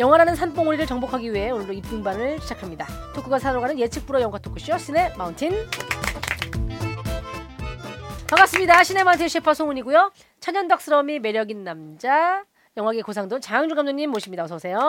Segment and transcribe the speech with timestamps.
[0.00, 2.86] 영화라는 산봉우리를 정복하기 위해 오늘도 입등반을 시작합니다.
[3.14, 5.52] 토크가 산으로 가는 예측 불허 영화 토크쇼 시네 마운틴.
[8.26, 8.82] 반갑습니다.
[8.82, 10.10] 시네 마운틴 셰르파 송은이고요.
[10.40, 12.42] 천연덕스러움이 매력인 남자
[12.78, 14.44] 영화계 고상돈 장항준 감독님 모십니다.
[14.44, 14.80] 어서 오세요.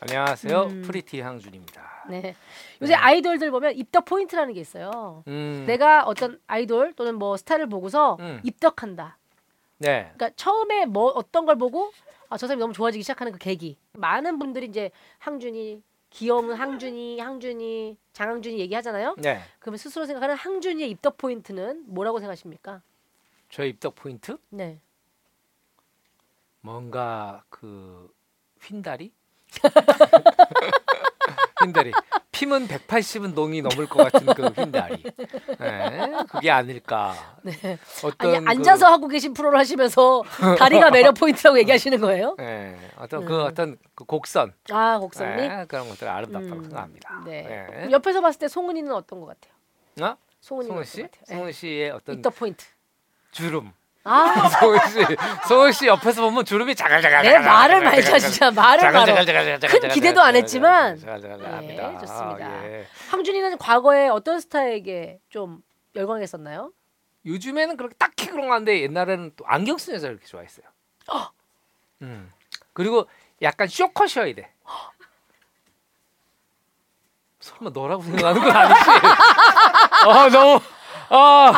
[0.00, 0.62] 안녕하세요.
[0.64, 0.82] 음.
[0.84, 2.06] pretty 항준입니다.
[2.10, 2.34] 네.
[2.82, 5.22] 요새 아이돌들 보면 입덕 포인트라는 게 있어요.
[5.28, 8.40] 음, 내가 어떤 아이돌 또는 뭐 스타를 보고서 음.
[8.42, 9.16] 입덕한다.
[9.78, 10.10] 네.
[10.14, 11.92] 그러니까 처음에 뭐 어떤 걸 보고
[12.32, 13.76] 아, 저 사람이 너무 좋아지기 시작하는 그 계기.
[13.92, 19.16] 많은 분들이 이제 항준이 귀여운 항준이, 항준이, 장항준이 얘기하잖아요.
[19.18, 19.42] 네.
[19.58, 22.80] 그러면 스스로 생각하는 항준이의 입덕 포인트는 뭐라고 생각하십니까?
[23.50, 24.38] 저의 입덕 포인트?
[24.48, 24.80] 네.
[26.62, 28.10] 뭔가 그
[28.60, 29.12] 휜다리?
[31.62, 31.92] 휜다리.
[32.30, 35.02] 피면 180은 농이 넘을 것 같은 그 휜다리.
[35.58, 37.14] 네, 그게 아닐까.
[37.42, 37.52] 네.
[38.04, 40.22] 어떤 아니 앉아서 하고 계신 프로를 하시면서
[40.58, 42.36] 다리가 매력 포인트라고 얘기하시는 거예요?
[42.36, 43.28] 그, 네, 어떤 음.
[43.28, 45.36] 그 어떤 그 곡선 아, 곡선이.
[45.48, 47.22] 네, 그런 것들 아름답다고 음, 생각합니다.
[47.24, 47.42] 네.
[47.70, 47.90] 네.
[47.90, 50.12] 옆에서 봤을 때 송은이는 어떤 것 같아요?
[50.12, 50.16] 어?
[50.40, 51.02] 송은이는 송은 씨?
[51.02, 51.38] 것 같아요?
[51.38, 51.90] 송은 씨의 네.
[51.90, 52.64] 어떤 입덕 포인트.
[53.30, 53.72] 주름.
[54.04, 55.16] 아, 송은 씨,
[55.48, 57.22] 송은 씨 옆에서 보면 주름이 자갈자갈.
[57.22, 59.14] 내 말을 말자 진짜 말을 말어.
[59.68, 60.96] 큰 기대도 안 했지만.
[60.96, 61.18] 네,
[61.76, 62.50] 네, 좋습니다.
[63.10, 65.62] 황준이는 과거에 어떤 스타에게 좀
[65.94, 66.72] 열광했었나요?
[67.26, 70.66] 요즘에는 그렇게 딱히 그런 거 한데 옛날에는 또 안경 쓴 여자 이렇게 좋아했어요.
[72.02, 72.30] 음.
[72.72, 73.06] 그리고
[73.42, 74.52] 약간 쇼컷이어야 돼.
[77.38, 78.80] 설마 너라고 생각하는 건 아니지?
[80.08, 80.60] 아 너무
[81.14, 81.52] 아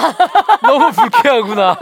[0.62, 1.78] 너무 불쾌하구나.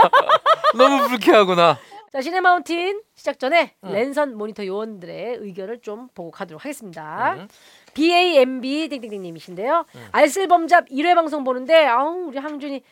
[0.75, 1.79] 너무 불쾌하구나.
[2.12, 3.92] 자, 시네마운틴 시작 전에 음.
[3.92, 7.37] 랜선 모니터 요원들의 의견을 좀 보고 가도록 하겠습니다.
[7.39, 7.48] 음.
[7.95, 9.87] BAMB 땡땡땡님이신데요.
[9.95, 10.09] 음.
[10.12, 12.83] 알쓸범잡 1회 방송 보는데 아우 우리 항준이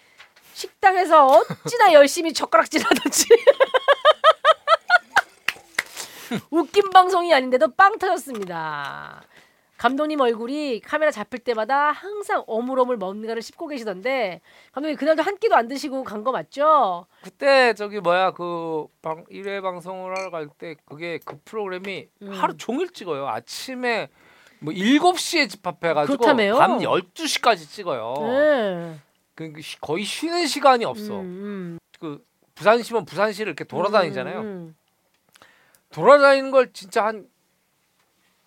[0.54, 3.26] 식당에서 어찌나 열심히 젓가락질하던지
[6.50, 9.20] 웃긴 방송이 아닌데도 빵 터졌습니다.
[9.84, 14.42] 감독님 얼굴이 카메라 잡힐 때마다 항상 어물어물 뭔가를 씹고 계시던데
[14.72, 17.06] 감독님 그날도 한 끼도 안 드시고 간 거 맞죠?
[17.22, 22.30] 그때 저기 뭐야 그 방 1회 방송을 하러 갈 때 그게 그 프로그램이 음.
[22.30, 23.26] 하루 종일 찍어요.
[23.26, 24.08] 아침에
[24.58, 26.58] 뭐 7시에 집합해 가지고 그렇다며요?
[26.58, 28.14] 밤 12시까지 찍어요.
[28.18, 28.98] 네.
[29.34, 31.20] 그 쉬- 거의 쉬는 시간이 없어.
[31.20, 32.22] 음, 그
[32.54, 33.68] 부산시면 부산시를 이렇게 음.
[33.68, 34.40] 돌아다니잖아요.
[34.40, 34.76] 음,
[35.90, 37.26] 돌아다니는 걸 진짜 한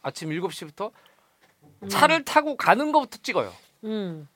[0.04, 1.04] 아침 7시부터 음.
[1.90, 3.52] 차를 타고 가는 것부터 찍어요.
[3.86, 4.28] 음.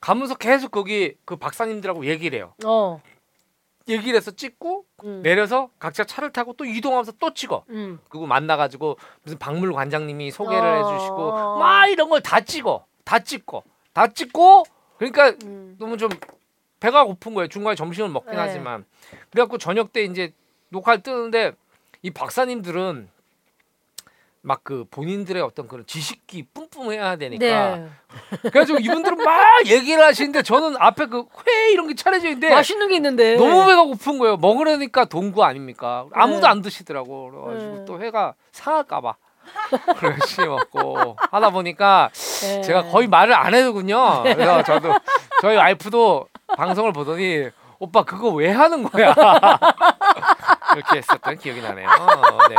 [0.00, 2.54] 가면서 계속 거기 그 박사님들하고 얘기를 해요.
[2.64, 3.02] 어.
[3.88, 5.22] 얘기를 해서 찍고 음.
[5.22, 7.64] 내려서 각자 차를 타고 또 이동하면서 또 찍어.
[7.70, 7.98] 음.
[8.08, 10.90] 그리고 만나가지고 무슨 박물 관장님이 소개를 어.
[10.92, 14.64] 해주시고 막 이런 걸 다 찍어, 다 찍고, 다 찍고.
[14.98, 15.76] 그러니까 음.
[15.78, 16.08] 너무 좀
[16.78, 17.48] 배가 고픈 거예요.
[17.48, 18.38] 중간에 점심을 먹긴 네.
[18.38, 18.84] 하지만
[19.30, 20.32] 그래갖고 저녁 때 이제
[20.68, 21.52] 녹화를 뜨는데
[22.02, 23.08] 이 박사님들은
[24.42, 27.44] 막 그 본인들의 어떤 그런 지식기 뿜뿜해야 되니까
[27.76, 27.88] 네.
[28.42, 32.96] 그래가지고 이분들은 막 얘기를 하시는데 저는 앞에 그 회 이런 게 차려져 있는데 맛있는 게
[32.96, 33.36] 있는데.
[33.36, 34.36] 너무 배가 고픈 거예요.
[34.36, 36.06] 먹으려니까 동구 아닙니까?
[36.12, 36.46] 아무도 네.
[36.46, 37.30] 안 드시더라고.
[37.30, 37.84] 그래가지고 네.
[37.86, 39.14] 또 회가 상할까봐.
[40.02, 42.10] 열심히 먹고 하다 보니까
[42.42, 42.60] 네.
[42.62, 44.22] 제가 거의 말을 안 해도군요.
[44.22, 44.92] 그래서 저도
[45.40, 47.48] 저희 와이프도 방송을 보더니
[47.78, 49.14] 오빠 그거 왜 하는 거야?
[50.76, 51.88] 이렇게 했었던 기억이 나네요.
[52.48, 52.56] 네,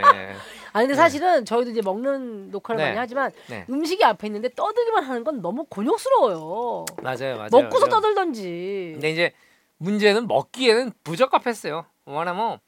[0.00, 0.36] 네.
[0.74, 2.86] 아니 근데 사실은 저희도 이제 먹는 녹화를 네.
[2.88, 3.66] 많이 하지만 네.
[3.68, 6.86] 음식이 앞에 있는데 떠들기만 하는 건 너무 곤욕스러워요.
[7.02, 7.48] 맞아요, 맞아요.
[7.50, 7.90] 먹고서 맞아요.
[8.00, 8.90] 떠들던지.
[8.94, 9.32] 근데 이제
[9.78, 11.84] 문제는 먹기에는 부적합했어요.
[12.06, 12.58] 뭐냐면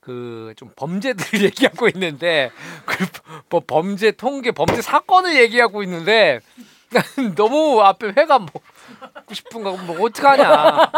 [0.00, 2.50] 그 좀 범죄들을 얘기하고 있는데
[2.86, 2.96] 그
[3.48, 6.40] 뭐 범죄 통계, 범죄 사건을 얘기하고 있는데
[6.90, 8.62] 난 너무 앞에 회가 먹고
[9.32, 10.90] 싶은 거뭐 어떡하냐.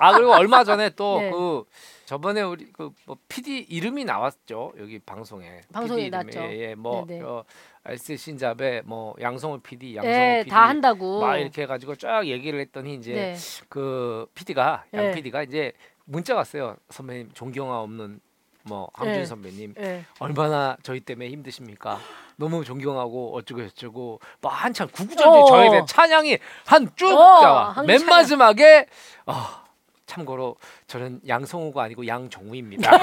[0.00, 1.30] 아 그리고 얼마 전에 또 네.
[1.30, 1.64] 그
[2.06, 6.08] 저번에 우리 그뭐 PD 이름이 나왔죠 여기 방송에 방송에.
[6.10, 6.40] 나왔죠.
[6.40, 7.24] 예, 예, 뭐 네네.
[7.24, 7.44] 어,
[7.82, 11.20] 알쓸 신잡에 뭐 양성호 PD, 양성호 네, PD 다 한다고.
[11.20, 13.36] 막 이렇게 해가지고 쫙 얘기를 했더니 이제 네.
[13.68, 15.12] 그 PD가 양 네.
[15.12, 15.72] PD가 이제
[16.04, 16.76] 문자 왔어요.
[16.90, 18.20] 선배님 존경하 없는
[18.66, 19.24] 뭐 항준 네.
[19.26, 20.04] 선배님 네.
[20.18, 21.98] 얼마나 저희 때문에 힘드십니까?
[22.36, 25.44] 너무 존경하고 어쩌고 저쩌고 막 한참 구구절절 어.
[25.46, 28.04] 저에 대한 찬양이 한쭉 어, 맨.
[28.06, 28.86] 마지막에
[29.26, 29.63] 아
[30.06, 30.56] 참고로
[30.86, 32.90] 저는 양성우가 아니고 양정우입니다.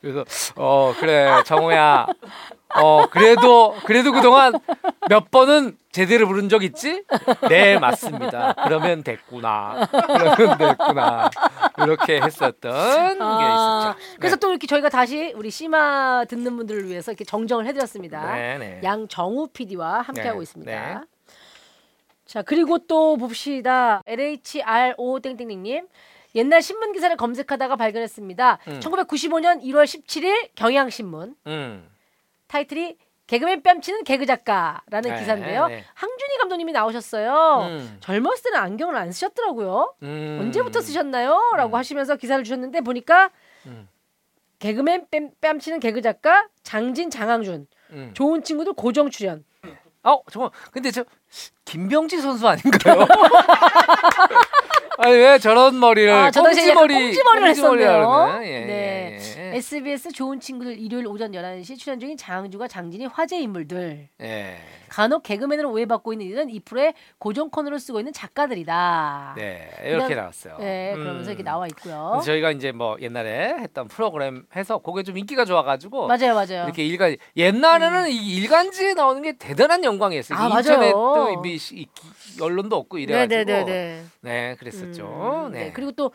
[0.00, 0.24] 그래서
[0.56, 2.06] 어 그래 정우야
[2.74, 4.52] 어 그래도 그래도 그동안
[5.08, 7.04] 몇 번은 제대로 부른 적 있지?
[7.48, 8.54] 네 맞습니다.
[8.64, 9.86] 그러면 됐구나.
[9.90, 11.30] 그러면 됐구나.
[11.78, 14.16] 이렇게 했었던 게 아, 있었죠.
[14.18, 18.34] 그래서 또 이렇게 저희가 다시 우리 씨마 듣는 분들을 위해서 이렇게 정정을 해드렸습니다.
[18.34, 18.80] 네, 네.
[18.82, 21.04] 양정우 PD와 함께하고 네, 있습니다.
[22.32, 22.34] 네.
[22.34, 24.02] 자 그리고 또 봅시다.
[24.06, 25.86] LHRO 땡땡땡님
[26.34, 28.58] 옛날 신문 기사를 검색하다가 발견했습니다.
[28.68, 28.80] 음.
[28.80, 31.90] 1995년 1월 17일 경향신문 음.
[32.46, 32.96] 타이틀이
[33.26, 35.68] 개그맨 뺨치는 개그 작가라는 네, 기사인데요.
[35.68, 35.84] 네.
[35.94, 37.66] 항준이 감독님이 나오셨어요.
[37.68, 37.96] 음.
[38.00, 39.94] 젊었을 때는 안경을 안 쓰셨더라고요.
[40.02, 40.38] 음.
[40.40, 41.38] 언제부터 쓰셨나요?
[41.56, 41.78] 라고 음.
[41.78, 43.30] 하시면서 기사를 주셨는데 보니까
[43.66, 43.88] 음.
[44.58, 48.10] 개그맨 뺨, 뺨치는 개그 작가 장진 장항준 음.
[48.14, 49.44] 좋은 친구들 고정 출연.
[50.04, 50.50] 어, 잠깐.
[50.72, 51.04] 근데 저
[51.64, 53.06] 김병지 선수 아닌가요?
[54.98, 58.40] 아니 왜 저런 머리를 아, 저 당시에 약간 꽁지머리를 했었네요.
[58.42, 59.18] 예, 네.
[59.38, 64.08] 예, SBS 좋은 친구들 일요일 오전 11시 출연 중인 장항준과 장진이 화제 인물들.
[64.20, 64.58] 예.
[64.92, 69.34] 간혹 개그맨으로 오해받고 있는 이들은 이 프로의 고정 코너를 쓰고 있는 작가들이다.
[69.38, 70.56] 네, 이렇게 그다음- 나왔어요.
[70.58, 71.32] 네, 그러면서 음.
[71.32, 72.20] 이렇게 나와 있고요.
[72.22, 76.64] 저희가 이제 뭐 옛날에 했던 프로그램 해서 그게 좀 인기가 좋아가지고 맞아요, 맞아요.
[76.64, 80.38] 이렇게 일간 옛날에는 이 일간지에 나오는 게 대단한 영광이었어요.
[80.38, 81.40] 아, 인터넷도.
[81.40, 81.86] 미- 이
[82.38, 84.04] 언론도 없고 이래가지고 네네네네.
[84.20, 85.46] 네, 그랬었죠.
[85.46, 85.64] 음, 네.
[85.64, 85.72] 네.
[85.72, 86.12] 그리고 또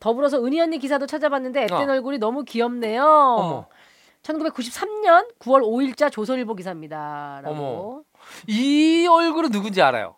[0.00, 1.92] 더불어서 은희 언니 기사도 찾아봤는데 앳된 어.
[1.92, 3.04] 얼굴이 너무 귀엽네요.
[3.04, 3.66] 어머.
[4.22, 7.40] 1993년 9월 5일자 조선일보 기사입니다.
[7.44, 7.54] 라고.
[7.54, 8.02] 어머.
[8.46, 10.14] 이 얼굴은 누군지 알아요.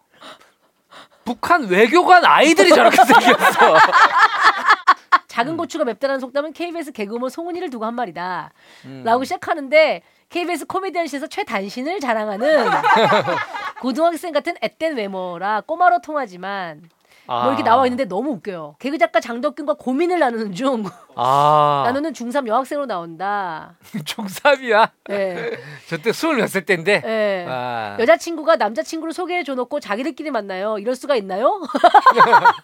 [1.24, 3.78] 북한 외교관 아이들이 저렇게 생겼어.
[5.28, 8.50] 작은 고추가 맵다는 속담은 KBS 개그우먼 송은이를 두고 한 말이다.
[8.86, 9.02] 음.
[9.04, 12.66] 라고 시작하는데 KBS 코미디언시에서 최단신을 자랑하는
[13.80, 16.82] 고등학생 같은 앳된 외모라 꼬마로 통하지만
[17.30, 17.44] 아.
[17.44, 18.74] 뭐 이렇게 나와 있는데 너무 웃겨요.
[18.80, 20.84] 개그 작가 장덕균과 고민을 나누는 중
[21.14, 21.82] 아.
[21.86, 23.76] 나누는 중3 여학생으로 나온다.
[23.94, 24.90] 중3이야.
[25.10, 25.56] 예.
[25.88, 27.02] 저때 스물 몇살 때인데.
[27.04, 27.46] 예.
[27.48, 27.96] 아.
[28.00, 30.78] 여자친구가 남자친구를 소개해 줘놓고 자기들끼리 만나요.
[30.78, 31.62] 이럴 수가 있나요?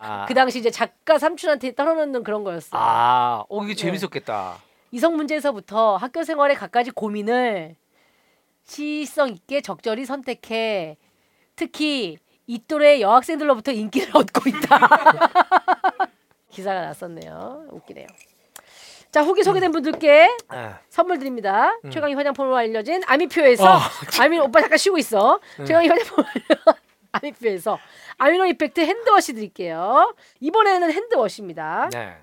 [0.01, 0.25] 아.
[0.27, 2.77] 그 당시 이제 작가 삼촌한테 떨어놓는 그런 거였어.
[2.77, 3.81] 요 아, 어 이게 네.
[3.81, 4.57] 재밌었겠다.
[4.91, 7.77] 이성 문제에서부터 학교 생활의 갖가지 고민을
[8.65, 10.97] 시의성 있게 적절히 선택해
[11.55, 14.79] 특히 이 또래 여학생들로부터 인기를 얻고 있다.
[16.51, 17.67] 기사가 났었네요.
[17.71, 18.07] 웃기네요.
[19.11, 20.79] 자 후기 소개된 분들께 아.
[20.89, 21.71] 선물 드립니다.
[21.85, 21.91] 음.
[21.91, 23.81] 최강희 화장품으로 알려진 아미퓨어에서 아,
[24.21, 25.41] 아미 오빠 잠깐 쉬고 있어.
[25.59, 25.65] 네.
[25.65, 26.25] 최강희 화장품
[27.13, 27.79] 아미퓨어에서
[28.19, 30.15] 아미노 effect hand wash 드릴게요.
[30.41, 31.89] 이번에는 hand wash입니다.
[31.93, 32.17] 네.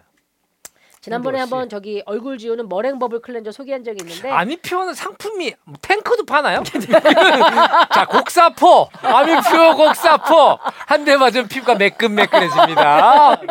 [1.03, 1.37] 지난번에.
[1.39, 6.63] 한번 저기 얼굴 지우는 머랭 bubble cleanser 소개한 적이 있는데 아미퓨어는 상품이 뭐 탱크도 파나요?
[7.93, 13.41] 자 곡사포 아미퓨어 곡사포 한 대 맞으면 피부가 매끈매끈해집니다.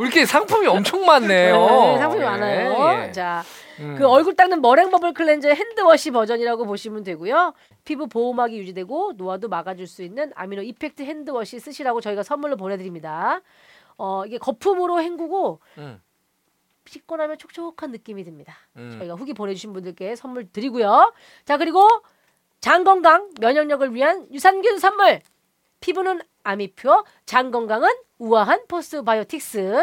[0.00, 1.56] 이렇게 상품이 엄청 많네요.
[1.58, 3.06] 네, 상품이 예, 많아요.
[3.08, 3.12] 예.
[3.12, 3.42] 자,
[3.80, 3.96] 음.
[3.98, 7.54] 그 얼굴 닦는 머랭 bubble cleanser hand wash 버전이라고 보시면 되고요.
[7.84, 13.40] 피부 보호막이 유지되고 노화도 막아줄 수 있는 아미노 effect hand wash 쓰시라고 저희가 선물로 보내드립니다.
[13.96, 16.00] 어 이게 거품으로 헹구고 음,
[16.90, 18.56] 씻고 나면 촉촉한 느낌이 듭니다.
[18.76, 18.96] 음.
[18.98, 21.12] 저희가 후기 보내주신 분들께 선물 드리고요.
[21.44, 21.88] 자 그리고
[22.60, 25.20] 장 건강 면역력을 위한 유산균 선물.
[25.80, 27.88] 피부는 아미퓨어, 장 건강은
[28.18, 29.82] 우아한 postbiotics.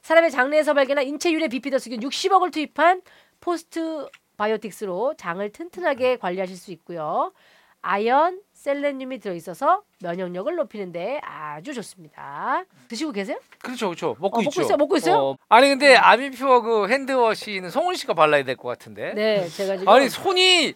[0.00, 3.02] 사람의 장내에서 발견한 인체 유래 비피더스균 60억을 투입한
[3.40, 7.32] postbiotics로 장을 튼튼하게 관리하실 수 있고요.
[7.82, 12.64] 아연, 셀레늄이 들어있어서 면역력을 높이는데 아주 좋습니다.
[12.88, 13.38] 드시고 계세요?
[13.62, 14.16] 그렇죠, 그렇죠.
[14.18, 14.48] 먹고 어, 있죠.
[14.50, 15.16] 먹고 있어요, 먹고 있어요?
[15.18, 19.12] 어, 아니 근데 아미퓨어 그 hand wash는 송은 씨가 발라야 될 것 같은데.
[19.12, 20.72] 네, 제가 지금 아니 손이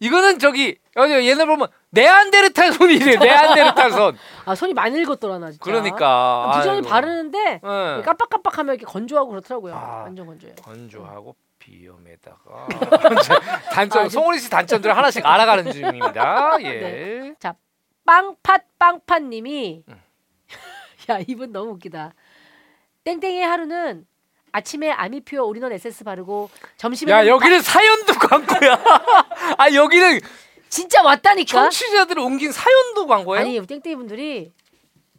[0.00, 3.16] 이거는 저기 여기 옛날 보면 네안데르탈 손이래.
[3.16, 4.16] 네안데르탈 손.
[4.46, 5.62] 아 손이 많이 늙었더라 나 진짜.
[5.62, 6.52] 그러니까.
[6.56, 6.88] 부정이 아이고.
[6.88, 8.02] 바르는데 예.
[8.02, 9.74] 깜빡깜빡하면 이렇게 건조하고 그렇더라고요.
[9.74, 10.02] 아.
[10.04, 10.56] 완전 건조해요.
[10.62, 12.66] 건조하고 비염에다가
[13.72, 16.56] 단점 아, 송은이 씨 단점들 하나씩 알아가는 중입니다.
[16.62, 16.80] 예.
[16.80, 17.34] 네.
[18.04, 20.02] 빵팥 빵팥님이 음.
[21.10, 22.12] 야 이분 너무 웃기다.
[23.04, 24.06] 땡땡이의 하루는
[24.52, 28.82] 아침에 아미퓨어 올인원 에센스 바르고 점심에 야 여기는 사연도 광고야.
[29.58, 30.20] 아 여기는
[30.68, 31.46] 진짜 왔다니까.
[31.46, 33.40] 청취자들을 옮긴 사연도 광고예요?
[33.42, 34.52] 아니 땡땡이 분들이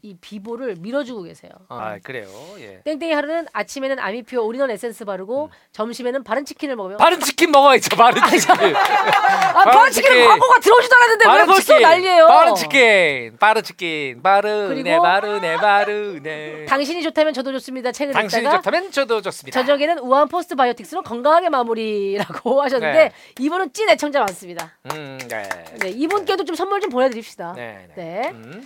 [0.04, 1.52] 이 비보를 밀어주고 계세요.
[1.70, 2.28] 아 그래요.
[2.60, 2.82] 예.
[2.84, 5.50] 땡땡이 하루는 아침에는 아미퓨어 올인원 에센스 바르고 음.
[5.74, 7.96] 점심에는 바른 치킨을 먹으면 바른 치킨 먹어야죠.
[7.96, 8.56] 바른 치킨.
[8.76, 10.28] 아 바른 바른 치킨 치킨.
[10.28, 12.28] 광고가 들어오지도 않았는데 왜 벌써 난리예요?
[12.28, 13.38] 바른 치킨.
[13.40, 14.22] 바른 치킨.
[14.24, 16.66] 바르네 그리고- 바르네 바르네.
[16.66, 17.92] 당신이 좋다면 저도 좋습니다.
[17.92, 19.60] 책을 당신이 읽다가 좋다면 저도 좋습니다.
[19.64, 23.12] 저녁에는 우아한 postbiotics로 건강하게 마무리라고 하셨는데 네.
[23.40, 24.74] 이분은 찐 애청자 많습니다.
[24.94, 25.44] 음, 네.
[25.80, 27.54] 네, 이분께도 좀 선물 좀 보내드립시다.
[27.54, 27.88] 네.
[27.96, 28.22] 네.
[28.22, 28.30] 네.
[28.32, 28.66] 음.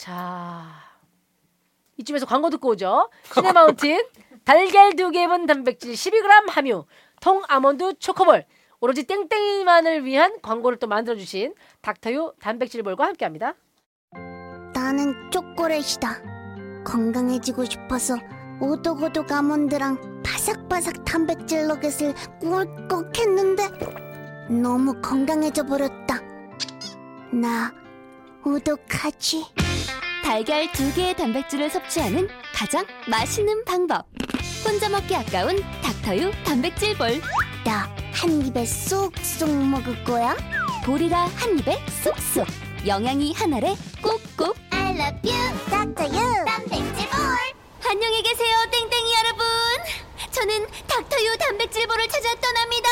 [0.00, 0.64] 자
[1.98, 3.10] 이쯤에서 광고 듣고 오죠.
[3.34, 4.02] 시네마운틴
[4.46, 6.86] 달걀 두 개 분 단백질 12g 함유
[7.20, 8.46] 통 아몬드 초코볼
[8.80, 13.52] 오로지 땡땡이만을 위한 광고를 또 만들어주신 닥터유 단백질볼과 함께합니다.
[14.72, 16.22] 나는 초콜릿이다.
[16.86, 18.16] 건강해지고 싶어서
[18.62, 23.68] 오독오독 아몬드랑 바삭바삭 단백질 너겟을 꿀꺽 했는데
[24.48, 26.20] 너무 건강해져 버렸다.
[27.34, 27.70] 나
[28.46, 29.44] 오독하지.
[30.22, 34.06] 달걀 두 개의 단백질을 섭취하는 가장 맛있는 방법.
[34.64, 37.20] 혼자 먹기 아까운 닥터유 단백질 볼.
[37.64, 37.88] 나
[38.20, 40.36] 한 입에 쏙쏙 먹을 거야?
[40.84, 42.46] 볼이라 한 입에 쏙쏙.
[42.86, 44.54] 영양이 한 알에 꾹꾹.
[44.70, 47.18] I love you, 닥터유 단백질 볼.
[47.90, 49.44] 안녕히 계세요, 땡땡이 여러분.
[50.32, 52.88] 저는 닥터유 단백질 볼을 찾아 떠납니다.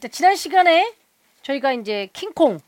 [0.00, 0.92] 자, 지난 시간에
[1.42, 2.58] 저희가 이제 킹콩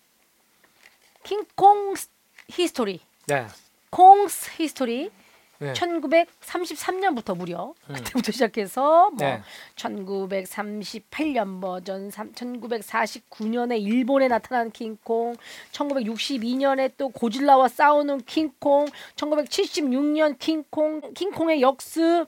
[1.22, 2.08] 킹콩 스-
[2.48, 3.46] history 네.
[3.90, 5.10] Kong's history
[5.58, 5.72] 네.
[5.74, 9.42] 1933년부터 무려 그때부터 시작해서 뭐 네.
[9.76, 15.36] 1938년 버전, 3, 1949년에 일본에 나타난 킹콩,
[15.72, 22.26] 1962년에 또 고질라와 싸우는 킹콩, 1976년 킹콩, 킹콩의 역습,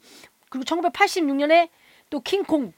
[0.50, 1.70] 그리고 1986년에
[2.10, 2.74] 또 킹콩,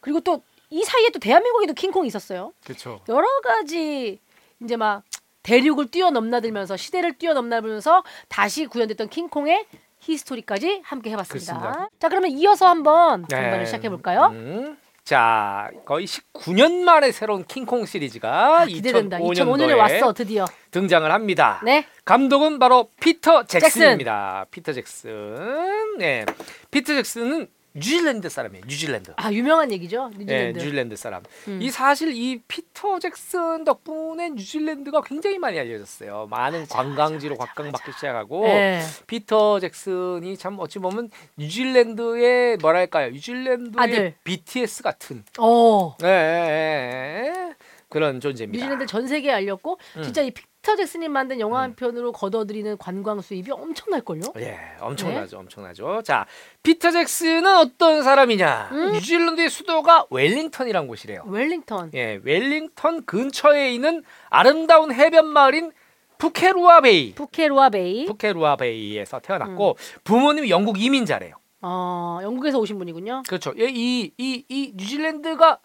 [0.00, 0.42] 그리고 또
[0.74, 2.52] 이 사이에 또 대한민국에도 킹콩이 있었어요.
[2.64, 3.00] 그렇죠.
[3.08, 4.18] 여러 가지
[4.60, 5.04] 이제 막
[5.44, 9.66] 대륙을 뛰어넘나들면서 시대를 뛰어넘나들면서 다시 구현됐던 킹콩의
[10.00, 11.58] history까지 함께 해봤습니다.
[11.60, 11.88] 그렇습니다.
[12.00, 14.30] 자 그러면 이어서 한번 전반을 시작해 볼까요?
[14.32, 14.76] 음.
[15.04, 19.18] 자, 거의 19년 만에 새로운 킹콩 시리즈가 아, 기대된다.
[19.18, 20.46] 2005년도에 2005년에 왔어 드디어.
[20.70, 21.60] 등장을 합니다.
[21.62, 21.86] 네.
[22.06, 24.46] 감독은 바로 피터 잭슨입니다.
[24.50, 25.98] 피터 잭슨.
[25.98, 26.24] 네.
[26.70, 28.64] 피터 잭슨은 뉴질랜드 사람이에요.
[28.68, 29.12] 뉴질랜드.
[29.16, 30.58] 아 유명한 얘기죠 네, 뉴질랜드.
[30.58, 31.22] 뉴질랜드 사람.
[31.48, 31.60] 음.
[31.60, 36.28] 이 사실 이 피터 잭슨 덕분에 뉴질랜드가 굉장히 많이 알려졌어요.
[36.30, 38.80] 많은 관광지로 각광받기 시작하고 네.
[39.08, 43.10] 피터 잭슨이 참 어찌 보면 뉴질랜드의 뭐랄까요?
[43.10, 44.14] 뉴질랜드의 아들.
[44.22, 45.96] BTS 같은 어.
[46.00, 47.54] 네, 네, 네.
[47.94, 48.60] 그런 존재입니다.
[48.60, 50.02] 뉴질랜드 전 세계에 알렸고 음.
[50.02, 54.22] 진짜 이 피터 잭슨이 만든 영화 한 편으로 거둬들이는 관광 수입이 엄청날 걸요.
[54.38, 56.02] 예, 엄청나죠, 엄청나죠.
[56.02, 56.26] 자,
[56.64, 58.70] 피터 잭슨은 어떤 사람이냐?
[58.72, 58.92] 음?
[58.94, 61.22] 뉴질랜드의 수도가 웰링턴이란 곳이래요.
[61.24, 61.92] 웰링턴.
[61.94, 65.70] 예, 웰링턴 근처에 있는 아름다운 해변 마을인
[66.18, 67.14] 푸케루아 베이.
[67.14, 68.06] 푸케루아 베이.
[68.06, 71.36] 푸케루아 베이에서 태어났고 부모님이 영국 이민자래요.
[71.62, 73.22] 어 영국에서 오신 분이군요.
[73.28, 73.54] 그렇죠.
[73.56, 75.60] 예, 이, 이, 이 뉴질랜드가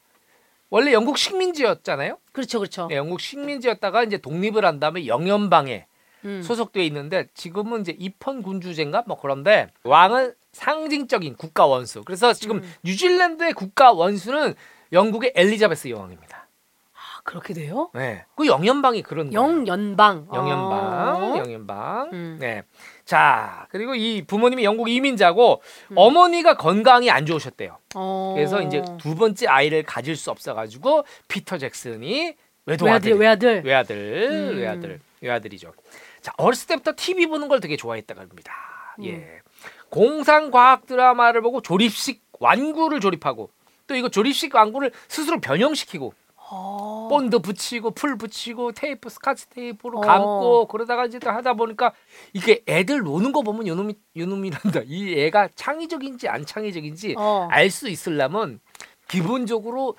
[0.70, 2.18] 원래 영국 식민지였잖아요.
[2.32, 2.88] 그렇죠 그렇죠.
[2.88, 5.86] 네, 영국 식민지였다가 이제 독립을 한 다음에 영연방에
[6.26, 6.42] 음.
[6.42, 12.04] 소속돼 있는데 지금은 이제 입헌 군주제인가 뭐 그런데 왕은 상징적인 국가 원수.
[12.04, 12.74] 그래서 지금 음.
[12.84, 14.54] 뉴질랜드의 국가 원수는
[14.92, 16.48] 영국의 엘리자베스 여왕입니다.
[16.94, 17.90] 아, 그렇게 돼요?
[17.94, 19.40] 네, 그 영연방이 그런 거예요.
[19.40, 20.28] 영연방.
[20.34, 21.38] 영연방, 어.
[21.38, 22.10] 영연방.
[22.14, 22.38] 음.
[22.40, 22.64] 네.
[23.10, 25.98] 자, 그리고 이 부모님이 영국 이민자고 음.
[25.98, 27.80] 어머니가 건강이 안 좋으셨대요.
[27.96, 28.34] 어.
[28.36, 32.36] 그래서 이제 두 번째 아이를 가질 수 없어가지고 피터 잭슨이
[32.68, 33.64] 외동아들, 외아들.
[33.66, 33.96] 외아들,
[34.30, 34.58] 음.
[34.60, 35.74] 외아들, 외아들이죠.
[36.22, 38.54] 자, 어렸을 때부터 TV 보는 걸 되게 좋아했다고 합니다.
[39.00, 39.06] 음.
[39.06, 39.42] 예.
[39.90, 43.50] 공상 과학 드라마를 보고 조립식 완구를 조립하고
[43.88, 46.14] 또 이거 조립식 완구를 스스로 변형시키고
[46.52, 47.08] 어.
[47.10, 50.02] 본드 붙이고 풀 붙이고 테이프 스카치 테이프로 어.
[50.02, 51.94] 감고 그러다가 이제 또 하다 보니까
[52.34, 54.82] 이게 애들 노는 거 보면 요놈이 요놈이란다.
[54.86, 57.48] 이 애가 창의적인지 안 창의적인지 어.
[57.52, 58.60] 알수 있으려면
[59.08, 59.96] 기본적으로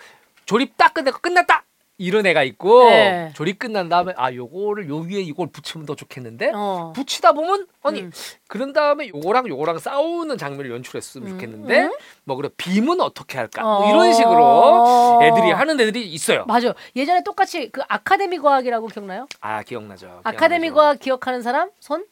[0.47, 1.65] 조립 딱 끝내고 끝났다.
[2.01, 3.31] 이런 애가 있고 네.
[3.35, 6.95] 조립 끝난 다음에 아 요거를 요 위에 이걸 붙이면 더 좋겠는데 어.
[6.97, 8.11] 붙이다 보면 아니 음.
[8.49, 11.33] 그런 다음에 요거랑 요거랑 싸우는 장면을 연출했으면 음.
[11.33, 11.93] 좋겠는데 음.
[12.25, 13.91] 뭐 그래 빔은 어떻게 할까 뭐 어.
[13.91, 16.47] 이런 식으로 애들이 하는 애들이 있어요.
[16.47, 16.73] 맞아.
[16.97, 19.27] 예전에 똑같이 그 아카데미 과학이라고 기억나요?
[19.43, 20.23] 아 기억나죠.
[20.25, 20.75] 아카데미 기억나죠.
[20.75, 22.07] 과학 기억하는 사람 손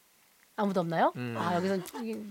[0.56, 1.14] 아무도 없나요?
[1.16, 1.34] 음.
[1.38, 1.78] 아 여기서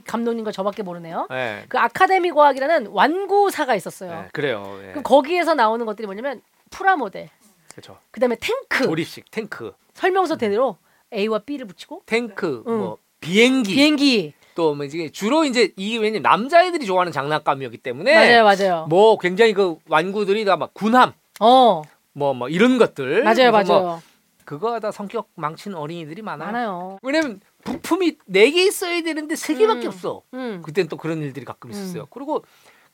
[0.06, 1.26] 감독님과 저밖에 모르네요.
[1.32, 1.66] 네.
[1.70, 4.12] 그 아카데미 과학이라는 완구사가 있었어요.
[4.12, 4.80] 네, 그래요.
[4.84, 4.90] 예.
[4.90, 7.30] 그럼 거기에서 나오는 것들이 뭐냐면 프라모델,
[7.78, 8.00] 그렇죠.
[8.10, 10.78] 그다음에 탱크 조립식 탱크, 설명서 대로
[11.14, 12.78] A와 B를 붙이고 탱크, 응.
[12.80, 18.86] 뭐 비행기, 비행기 또뭐 이제 주로 이제 이게 왜냐면 남자애들이 좋아하는 장난감이었기 때문에 맞아요, 맞아요.
[18.90, 24.02] 뭐 굉장히 그 완구들이 다 막 군함, 어 뭐뭐 이런 것들 맞아요, 뭐 맞아요.
[24.44, 26.46] 그거 다 성격 망치는 어린이들이 많아요.
[26.52, 27.00] 많아요.
[27.04, 29.88] 왜냐면 부품이 네 개 있어야 되는데 세 개밖에 음.
[29.90, 30.24] 없어.
[30.34, 30.62] 음.
[30.66, 31.74] 그땐 또 그런 일들이 가끔 음.
[31.74, 32.08] 있었어요.
[32.10, 32.44] 그리고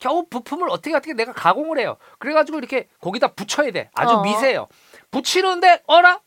[0.04, 1.96] 겨우 부품을 어떻게 어떻게 내가 가공을 해요.
[2.20, 3.90] 그래가지고 이렇게 거기다 붙여야 돼.
[3.94, 4.22] 아주 어.
[4.22, 4.68] 미세해요.
[5.12, 6.20] 붙이는데 어라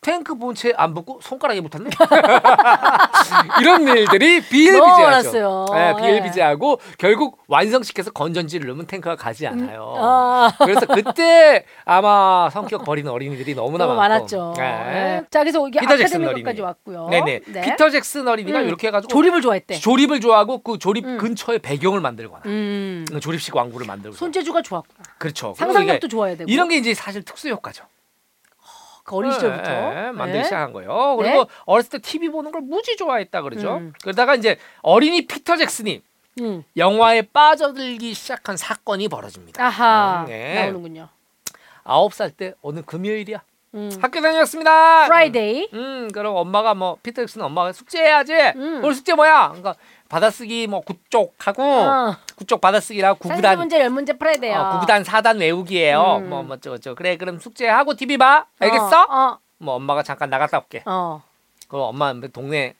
[0.00, 1.90] 탱크 본체 안 붙고 손가락에 붙었네.
[3.60, 5.02] 이런 일들이 비일비재하죠.
[5.02, 5.66] 많았어요.
[5.72, 6.00] 네, 예.
[6.00, 9.94] 비일비재하고 결국 완성시켜서 건전지를 넣으면 탱크가 가지 않아요.
[9.98, 10.52] 아.
[10.64, 13.96] 그래서 그때 아마 성격 버리는 어린이들이 너무나 너무.
[13.98, 14.54] 많았죠.
[14.56, 14.62] 네.
[14.62, 15.22] 네.
[15.30, 16.60] 자, 그래서 이게 피터 잭슨 아카데미까지 어린이.
[16.62, 17.08] 왔고요.
[17.08, 17.40] 네네.
[17.46, 17.60] 네.
[17.62, 18.68] 피터 잭슨 어린이가 음.
[18.68, 19.74] 이렇게 해가지고 조립을 좋아했대.
[19.80, 21.18] 조립을 좋아하고 그 조립 음.
[21.18, 23.04] 근처에 배경을 만들거나 음.
[23.20, 25.02] 조립식 왕구를 만들고 손재주가 좋았구나.
[25.18, 25.54] 그렇죠.
[25.56, 26.48] 상상력도 좋아야 되고.
[26.48, 27.84] 이런 게 이제 사실 특수 효과죠.
[29.08, 30.44] 그 어린 시절부터 예, 만들기 네.
[30.44, 31.16] 시작한 거예요.
[31.16, 33.78] 그리고 어렸을 때 TV 보는 걸 무지 좋아했다 그러죠.
[33.78, 33.94] 음.
[34.02, 36.02] 그러다가 이제 어린이 피터 잭슨이
[36.42, 36.62] 음.
[36.76, 39.64] 영화에 빠져들기 시작한 사건이 벌어집니다.
[39.64, 40.60] 아하 네.
[40.60, 41.08] 나오는군요.
[41.84, 43.42] 아홉 살때 어느 금요일이야.
[43.74, 43.90] 음.
[44.00, 45.06] 학교 다녔습니다.
[45.06, 45.70] Friday.
[45.72, 48.34] 음, 그럼 엄마가 뭐 피터 잭슨 엄마가 숙제해야지.
[48.56, 48.80] 음.
[48.82, 49.48] 오늘 숙제 뭐야?
[49.48, 49.74] 그러니까
[50.08, 52.16] 받아쓰기 뭐 구쪽하고 어.
[52.36, 54.58] 구쪽 받아쓰기라고 산수 구구단 문제 열 문제 풀어야 돼요.
[54.58, 56.16] 어, 구구단 사단 외우기예요.
[56.20, 56.30] 음.
[56.30, 58.46] 뭐뭐저저 그래 그럼 숙제하고 TV 봐.
[58.58, 59.02] 알겠어?
[59.02, 59.06] 어.
[59.10, 59.38] 어.
[59.58, 60.82] 뭐 엄마가 잠깐 나갔다 올게.
[60.86, 61.22] 어.
[61.68, 62.74] 그 엄마 동네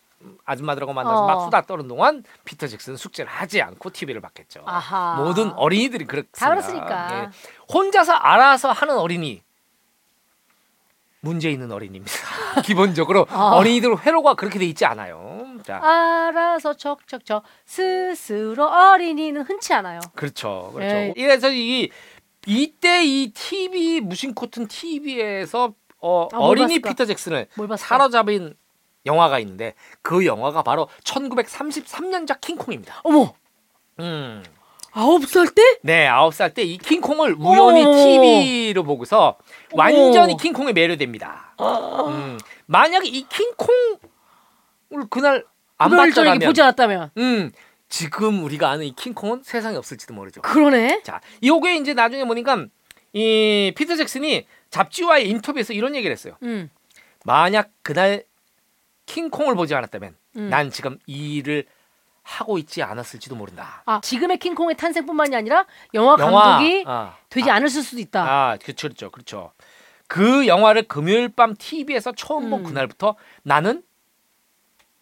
[0.45, 1.27] 아줌마들하고 만나서 어.
[1.27, 4.63] 막 수다 떠는 동안 피터 잭슨 숙제를 하지 않고 TV를 봤겠죠.
[4.65, 5.17] 아하.
[5.17, 6.39] 모든 어린이들이 그렇습니다.
[6.39, 7.15] 다 그렇으니까.
[7.25, 7.29] 예.
[7.73, 9.43] 혼자서 알아서 하는 어린이
[11.21, 12.13] 문제 있는 어린이입니다.
[12.65, 13.51] 기본적으로 아.
[13.55, 15.47] 어린이들 회로가 그렇게 돼 있지 않아요.
[15.65, 20.01] 자, 알아서 척척척 스스로 어린이는 흔치 않아요.
[20.15, 20.95] 그렇죠, 그렇죠.
[20.95, 21.15] 예.
[21.17, 21.91] 이래서 이
[22.47, 26.81] 이때 이 TV 무심코튼 TV에서 어, 아, 뭘 어린이?
[26.81, 27.49] 피터 잭슨을?
[27.77, 28.55] 사로잡은
[29.05, 33.01] 영화가 있는데 그 영화가 바로 1933년작 킹콩입니다.
[33.05, 33.35] 어머.
[34.01, 34.45] 음.
[34.99, 35.63] 아홉 살 때?
[35.83, 37.95] 네, 아홉 살 때 이 킹콩을 우연히 어머.
[37.95, 39.37] TV로 보고서.
[39.73, 41.55] 완전히 킹콩에 매료됩니다.
[42.09, 43.99] 음, 만약에 이 킹콩을
[45.09, 45.45] 그날
[45.77, 47.11] 안 봤더라면, 보지 않았다면.
[47.17, 47.53] 음,
[47.89, 50.43] 지금 우리가 아는 이 킹콩은 세상에 없을지도 모르죠.
[50.43, 51.03] 그러네.
[51.05, 52.67] 자, 요게 이제 나중에 보니까
[53.13, 56.35] 이 피터 잭슨이 잡지와의 인터뷰에서 이런 얘기를 했어요.
[56.43, 56.71] 음.
[57.25, 58.25] 만약 그날
[59.07, 60.49] 킹콩을 보지 않았다면 음.
[60.51, 61.65] 난 지금 이 일을
[62.29, 63.83] 하고 있지 않았을지도 모른다.
[63.87, 68.23] 아 지금의 킹콩의 탄생뿐만이 아니라 영화 감독이 아, 되지 않았을 수도 있다.
[68.23, 69.53] 아, 그렇죠, 그렇죠, 그렇죠.
[70.07, 72.65] 그 영화를 금요일 밤 TV에서 처음 본 음.
[72.65, 73.83] 그날부터 나는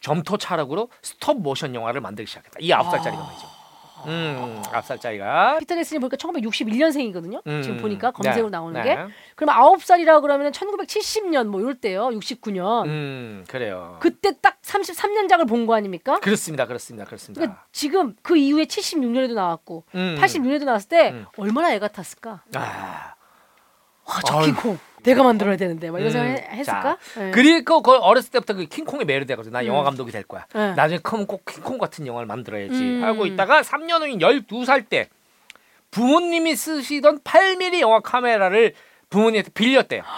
[0.00, 2.58] 점토 차력으로 스톱 모션 영화를 만들기 시작했다.
[2.60, 3.55] 이 아홉 살짜리가 말이죠.
[4.06, 5.58] 음, 아홉 살짜리가.
[5.60, 7.40] 피터 잭슨이 보니까 1961년생이거든요.
[7.46, 8.88] 음, 지금 보니까 검색으로 네, 나오는 네.
[8.94, 8.98] 게.
[9.34, 12.08] 그럼 아홉 살이라 그러면 1970년 뭐 이럴 때요.
[12.08, 12.86] 69년.
[12.86, 13.96] 음, 그래요.
[14.00, 16.20] 그때 딱 33년작을 본 거 아닙니까?
[16.20, 17.40] 그렇습니다, 그렇습니다, 그렇습니다.
[17.40, 20.16] 그러니까 지금 그 이후에 76년에도 나왔고 음.
[20.20, 21.26] 86년에도 나왔을 때 음.
[21.38, 22.42] 얼마나 애 같았을까?
[22.54, 23.14] 아,
[24.04, 24.46] 와, 저 아유.
[24.46, 26.98] 킹콩 내가 만들어야 되는데 막 이런 음, 생각 해- 했을까?
[27.16, 27.30] 네.
[27.30, 29.84] 그리고 그 어렸을 때부터 그 킹콩에 매료돼가지고 나 영화 음.
[29.84, 30.44] 감독이 될 거야.
[30.52, 30.74] 네.
[30.74, 33.04] 나중에 크면 꼭 킹콩 같은 영화를 만들어야지 음.
[33.04, 35.08] 하고 있다가 3년 후인 12살 때
[35.92, 38.74] 부모님이 쓰시던 8mm 영화 카메라를
[39.08, 40.02] 부모님한테 빌렸대요.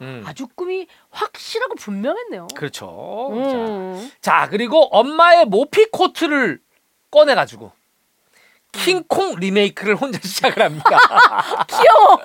[0.00, 2.48] 음, 아주 꿈이 확실하고 분명했네요.
[2.54, 3.30] 그렇죠.
[3.32, 4.10] 음.
[4.20, 6.60] 자, 자, 그리고 엄마의 모피 코트를
[7.10, 7.72] 꺼내가지고
[8.72, 10.90] 킹콩 리메이크를 혼자 시작을 합니다.
[11.68, 12.20] 귀여워.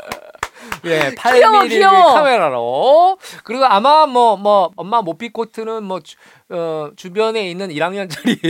[0.85, 2.13] 예, 귀여워, 8mm 귀여워.
[2.13, 3.17] 카메라로.
[3.43, 6.15] 그리고 아마 뭐 뭐 엄마 모피 코트는 뭐 주,
[6.49, 8.41] 어, 주변에 있는 1학년짜리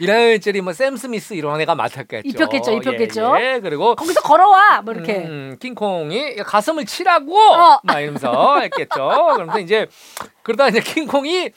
[0.00, 2.28] 1학년짜리 뭐 샘 스미스 이런 애가 맡았겠죠.
[2.28, 3.36] 입혔겠죠, 입혔겠죠.
[3.38, 3.60] 예, 예.
[3.60, 5.18] 그리고 거기서 걸어와 뭐 이렇게.
[5.18, 7.80] 음, 킹콩이 가슴을 치라고 어.
[7.84, 9.08] 막 이러면서 했겠죠.
[9.34, 9.86] 그러면서 이제
[10.42, 11.50] 그러다 이제 킹콩이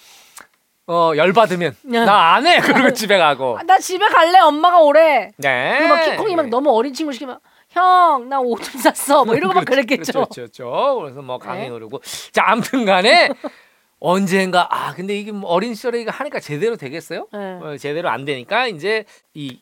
[0.87, 2.05] 어 열받으면 네.
[2.05, 2.59] 나안 해.
[2.59, 3.57] 그리고 집에 가고.
[3.57, 4.39] 아, 나 집에 갈래.
[4.39, 5.31] 엄마가 오래.
[5.37, 5.75] 네.
[5.77, 9.23] 그리고 막 킹콩이 막 너무 어린 친구 시키면 형, 나옷좀 샀어.
[9.25, 10.11] 뭐 이러고 막 그렇죠, 그랬겠죠.
[10.13, 10.99] 그렇죠, 그렇죠.
[11.01, 11.69] 그래서 뭐 강의 네.
[11.69, 12.01] 노르고.
[12.31, 13.29] 자, 아무튼 간에
[13.99, 17.27] 언젠가 아 근데 이게 뭐 어린 시절에 이거 하니까 제대로 되겠어요?
[17.31, 17.39] 네.
[17.61, 19.61] 어, 제대로 안 되니까 이제 이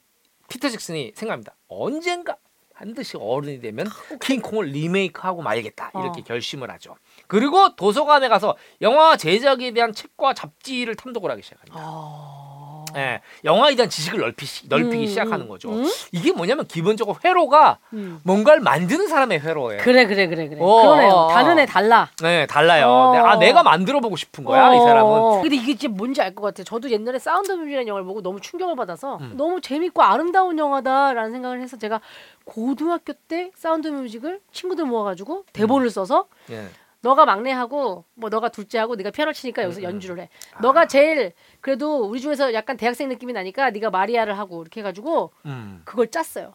[0.49, 1.55] 피터 잭슨이 생각합니다.
[1.67, 2.35] 언젠가
[2.73, 3.87] 반드시 어른이 되면
[4.19, 6.23] 킹콩을 리메이크하고 말겠다 이렇게 어.
[6.25, 6.95] 결심을 하죠.
[7.31, 11.77] 그리고 도서관에 가서 영화 제작에 대한 책과 잡지를 탐독을 하기 시작합니다.
[11.81, 12.83] 아.
[12.97, 15.69] 예, 영화에 대한 지식을 넓히, 넓히기 음, 시작하는 음, 거죠.
[15.71, 15.89] 음?
[16.11, 18.19] 이게 뭐냐면 기본적으로 회로가 음.
[18.25, 19.81] 뭔가를 만드는 사람의 회로예요.
[19.81, 20.59] 그래 그래 그래 그래.
[20.59, 21.09] 어, 그러네요.
[21.13, 21.27] 어, 어.
[21.29, 22.09] 다른 애 달라.
[22.21, 22.89] 네, 달라요.
[22.89, 23.11] 어.
[23.13, 24.81] 네, 아, 내가 만들어 보고 싶은 거야, 이 어.
[24.83, 25.41] 사람은.
[25.41, 26.65] 근데 이게 진짜 뭔지 알 것 같아.
[26.65, 29.35] 저도 옛날에 Sound of Music이라는 영화를 보고 너무 충격을 받아서 음.
[29.37, 32.01] 너무 재밌고 아름다운 영화다라는 생각을 해서 제가
[32.43, 36.67] 고등학교 때 Sound of Music을 친구들 모아가지고 대본을 써서 예.
[37.01, 40.29] 너가 막내하고 뭐 너가 둘째하고 네가 피아노 치니까 여기서 음, 연주를 해.
[40.61, 45.81] 너가 제일 그래도 우리 중에서 약간 대학생 느낌이 나니까 네가 마리아를 하고 이렇게 해가지고 음.
[45.83, 46.53] 그걸 짰어요.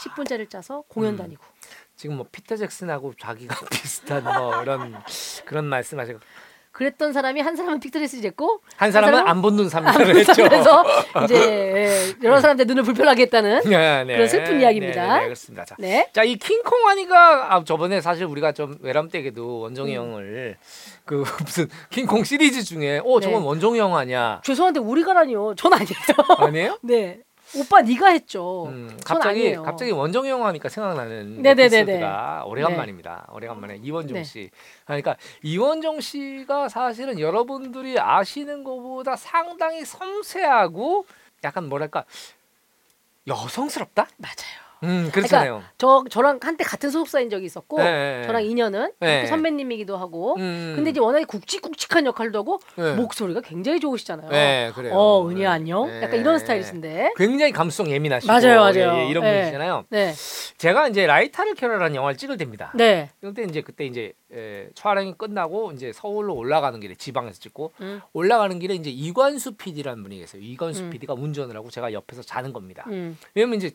[0.00, 1.16] 10분짜리를 짜서 공연 음.
[1.18, 1.44] 다니고.
[1.94, 5.00] 지금 뭐 피터 잭슨하고 자기가 비슷한 뭐 이런
[5.44, 6.18] 그런 말씀하시고
[6.72, 10.32] 그랬던 사람이 한 사람은 피터 잭슨 됐고 한 사람은 사람은 안 본 눈 삽니다를 했죠.
[10.42, 10.84] 그래서
[11.24, 14.14] 이제 예, 여러 사람들 눈을 불편하게 했다는 네, 네.
[14.14, 15.02] 그런 슬픈 이야기입니다.
[15.02, 15.64] 네, 네, 그렇습니다.
[15.66, 16.08] 자, 네.
[16.12, 20.02] 자, 이 킹콩 하니까 아, 저번에 사실 우리가 좀 외람 때에도 원종이 음.
[20.02, 20.56] 형을
[21.04, 23.46] 그 무슨 킹콩 시리즈 중에 어 저건 네.
[23.46, 24.40] 원종이 형 아니야?
[24.42, 25.54] 죄송한데 우리가라니요.
[25.56, 25.88] 전 아니에요.
[26.38, 26.78] 아니에요?
[26.82, 27.20] 네.
[27.54, 28.66] 오빠 네가 했죠.
[28.66, 29.54] 음, 전 갑자기.
[29.54, 31.44] 갑자기 원정이 형 하니까 생각나는.
[31.44, 33.28] 에피소드가 오래간만입니다.
[33.32, 34.24] 오래간만에 이원종 네.
[34.24, 34.50] 씨.
[34.86, 41.06] 그러니까 이원종 씨가 사실은 여러분들이 아시는 것보다 상당히 섬세하고
[41.44, 42.04] 약간 뭐랄까
[43.26, 44.08] 여성스럽다?
[44.16, 44.61] 맞아요.
[44.82, 45.62] 음 그렇잖아요.
[45.78, 48.22] 저 저랑 한때 같은 소속사인 적이 있었고 네.
[48.26, 49.22] 저랑 인연은 네.
[49.22, 50.72] 또 선배님이기도 하고 음.
[50.76, 52.94] 근데 이제 워낙에 굵직굵직한 역할도 하고 네.
[52.94, 54.30] 목소리가 굉장히 좋으시잖아요.
[54.30, 54.94] 네 그래요.
[54.94, 55.86] 어 은희 안녕.
[55.86, 56.02] 네.
[56.02, 57.12] 약간 이런 스타일이신데.
[57.16, 58.94] 굉장히 감수성 예민하시고 맞아요, 맞아요.
[58.98, 59.32] 예, 예, 이런 네.
[59.32, 59.84] 분이시잖아요.
[59.90, 60.12] 네.
[60.58, 62.72] 제가 이제 라이타를 캐러라는 영화를 찍을 때입니다.
[62.74, 63.10] 네.
[63.20, 68.00] 그때 이제 그때 이제 에, 촬영이 끝나고 이제 서울로 올라가는 길에 지방에서 찍고 음.
[68.14, 70.40] 올라가는 길에 이제 이관수 PD라는 분이 계세요.
[70.42, 70.90] 이관수 음.
[70.90, 72.84] PD가 운전을 하고 제가 옆에서 자는 겁니다.
[72.88, 73.18] 음.
[73.34, 73.72] 왜냐면 이제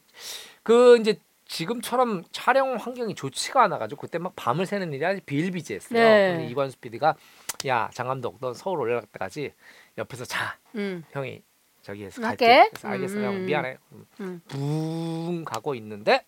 [0.67, 5.97] 그 이제 지금처럼 촬영 환경이 좋지가 않아가지고 그때 막 밤을 새는 일이 아주 비일비재했어요.
[5.97, 6.31] 네.
[6.33, 7.15] 근데 이관수 PD가
[7.67, 9.53] 야 장감독 너 서울 올라갈 때까지
[9.97, 11.05] 옆에서 자 음.
[11.11, 11.41] 형이
[11.83, 12.21] 저기에서.
[12.21, 12.67] 갈게.
[12.71, 13.23] 그래서 알겠어 음.
[13.23, 13.77] 형 미안해.
[14.19, 14.41] 음.
[14.49, 16.25] 붕 가고 있는데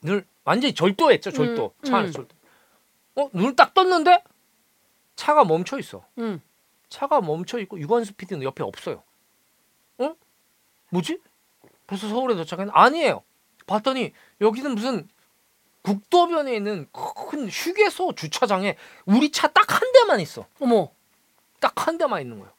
[0.00, 2.12] 눈 완전히 절도했죠 절도 음, 차 안에서 음.
[2.12, 2.36] 절도.
[3.14, 4.24] 어 눈을 딱 떴는데
[5.14, 6.04] 차가 멈춰 있어.
[6.18, 6.40] 음.
[6.88, 9.04] 차가 멈춰 있고 유관수 PD는 옆에 없어요.
[9.98, 10.16] 어?
[10.88, 11.20] 뭐지?
[11.90, 12.72] 벌써 서울에 도착했나?
[12.74, 13.22] 아니에요.
[13.66, 15.08] 봤더니 여기는 무슨
[15.82, 18.76] 국도변에 있는 큰 휴게소 주차장에
[19.06, 20.46] 우리 차 딱 한 대만 있어.
[20.60, 20.88] 어머.
[21.58, 22.52] 딱 한 대만 있는 거예요.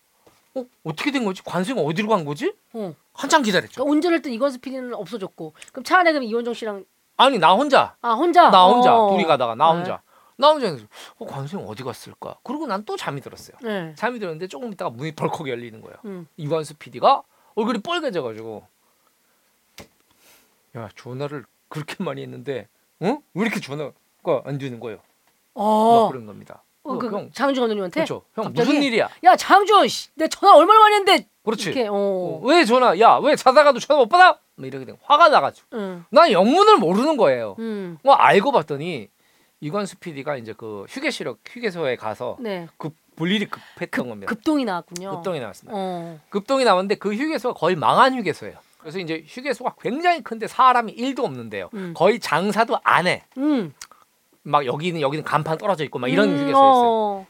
[0.56, 0.66] 어?
[0.84, 1.42] 어떻게 된 거지?
[1.44, 2.54] 관수이가 어디로 간 거지?
[2.74, 2.94] 어.
[3.14, 3.76] 한참 기다렸죠.
[3.76, 6.84] 그러니까 운전할 때 이건수 PD는 없어졌고 그럼 차 안에 그럼 이원정 씨랑
[7.16, 9.12] 아니 나 혼자 아 혼자 나 혼자 어.
[9.12, 9.78] 둘이 가다가 나 네.
[9.78, 10.02] 혼자
[10.36, 10.84] 나 혼자 해서
[11.20, 12.36] 어 관수형 어디 갔을까?
[12.44, 13.56] 그리고 난 또 잠이 들었어요.
[13.62, 13.94] 네.
[13.96, 15.96] 잠이 들었는데 조금 있다가 문이 벌컥 열리는 거예요.
[16.04, 16.28] 음.
[16.36, 17.22] 이관수 PD가
[17.56, 18.66] 얼굴이 빨개져가지고
[20.76, 22.68] 야 전화를 그렇게 많이 했는데
[23.00, 23.18] 어?
[23.34, 24.98] 왜 이렇게 전화가 안 되는 거예요?
[24.98, 25.04] 막
[25.64, 26.10] 어.
[26.12, 26.64] 그런 겁니다.
[26.84, 28.24] 어, 어, 그 형 장준 감독님한테 그렇죠.
[28.36, 28.68] 형 갑자기?
[28.68, 29.10] 무슨 일이야?
[29.24, 31.66] 야 장준 씨, 내 전화 얼마나 많이 했는데 그렇지.
[31.70, 31.94] 이렇게 어.
[31.94, 32.98] 어, 왜 전화?
[33.00, 34.40] 야 왜 자다가도 전화 못 받아?
[34.56, 36.06] 뭐 이렇게 된 화가 나가지고 응.
[36.10, 37.56] 난 영문을 모르는 거예요.
[37.60, 37.98] 음.
[38.04, 39.10] 뭐 알고 봤더니
[39.60, 42.68] 이관수 PD가 이제 그 휴게실에 휴게소에 가서 네.
[42.78, 44.30] 급 볼 일이 급했던 겁니다.
[44.30, 45.12] 급동이 나왔군요.
[45.12, 45.78] 급동이 나왔습니다.
[45.78, 46.18] 어.
[46.30, 48.56] 급동이 나왔는데 그 휴게소가 거의 망한 휴게소예요.
[48.82, 51.70] 그래서 이제 휴게소가 굉장히 큰데 사람이 1도 없는데요.
[51.74, 51.94] 음.
[51.96, 53.24] 거의 장사도 안 해.
[53.38, 53.74] 음.
[54.44, 56.62] 막 여기는 여기는 간판 떨어져 있고 막 이런 음, 휴게소였어요.
[56.64, 57.28] 어.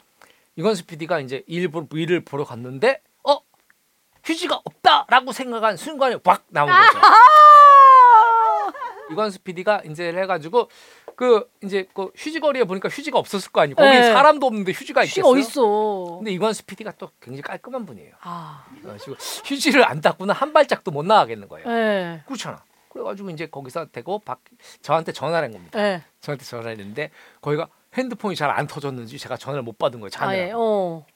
[0.56, 3.38] 이건수 PD가 이제 일, 보- 일을 보러 갔는데 어
[4.24, 6.98] 휴지가 없다라고 생각한 순간에 확 나온 거죠.
[9.10, 10.70] 이건수 PD가 이제 해가지고
[11.22, 13.76] 그 이제 그 휴지거리에 보니까 휴지가 없었을 거 아니에요.
[13.76, 14.12] 거기 네.
[14.12, 15.30] 사람도 없는데 휴지가 있겠어요?
[15.30, 16.16] 어딨어?
[16.16, 18.12] 근데 이건수 PD가 또 굉장히 깔끔한 분이에요.
[18.22, 18.64] 아.
[18.80, 21.68] 그래가지고 휴지를 안 닦고는 한 발짝도 못 나가겠는 거예요.
[21.70, 22.22] 예.
[22.26, 22.64] 그렇잖아.
[22.88, 24.40] 그래가지고 이제 거기서 대고 박,
[24.80, 25.78] 저한테 전화를 한 겁니다.
[25.78, 26.02] 예.
[26.20, 30.08] 저한테 전화를 했는데 거기가 핸드폰이 잘 안 터졌는지 제가 전화를 못 받은 거예요.
[30.08, 30.36] 아, 자느라.
[30.36, 30.50] 예.
[30.52, 31.06] 어.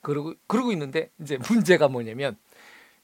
[0.00, 2.38] 그러고 그러고 있는데 이제 문제가 뭐냐면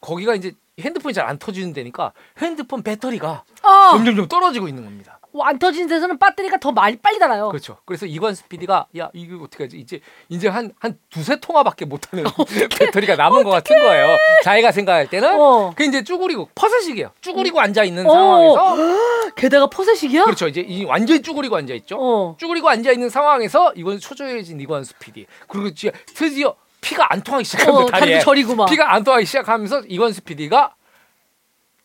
[0.01, 3.90] 거기가 이제 핸드폰이 잘 안 터지는 데니까 핸드폰 배터리가 아.
[3.92, 5.17] 점점점 떨어지고 있는 겁니다.
[5.35, 7.49] 어, 안 터지는 데서는 배터리가 더 많이 빨리 달아요.
[7.49, 7.79] 그렇죠.
[7.85, 9.79] 그래서 이관수 PD가 야 이거 어떻게 하지?
[9.79, 12.25] 이제 이제 한 한 두세 통화밖에 못하는
[12.79, 14.17] 배터리가 남은 것 같은 거예요.
[14.45, 15.73] 자기가 생각할 때는 어.
[15.77, 17.11] 그 이제 쭈그리고 퍼셋식이에요.
[17.21, 18.12] 쭈그리고 앉아 있는 어.
[18.12, 18.77] 상황에서
[19.37, 20.25] 게다가 퍼셋식이야?
[20.25, 20.49] 그렇죠.
[20.49, 21.97] 이제 이 완전히 쭈그리고 앉아 있죠.
[22.01, 22.37] 어.
[22.38, 25.71] 쭈그리고 앉아 있는 상황에서 이건 초조해진 이관수 PD 그리고
[26.14, 27.97] 드디어 피가 안 통하기 시작합니다.
[27.97, 28.21] 어, 다리에.
[28.21, 28.67] 저리고 막.
[28.67, 30.75] 피가 안 통하기 시작하면서 이건수 PD가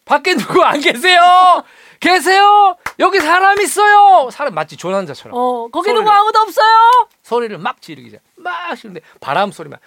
[0.05, 1.19] 밖에 누구 안 계세요?
[2.03, 2.75] 계세요?
[2.99, 4.29] 여기 사람 있어요.
[4.29, 5.91] 사람 마치 조난자처럼 어, 거기.
[5.93, 7.07] 누구 아무도 없어요?
[7.23, 8.21] 소리를 막 지르기 시작.
[8.35, 9.79] 막 지르는데 바람 소리만.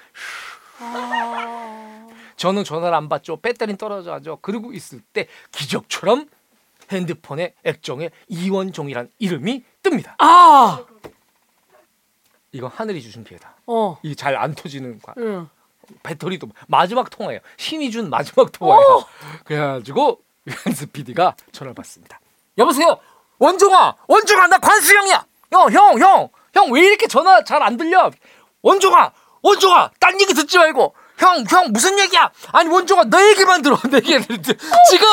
[0.80, 2.06] 아.
[2.36, 3.36] 저는 전화를 안 받죠.
[3.40, 6.26] 배터리 떨어져가지고 그러고 있을 때 기적처럼
[6.90, 10.14] 핸드폰에 액정에 이원종이란 이름이 뜹니다.
[10.18, 10.84] 아.
[12.52, 13.56] 이건 하늘이 주신 기회다.
[13.66, 13.98] 어.
[14.02, 15.48] 이게 잘안 터지는 과- 응.
[16.02, 17.40] 배터리도 마지막 통화예요.
[17.58, 19.04] 신이 준 마지막 통화예요.
[19.44, 22.20] 그래가지고 유한스 PD가 전화를 받습니다.
[22.58, 22.98] 여보세요,
[23.38, 25.24] 원종아, 원종아, 나 관수형이야.
[25.52, 28.10] 형, 형, 형, 형 왜 이렇게 전화 잘 안 들려?
[28.62, 30.94] 원종아, 원종아, 딴 얘기 듣지 말고.
[31.18, 32.30] 형, 형 무슨 얘기야?
[32.52, 33.78] 아니 원종아, 너 얘기만 들어.
[33.90, 34.58] 내 얘기를 듣.
[34.90, 35.08] 지금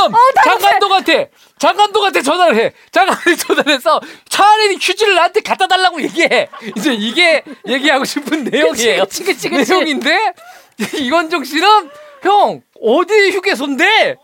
[2.22, 2.74] 전화를 해.
[2.92, 6.50] 장감독한테 전화를 해서 차 안에 있는 휴지를 나한테 갖다 달라고 얘기해.
[6.76, 9.04] 이제 이게 얘기하고 싶은 내용이에요.
[9.04, 9.72] 그치, 그치, 그치.
[9.72, 10.34] 내용인데
[10.96, 11.90] 이건종 씨는
[12.24, 14.18] 형 어디 휴게소인데?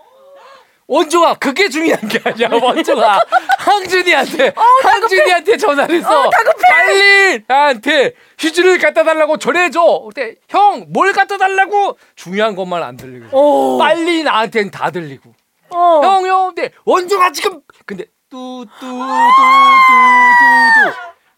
[0.90, 3.20] 원종아 그게 중요한 게 아니야 원종아
[3.60, 6.30] 항준이한테 항준이한테 전화를 해서 어.
[6.70, 13.28] 빨리 나한테 휴지를 갖다 달라고 전해줘 그때 형 뭘 갖다 달라고 중요한 것만 안 들리고
[13.32, 13.78] 어.
[13.78, 15.34] 빨리 나한테는 다 들리고
[15.70, 16.02] 어.
[16.04, 18.90] 형, 형, 근데 원종아 지금 근데 뚜뚜뚜뚜뚜뚜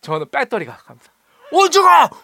[0.02, 1.12] 저는 배터리가 갑니다.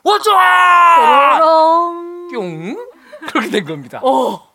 [0.03, 2.27] 원종아, 롱.
[2.31, 2.87] 뿅
[3.27, 3.99] 그렇게 된 겁니다.
[4.01, 4.46] 어.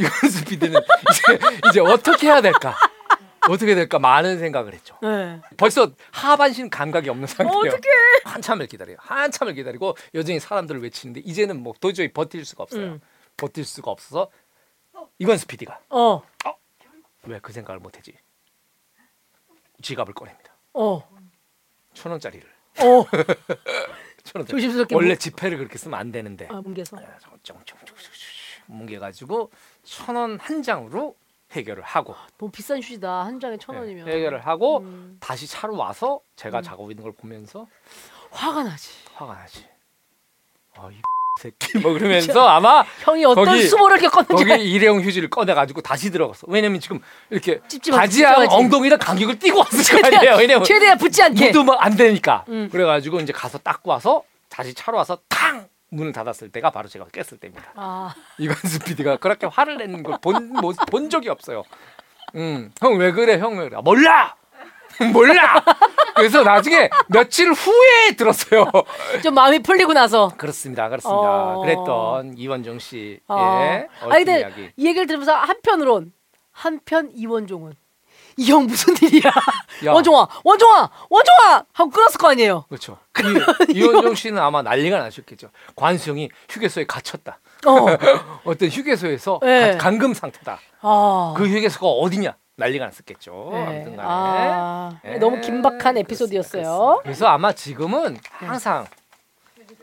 [0.00, 1.38] 이건 스피드는 이제
[1.70, 2.74] 이제 어떻게 해야 될까?
[3.48, 4.96] 어떻게 될까 많은 생각을 했죠.
[5.02, 5.40] 네.
[5.56, 7.58] 벌써 하반신 감각이 없는 상태예요.
[7.58, 7.80] 어떡해.
[8.24, 8.96] 한참을 기다려요.
[9.00, 12.84] 한참을 기다리고 여전히 사람들을 외치는데 이제는 뭐 도저히 버틸 수가 없어요.
[12.84, 13.00] 음.
[13.36, 14.30] 버틸 수가 없어서
[15.18, 16.22] 이건 스피디가 어.
[17.24, 18.14] 왜 그 생각을 못했지?
[19.82, 20.54] 지갑을 꺼냅니다.
[20.74, 21.02] 어.
[21.94, 22.46] 천 원짜리를.
[22.80, 23.04] 어.
[24.24, 24.46] 천 원짜리.
[24.48, 26.46] 조심스럽게 원래 문- 지폐를 그렇게 쓰면 안 되는데.
[26.50, 26.96] 아, 뭉개서.
[28.70, 29.50] 뭉개가지고
[29.82, 31.14] 천 원 한 장으로
[31.52, 33.24] 해결을 하고 너무 비싼 휴지다.
[33.24, 34.06] 한 장에 천 원이면.
[34.06, 35.16] 네, 해결을 하고 음.
[35.20, 36.62] 다시 차로 와서 제가 음.
[36.62, 37.66] 자고 있는 걸 보면서
[38.30, 38.90] 화가 나지.
[39.14, 39.64] 화가 나지.
[40.78, 40.94] 아이
[41.40, 44.44] 새끼 뭐 그러면서 아마 형이 어떤 거기- 수모를 겪었는지.
[44.44, 46.46] 거기 일회용 휴지를 꺼내가지고 다시 들어갔어.
[46.48, 48.54] 왜냐면 지금 이렇게 찝찝하지, 바지랑 찝찝하지.
[48.54, 50.36] 엉덩이랑 간격을 띄고 왔을 거 아니에요.
[50.36, 51.48] 왜냐면 최대한 붙지 않게.
[51.48, 52.44] 묻으면 안 되니까.
[52.48, 52.68] 음.
[52.70, 57.38] 그래가지고 이제 가서 닦고 와서 다시 차로 와서 탕 문을 닫았을 때가 바로 제가 깼을
[57.40, 57.72] 때입니다.
[57.74, 60.52] 아, 이관수 PD가 그렇게 화를 내는 걸 본
[60.90, 61.62] 본 적이 없어요.
[62.36, 63.80] 음, 형 왜 그래, 형 왜 그래?
[63.82, 64.36] 몰라,
[65.12, 65.62] 몰라.
[66.14, 68.70] 그래서 나중에 며칠 후에 들었어요.
[69.22, 70.28] 좀 마음이 풀리고 나서.
[70.36, 71.18] 그렇습니다, 그렇습니다.
[71.56, 71.60] 어.
[71.62, 73.84] 그랬던 이원정 씨의 아.
[74.02, 74.70] 얽힌 아니 근데 이야기.
[74.76, 76.12] 이 얘기를 들으면서 한편으론
[76.52, 77.72] 한편 이원종은
[78.40, 79.30] 이 형 무슨 일이야?
[79.84, 79.92] 야.
[79.92, 82.64] 원종아, 원종아, 원종아 하고 끊었을 거 아니에요.
[82.68, 82.98] 그렇죠.
[83.68, 85.48] 이, 이원정 씨는 아마 난리가 나셨겠죠.
[85.76, 87.38] 관수형이 휴게소에 갇혔다.
[87.66, 87.86] 어.
[88.44, 89.72] 어떤 휴게소에서 네.
[89.72, 90.58] 가- 감금 상태다.
[90.80, 91.34] 아.
[91.36, 92.34] 그 휴게소가 어디냐?
[92.56, 93.50] 난리가 났었겠죠.
[93.52, 93.62] 네.
[93.62, 94.02] 아무튼간에.
[94.02, 97.00] 아, 예, 너무 긴박한 에피소드였어요.
[97.02, 98.86] 그래서 아마 지금은 항상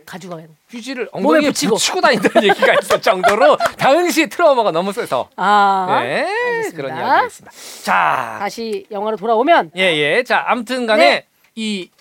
[0.08, 0.54] 가져가야 돼.
[0.70, 1.76] 휴지를 엉덩이에 붙이고.
[1.76, 6.00] 붙이고, 다닌다는 얘기가 있을 정도로 당시의 트라우마가 너무 세서 아.
[6.02, 6.76] 네, 알겠습니다.
[6.76, 7.52] 그런 이야기였습니다.
[7.84, 11.28] 자, 다시 영화로 돌아오면 예예, 자, 아무튼간에 네.
[11.56, 11.91] 이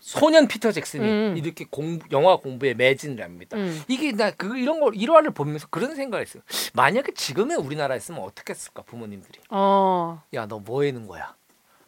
[0.00, 1.34] 소년 피터 잭슨이 음.
[1.36, 3.56] 이렇게 공부, 영화 공부에 매진을 합니다.
[3.56, 3.82] 음.
[3.86, 6.42] 이게 나 그 이런 거 일화를 보면서 그런 생각을 했어요.
[6.72, 9.38] 만약에 지금의 우리나라에 있으면 어떻게 했을까 부모님들이?
[9.50, 10.20] 어.
[10.34, 11.34] 야, 너뭐 하는 거야?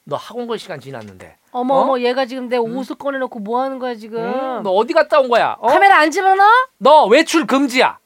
[0.05, 1.37] 너 학원 갈 시간 지났는데.
[1.53, 1.81] 어머 어?
[1.83, 4.23] 어머 얘가 지금 내 옷을 꺼내놓고 뭐 하는 거야 지금?
[4.23, 5.57] 음, 너 어디 갔다 온 거야?
[5.61, 5.67] 어?
[5.69, 6.49] 카메라 안 집어넣어?
[6.79, 7.99] 너 외출 금지야.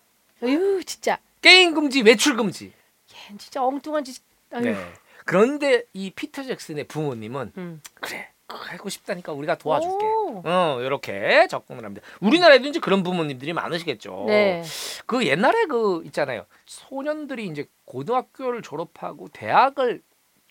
[0.43, 2.73] 어휴 진짜 게임 금지, 외출 금지.
[3.07, 4.21] 걘 진짜 엉뚱한 짓.
[4.53, 4.63] 아유.
[4.63, 4.77] 네.
[5.25, 7.81] 그런데 이 피터 잭슨의 부모님은 음.
[8.01, 10.05] 그래 하고 싶다니까 우리가 도와줄게.
[10.05, 10.43] 오.
[10.45, 12.07] 어 이렇게 접근을 합니다.
[12.21, 14.25] 우리나라에도 이제 그런 부모님들이 많으시겠죠.
[14.27, 14.63] 네.
[15.07, 16.47] 그 옛날에 그 있잖아요.
[16.67, 20.03] 소년들이 이제 고등학교를 졸업하고 대학을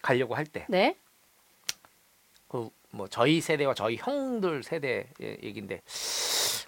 [0.01, 0.95] 가려고 할 때 네.
[2.47, 5.08] 그 뭐 저희 세대와 저희 형들 세대의
[5.43, 5.81] 얘기인데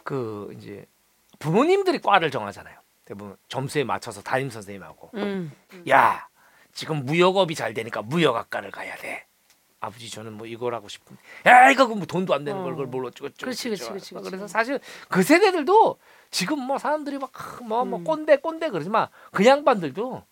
[0.03, 0.85] 그 이제
[1.39, 2.77] 부모님들이 과를 정하잖아요.
[3.05, 5.51] 대부분 점수에 맞춰서 담임 선생님하고 음.
[5.89, 6.27] 야
[6.73, 9.25] 지금 무역업이 잘 되니까 무역학과를 가야 돼.
[9.79, 12.75] 아버지 저는 뭐 이걸 하고 싶은데 야 이거 뭐 돈도 안 되는 걸 어.
[12.75, 13.87] 그걸 뭘로 찍어 찍어 그렇지, 그렇지.
[13.87, 14.29] 그렇지, 그렇지.
[14.29, 15.99] 그래서 사실 그 세대들도
[16.31, 18.03] 지금 뭐 사람들이 막뭐뭐 음.
[18.03, 20.23] 꼰대 꼰대 그러지만 그 양반들도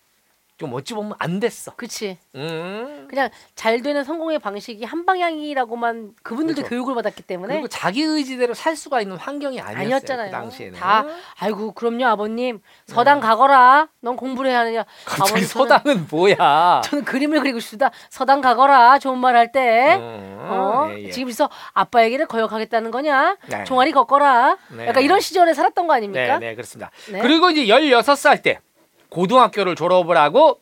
[0.58, 1.72] 좀 어찌 보면 안 됐어.
[1.76, 2.16] 그치.
[2.34, 3.06] 음.
[3.10, 6.70] 그냥 잘 되는 성공의 방식이 한 방향이라고만 그분들도 그렇죠.
[6.70, 9.82] 교육을 받았기 때문에 그리고 자기 의지대로 살 수가 있는 환경이 아니었어요.
[9.84, 10.26] 아니었잖아요.
[10.30, 10.78] 그 당시에는.
[10.78, 11.04] 다
[11.38, 13.88] 아이고 그럼요 아버님 서당 가거라.
[14.00, 14.82] 넌 공부를 해야 하느냐.
[14.82, 14.88] 네.
[15.04, 16.80] 갑자기 아버님, 저는- 서당은 뭐야?
[16.84, 17.90] 저는 그림을 그리고 싶다.
[18.08, 18.98] 서당 가거라.
[18.98, 19.98] 좋은 말 할 때.
[20.00, 20.90] 어, 어?
[20.96, 21.10] 예, 예.
[21.10, 23.36] 지금 있어 아빠 얘기를 거역하겠다는 거냐?
[23.48, 23.64] 네.
[23.64, 24.56] 종아리 걷거라.
[24.74, 24.86] 네.
[24.86, 26.38] 약간 이런 시절에 살았던 거 네, 아닙니까?
[26.38, 26.90] 네, 그렇습니다.
[27.12, 27.20] 네.
[27.20, 28.60] 그리고 이제 16살 때
[29.08, 30.60] 고등학교를 졸업을 하고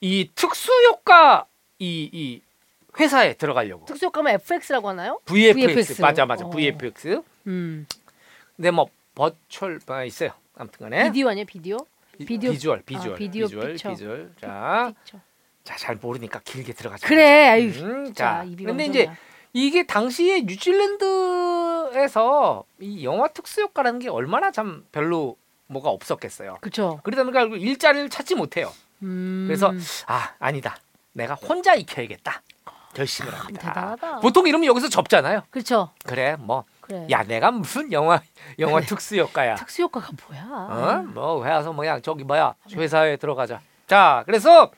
[0.00, 1.46] 이 특수효과
[1.78, 2.40] 이, 이
[2.98, 5.20] 회사에 들어가려고 특수효과면 FX라고 하나요?
[5.26, 6.02] VFX, VFX.
[6.02, 6.50] 맞아 맞아 어.
[6.50, 7.86] VFX 음.
[8.56, 11.46] 근데 뭐 virtual 아, 있어요 아무튼간에 비디오 아니에요?
[11.46, 11.76] 비디오?
[12.18, 13.90] 비- 비디오- visual visual 아, 비디오 visual picture.
[13.90, 15.18] visual 자 picture.
[15.62, 17.06] 자, 잘 모르니까 길게 들어가자.
[17.06, 17.48] 그래.
[17.48, 17.68] 아유.
[17.82, 19.10] 음, 자, 근데 이제
[19.52, 20.40] 이게 당시에
[21.90, 25.36] 뉴질랜드에서 이 영화 특수 효과라는 게 얼마나 참 별로
[25.70, 26.58] 뭐가 없었겠어요.
[26.60, 27.00] 그렇죠.
[27.04, 28.72] 그러다 보니까 일자리를 찾지 못해요.
[29.02, 29.44] 음.
[29.46, 29.72] 그래서
[30.06, 30.76] 아 아니다,
[31.12, 32.42] 내가 혼자 익혀야겠다.
[32.92, 33.68] 결심을 참 합니다.
[33.68, 34.20] 대단하다.
[34.20, 35.42] 보통 이러면 여기서 접잖아요.
[35.50, 35.90] 그렇죠.
[36.04, 37.06] 그래 뭐 그래.
[37.10, 38.20] 야 내가 무슨 영화
[38.58, 39.54] 영화 특수 효과야.
[39.54, 40.42] 특수효과가 뭐야?
[40.44, 41.02] 어?
[41.14, 43.60] 뭐 회사서 뭐야 저기 뭐야 회사에 들어가자.
[43.86, 44.72] 자 그래서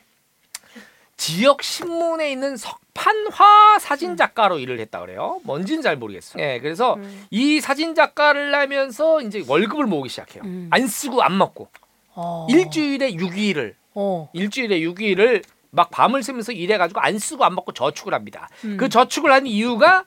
[1.16, 5.40] 지역 신문에 있는 석 판화 사진 작가로 일을 했다 그래요.
[5.44, 6.42] 뭔지는 잘 모르겠어요.
[6.42, 7.26] 예, 그래서 음.
[7.30, 10.42] 이 사진 작가를 하면서 이제 월급을 모으기 시작해요.
[10.44, 10.68] 음.
[10.70, 11.68] 안 쓰고 안 먹고
[12.14, 12.46] 어.
[12.50, 14.28] 일주일에 6일을 어.
[14.34, 18.48] 일주일에 6일을 막 밤을 새면서 일해가지고 안 쓰고 안 먹고 저축을 합니다.
[18.64, 18.76] 음.
[18.76, 20.04] 그 저축을 한 이유가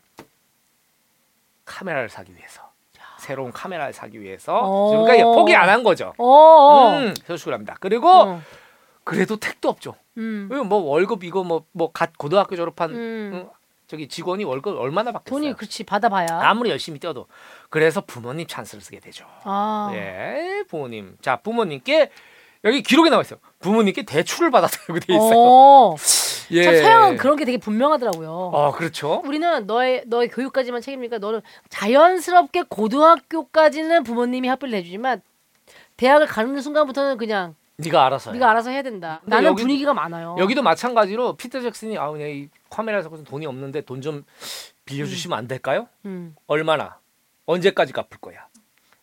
[1.66, 2.62] 카메라를 사기 위해서.
[3.18, 4.56] 새로운 카메라를 사기 위해서.
[4.62, 5.02] 어.
[5.04, 6.14] 그러니까 포기 안 한 거죠.
[6.20, 6.26] 어.
[6.28, 6.98] 어.
[7.00, 7.76] 음, 저축을 합니다.
[7.80, 8.42] 그리고 어.
[9.04, 9.96] 그래도 택도 없죠.
[10.18, 10.48] 음.
[10.52, 13.32] 왜뭐 월급 이거 뭐 뭐 갓 고등학교 졸업한 음.
[13.34, 13.50] 응,
[13.88, 15.40] 저기 직원이 월급 얼마나 받겠어요?
[15.42, 16.28] 돈이 그렇지 받아봐야.
[16.44, 17.28] 아무리 열심히 뛰어도
[17.70, 19.26] 그래서 부모님 찬스를 쓰게 되죠.
[19.44, 19.92] 아.
[19.94, 21.18] 예, 부모님.
[21.22, 22.10] 자, 부모님께
[22.64, 23.40] 여기 기록에 나와 있어요.
[23.60, 25.34] 부모님께 대출을 받았다고 돼 있어요.
[25.36, 25.96] 어.
[26.52, 26.64] 예.
[26.64, 28.30] 참 서양은 그런 게 되게 분명하더라고요.
[28.32, 29.22] 어, 그렇죠.
[29.26, 35.22] 우리는 너의 너의 교육까지만 책임니까 너는 자연스럽게 고등학교까지는 부모님이 합의를 해주지만
[35.98, 38.36] 대학을 가는 순간부터는 그냥 네가 알아서 해.
[38.38, 39.22] 네가 알아서 해야 된다.
[39.26, 40.36] 나는 여기- 분위기가 많아요.
[40.40, 44.24] 여기도 마찬가지로 피터 잭슨이 아, 그냥 이 카메라 사고서 돈이 없는데 돈 좀
[44.86, 45.88] 빌려주시면 안 될까요?
[46.06, 46.36] 음.
[46.48, 47.00] 얼마나?
[47.46, 48.46] 언제까지 갚을 거야?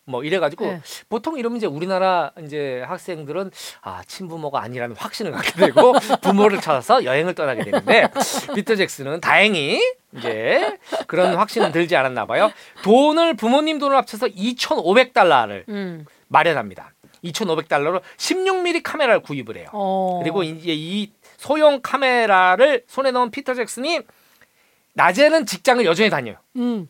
[0.04, 0.80] 뭐 이래가지고 네.
[1.08, 3.50] 보통 이러면 이제 우리나라 이제 학생들은
[3.82, 8.08] 아 친부모가 아니라는 확신을 갖게 되고 부모를 찾아서 여행을 떠나게 되는데
[8.54, 9.80] 피터 잭슨은 다행히
[10.16, 12.50] 이제 그런 확신은 들지 않았나 봐요.
[12.82, 16.04] 돈을 부모님 돈을 합쳐서 2,500달러를 음.
[16.28, 16.92] 마련합니다.
[17.24, 19.68] 2,500달러로 16mm 카메라를 구입을 해요.
[19.72, 20.20] 어.
[20.22, 24.00] 그리고 이제 이 소형 카메라를 손에 넣은 피터 잭슨이
[24.94, 26.36] 낮에는 직장을 여전히 다녀요.
[26.56, 26.88] 음.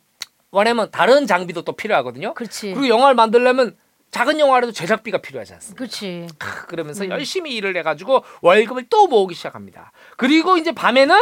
[0.51, 2.35] 왜냐면 다른 장비도 또 필요하거든요.
[2.35, 2.75] 그렇지.
[2.75, 3.77] 그리고 영화를 만들려면
[4.11, 5.79] 작은 영화라도 제작비가 필요하지 않습니까?
[5.79, 6.29] 그렇지.
[6.39, 7.11] 크, 그러면서 음.
[7.11, 9.93] 열심히 일을 해가지고 월급을 또 모으기 시작합니다.
[10.19, 11.17] 그리고 이제 밤에는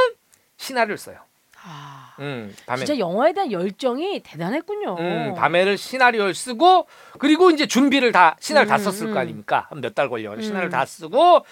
[0.57, 1.18] 시나리오를 써요.
[1.62, 2.00] 아.
[2.21, 2.85] 음, 밤에.
[2.85, 4.97] 진짜 영화에 대한 열정이 대단했군요.
[4.99, 6.87] 음, 밤에를 시나리오를 쓰고
[7.19, 9.15] 그리고 이제 준비를 다 시나리오 다 음, 썼을 음.
[9.15, 9.67] 거 아닙니까?
[9.71, 10.41] 한 몇 달 걸려 음.
[10.43, 11.45] 시나리오 다 쓰고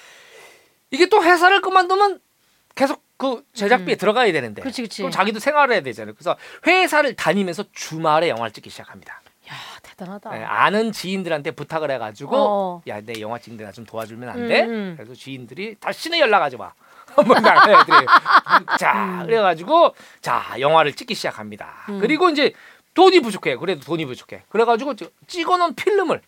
[0.90, 2.20] 이게 또 회사를 그만두면
[2.74, 4.64] 계속 그 제작비에 들어가야 되는데 음.
[4.64, 5.02] 그치, 그치.
[5.02, 6.14] 그럼 자기도 생활을 해야 되잖아요.
[6.14, 9.20] 그래서 회사를 다니면서 주말에 영화를 찍기 시작합니다.
[9.50, 10.38] 야 대단하다.
[10.38, 12.82] 예, 아는 지인들한테 부탁을 해가지고 어.
[12.86, 14.62] 야내 영화 찍는데 나 좀 도와주면 안 돼?
[14.64, 14.94] 음, 음.
[14.96, 16.72] 그래서 지인들이 다시는 연락하지 마.
[17.18, 17.96] 한번 나가야들이
[18.78, 21.68] 자 그래가지고 자 영화를 찍기 시작합니다.
[21.88, 22.00] 음.
[22.00, 22.52] 그리고 이제
[22.94, 23.56] 돈이 부족해.
[23.56, 24.42] 그래도 돈이 부족해.
[24.48, 26.20] 그래가지고 저- 찍어놓은 필름을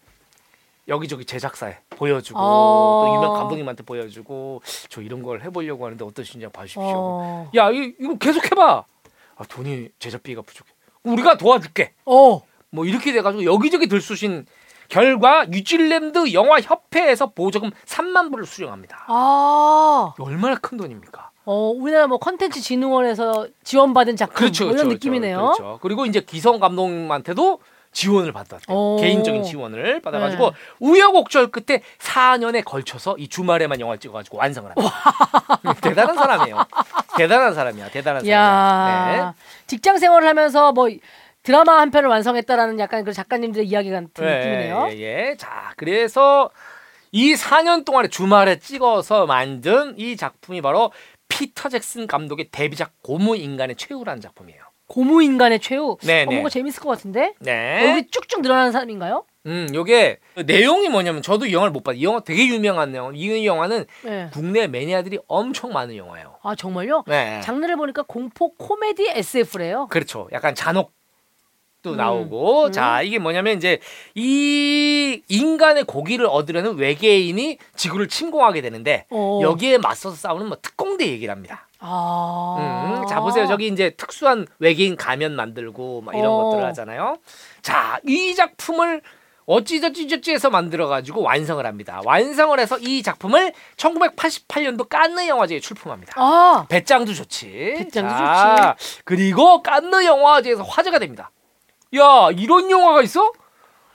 [0.89, 3.05] 여기저기 제작사에 보여주고 어.
[3.07, 6.83] 또 유명 감독님한테 보여주고 저 이런 걸 해보려고 하는데 어떠신지 봐주십시오.
[6.85, 7.51] 어.
[7.55, 8.85] 야 이, 이거 계속 해봐.
[9.37, 10.71] 아 돈이 제작비가 부족해.
[11.05, 11.93] 우리가 도와줄게.
[12.07, 12.43] 어.
[12.71, 14.47] 뭐 이렇게 돼가지고 여기저기 들쑤신
[15.01, 19.05] 결과 뉴질랜드 영화 협회에서 보조금 3만 불을 수령합니다.
[19.07, 20.13] 아.
[20.19, 21.31] 얼마나 큰 돈입니까?
[21.47, 25.39] 어 우리나라 뭐 컨텐츠 진흥원에서 지원받은 작품 그렇죠, 뭐 이런 그렇죠, 느낌이네요.
[25.39, 25.79] 그렇죠.
[25.81, 27.61] 그리고 이제 기성 감독님한테도
[27.93, 28.77] 지원을 받았대요.
[28.77, 28.99] 오.
[29.01, 30.57] 개인적인 지원을 받아가지고 네.
[30.81, 34.95] 우여곡절 끝에 4년에 걸쳐서 이 주말에만 영화를 찍어가지고 완성을 합니다.
[35.81, 36.65] 대단한 사람이에요.
[37.17, 37.89] 대단한 사람이야.
[37.91, 39.19] 대단한 사람이야.
[39.19, 39.35] 야
[39.67, 40.89] 직장 생활을 하면서 뭐
[41.43, 44.89] 드라마 한 편을 완성했다라는 약간 그 작가님들의 이야기 같은 느낌이네요.
[44.93, 45.37] 예, 예.
[45.39, 46.51] 자, 그래서
[47.13, 50.93] 이 4년 동안에 주말에 찍어서 만든 이 작품이 바로
[51.29, 54.63] 피터 잭슨 감독의 데뷔작 고무 인간의 최후라는 작품이에요.
[54.87, 55.97] 고무 인간의 최후.
[56.03, 56.35] 네, 어, 네.
[56.35, 57.35] 뭔가 재밌을 것 같은데?
[57.39, 57.81] 네.
[57.83, 59.25] 얼굴이 쭉쭉 늘어나는 사람인가요?
[59.47, 61.99] 음, 요게 내용이 뭐냐면 저도 이 영화를 못 봤어요.
[62.01, 63.13] 이 영화 되게 유명한 영화.
[63.15, 64.29] 이 영화는 네.
[64.33, 66.39] 국내 매니아들이 엄청 많은 영화예요.
[66.43, 67.05] 아 정말요?
[67.07, 67.41] 네.
[67.43, 69.87] 장르를 보니까 공포 코미디 SF래요.
[69.89, 70.29] 그렇죠.
[70.33, 70.93] 약간 잔혹
[71.83, 72.73] 도 음, 나오고 음.
[72.73, 73.79] 자 이게 뭐냐면 이제
[74.15, 79.41] 이 인간의 고기를 얻으려는 외계인이 지구를 침공하게 되는데 어.
[79.43, 81.67] 여기에 맞서서 싸우는 뭐 특공대 얘기를 합니다.
[81.79, 82.99] 아.
[83.01, 86.45] 음, 자 보세요 저기 이제 특수한 외계인 가면 만들고 막 이런 어.
[86.45, 87.17] 것들을 하잖아요.
[87.63, 89.01] 자 이 작품을
[89.47, 92.01] 어찌저찌저찌 해서 만들어 가지고 완성을 합니다.
[92.05, 96.13] 완성을 해서 이 작품을 1988년도 깐느 영화제에 출품합니다.
[96.17, 96.67] 아.
[96.69, 97.75] 배짱도 좋지.
[97.79, 101.31] 배짱도 자, 그리고 깐느 영화제에서 화제가 됩니다.
[101.97, 103.33] 야 이런 영화가 있어?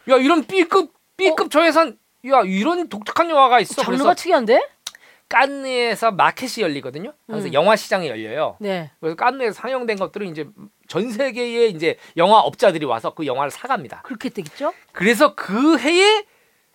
[0.10, 3.82] 야 이런 B급 B급 저예산 야 이런 독특한 영화가 있어.
[3.82, 4.68] 장르가 그래서 특이한데?
[5.28, 7.14] 깐느에서 마켓이 열리거든요.
[7.26, 7.54] 그래서 음.
[7.54, 8.58] 영화 시장이 열려요.
[8.60, 8.92] 네.
[9.00, 10.48] 그래서 깐느에서 상영된 것들은 이제
[10.88, 14.02] 전 세계의 이제 영화 업자들이 와서 그 영화를 사갑니다.
[14.04, 14.74] 그렇게 되겠죠?
[14.92, 16.26] 그래서 그 해에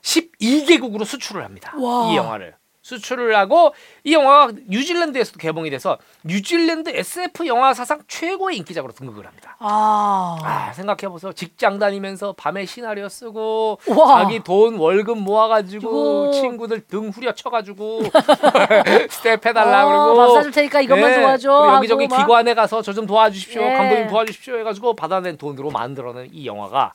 [0.03, 1.73] 12개국으로 수출을 합니다.
[1.77, 2.11] 와.
[2.13, 8.93] 이 영화를 수출을 하고 이 영화가 뉴질랜드에서도 개봉이 돼서 뉴질랜드 SF 영화 사상 최고의 인기작으로
[8.93, 9.57] 등극을 합니다.
[9.59, 10.39] 아.
[10.43, 11.33] 아 생각해 보세요.
[11.33, 14.23] 직장 다니면서 밤에 시나리오 쓰고 와.
[14.23, 16.33] 자기 돈 월급 모아가지고 주고.
[16.33, 18.03] 친구들 등 후려쳐가지고
[19.11, 21.51] 스텝 해달라 어, 그러고 밥 사줄 테니까 이것만 네, 도와줘.
[21.61, 22.17] 그리고 여기저기 막.
[22.19, 23.63] 기관에 가서 저 좀 도와주십시오.
[23.63, 23.73] 예.
[23.75, 26.95] 감독님 도와주십시오 해가지고 받아낸 돈으로 만들어낸 이 영화가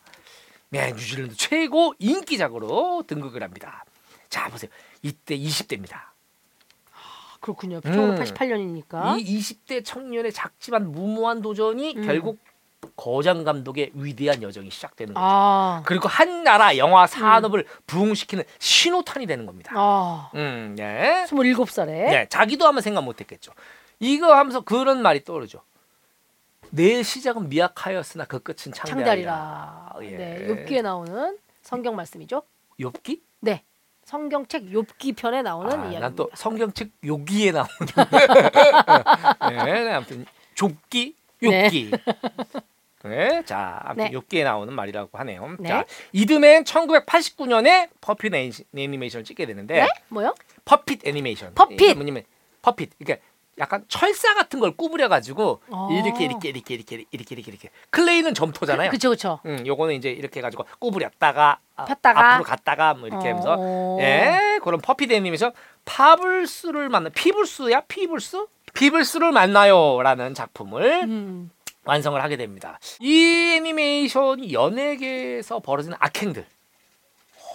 [0.69, 3.85] 네, 뉴질랜드 최고 인기작으로 등극을 합니다.
[4.29, 4.69] 자 보세요.
[5.05, 5.99] 이때 20대입니다.
[7.39, 7.79] 그렇군요.
[7.85, 8.15] 음.
[8.15, 9.19] 1988년이니까.
[9.19, 12.05] 이 20대 청년의 작지만 무모한 도전이 음.
[12.07, 12.39] 결국
[12.95, 15.23] 거장 감독의 위대한 여정이 시작되는 거죠.
[15.23, 15.83] 아.
[15.85, 19.73] 그리고 한 나라 영화 산업을 부흥시키는 신호탄이 되는 겁니다.
[19.75, 20.31] 아.
[20.33, 21.25] 음, 네.
[21.27, 21.87] 27살에.
[21.87, 23.51] 네, 자기도 하면 생각 못 했겠죠.
[23.99, 25.61] 이거 하면서 그런 말이 떠오르죠.
[26.71, 29.91] 내 시작은 미약하였으나 그 끝은 창대하리라.
[29.93, 29.95] 창달이라.
[30.01, 30.17] 예.
[30.17, 30.47] 네.
[30.47, 32.41] 욥기에 나오는 성경 말씀이죠.
[32.79, 33.21] 욥기?
[33.41, 33.63] 네.
[34.05, 35.99] 성경책 욥기 편에 나오는 아, 이야기입니다.
[35.99, 37.69] 난 또 성경책 요기에 나오는.
[39.49, 41.67] 네, 네, 아무튼 좁기, 네.
[41.67, 41.99] 욥기.
[43.05, 44.17] 네, 자, 아무튼 네.
[44.17, 45.55] 욥기에 나오는 말이라고 하네요.
[45.59, 45.69] 네.
[45.69, 49.87] 자, 이듬해엔 1989년에 퍼핏 애니- 애니메이션을 찍게 되는데 네?
[50.09, 50.35] 뭐요?
[50.65, 51.53] 퍼핏 애니메이션.
[51.55, 51.95] 퍼핏!
[51.95, 52.23] 뭐냐면
[52.61, 52.91] 퍼핏.
[52.99, 53.25] 그러니까
[53.57, 55.87] 약간 철사 같은 걸 구부려 가지고 어.
[55.91, 58.91] 이렇게 이렇게 이렇게 이렇게 이렇게 이렇게 이렇게 클레이는 점토잖아요.
[58.91, 59.39] 그쵸 그쵸.
[59.45, 62.33] 응, 요거는 이제 이렇게 해가지고 구부렸다가 아, 폈다가.
[62.33, 63.97] 앞으로 갔다가 뭐 이렇게 하면서 어.
[64.01, 65.53] 예 그런 퍼피데님에서
[65.85, 71.49] 피블스를 만나 피블스야 피블스 피블스를 만나요라는 작품을 음.
[71.85, 72.79] 완성을 하게 됩니다.
[72.99, 76.45] 이 애니메이션이 연예계에서 벌어지는 악행들,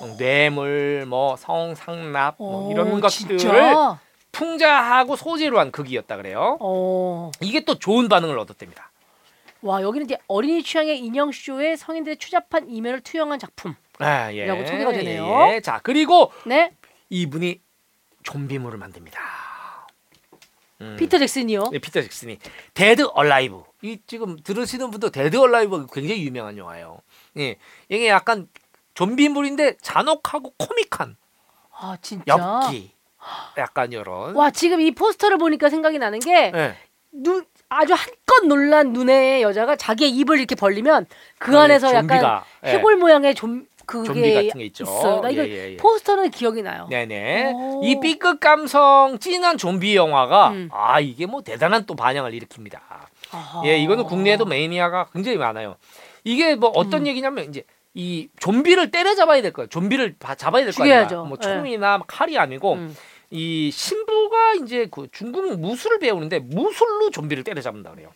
[0.01, 3.99] 어, 뇌물, 뭐 성상납 뭐 이런 오, 것들을 진짜?
[4.33, 6.59] 풍자하고 소재로 한 극이었다 그래요.
[6.61, 7.31] 어.
[7.41, 8.91] 이게 또 좋은 반응을 얻었답니다.
[9.63, 13.75] 와 여기는 이제 어린이 취향의 인형 쇼에 성인들의 추잡한 이면을 투영한 작품.
[13.99, 14.47] 아, 예.
[14.47, 15.25] 라고 소개가 되네요.
[15.27, 15.61] 예, 예.
[15.61, 16.73] 자 그리고 네.
[17.11, 17.61] 이분이
[18.23, 19.21] 좀비물을 만듭니다.
[20.81, 20.97] 음.
[20.99, 21.69] 피터 잭슨이요.
[21.73, 22.39] 네, 피터 잭슨이
[22.73, 23.63] 데드 얼라이브.
[23.83, 27.01] 이 지금 들으시는 분도 데드 얼라이브 굉장히 유명한 영화예요.
[27.39, 27.57] 예,
[27.89, 28.49] 이게 약간
[28.95, 31.17] 좀비물인데 잔혹하고 코믹한
[31.73, 32.25] 아 진짜.
[32.27, 32.93] 엽기,
[33.59, 34.35] 약간 이런.
[34.35, 36.75] 와 지금 이 포스터를 보니까 생각이 나는 게 예.
[37.13, 41.07] 눈, 아주 한껏 놀란 눈의 여자가 자기의 입을 이렇게 벌리면
[41.39, 42.69] 그 아, 안에서 예, 약간 좀비가, 예.
[42.71, 44.85] 해골 모양의 좀 그게 좀비 같은 게 있죠.
[44.87, 45.77] 어요 나 이거 예, 예, 예.
[45.77, 46.87] 포스터는 기억이 나요.
[46.91, 47.53] 네네.
[47.53, 47.81] 오.
[47.85, 50.69] 이 B급 감성 찐한 좀비 영화가 음.
[50.73, 52.79] 아 이게 뭐 대단한 또 반향을 일으킵니다.
[53.33, 53.63] 아하.
[53.65, 55.77] 예, 이거는 국내에도 매니아가 굉장히 많아요.
[56.25, 56.75] 이게 뭐 음.
[56.77, 57.65] 어떤 얘기냐면 이제
[57.95, 59.69] 이 좀비를 때려잡아야 될 거예요.
[59.69, 61.17] 좀비를 바- 잡아야 될거 죽여야죠.
[61.23, 61.29] 아니야.
[61.29, 61.43] 뭐 예.
[61.43, 62.97] 총이나 칼이 아니고 음.
[63.31, 68.13] 이 신부가 이제 그 중국 무술을 배우는데 무술로 좀비를 때려잡는다 그래요.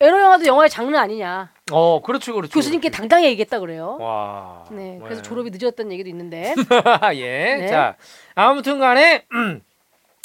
[0.01, 2.53] 에로 영화도 영화의 장르 아니냐 어 그렇죠 그렇죠.
[2.53, 3.01] 교수님께 그렇죠.
[3.01, 3.97] 당당히 얘기했다 그래요.
[4.01, 4.65] 와.
[4.71, 5.29] 네, 그래서 네.
[5.29, 6.55] 졸업이 늦었다는 얘기도 있는데
[7.15, 7.57] 예.
[7.61, 7.67] 네.
[7.69, 7.97] 자
[8.35, 9.63] 아무튼간에 음,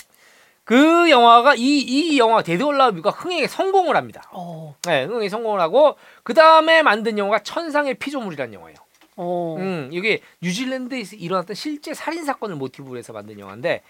[0.65, 4.21] 그 영화가 이 이 영화 데드 얼라이브가 흥행에 성공을 합니다.
[4.31, 8.75] 어, 네, 흥행에 성공을 하고 그 다음에 만든 영화가 천상의 피조물이라는 영화예요.
[9.15, 13.81] 어, 음, 이게 뉴질랜드에서 일어났던 실제 살인 사건을 모티브로 해서 만든 영화인데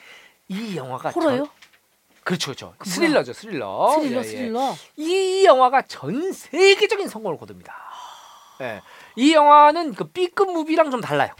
[0.48, 1.48] 이 영화가 호러요?
[2.30, 2.74] 전- 그렇죠, 그렇죠.
[2.78, 2.90] 그?
[2.90, 3.92] 스릴러죠, 스릴러.
[3.96, 4.24] 스릴러, 예, 예.
[4.24, 4.74] 스릴러.
[4.98, 7.74] 이 영화가 전 세계적인 성공을 거둡니다.
[8.62, 8.82] 예.
[9.16, 11.32] 이 영화는 그 B급 무비랑 좀 달라요.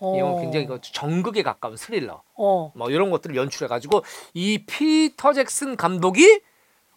[0.00, 2.22] 어, 이 영화 굉장히 그 정극에 가까운 스릴러.
[2.36, 4.04] 어, 뭐 이런 것들을 연출해 가지고
[4.34, 6.40] 이 피터 잭슨 감독이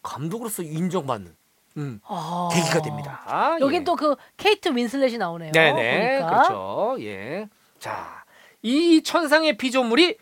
[0.04, 1.36] 감독으로서 인정받는
[1.78, 2.50] 음, 아.
[2.52, 3.22] 계기가 됩니다.
[3.26, 3.84] 아, 여긴 예.
[3.86, 5.52] 또그 케이트 윈슬렛이 나오네요.
[5.54, 6.30] 네네 보니까.
[6.44, 6.96] 그렇죠.
[7.02, 7.48] 예.
[7.80, 8.24] 자,
[8.62, 10.18] 이 천상의 피조물이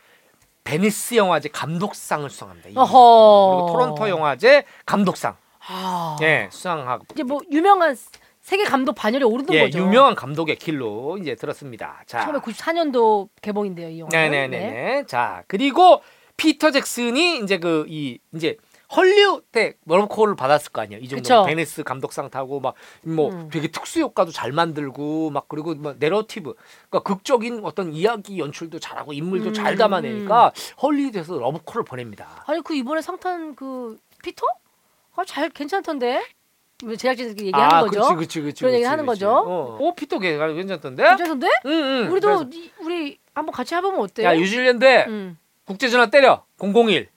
[0.70, 2.70] 베니스 영화제 감독상을 수상합니다.
[2.70, 5.36] 그리고 토론토 영화제 감독상
[5.68, 6.18] 아.
[6.22, 7.96] 예 수상하고 이제 뭐 유명한
[8.42, 9.80] 세계 감독 반열에 오르는 예 거죠.
[9.80, 12.02] 유명한 감독의 길로 이제 들었습니다.
[12.08, 14.10] 자, 1994년도 개봉인데요, 이 영화.
[14.12, 15.06] 네네네.
[15.08, 16.02] 자 그리고
[16.38, 18.56] 피터 잭슨이 이제 그 이 이제
[18.96, 21.02] 헐리우드 러브콜을 받았을 거 아니에요.
[21.02, 21.44] 이 정도 그쵸.
[21.46, 22.74] 베니스 감독상 타고 막
[23.04, 23.50] 뭐 음.
[23.52, 26.54] 되게 특수 효과도 잘 만들고 막 그리고 뭐 내러티브
[26.90, 32.44] 그러니까 극적인 어떤 이야기 연출도 잘하고 인물도 음, 잘 담아내니까 헐리우드에서 러브콜을 보냅니다.
[32.48, 34.46] 아니 그 이번에 상탄 그 피터?
[35.16, 36.24] 아, 잘 괜찮던데.
[36.86, 38.00] 왜 제작진들끼리 얘기하는 아, 거죠?
[38.00, 38.60] 그렇지, 그렇지, 그렇지.
[38.62, 39.06] 그런 얘기 하는.
[39.06, 39.30] 거죠.
[39.30, 41.04] 어, 오 피터 걔가 괜찮던데?
[41.04, 41.48] 괜찮던데?
[41.66, 41.72] 응,
[42.06, 42.12] 응.
[42.12, 44.24] 우리도 이- 우리 한번 같이 해보면 어때?
[44.24, 45.38] 야 뉴질랜드에 음.
[45.66, 47.10] 국제전화 때려 001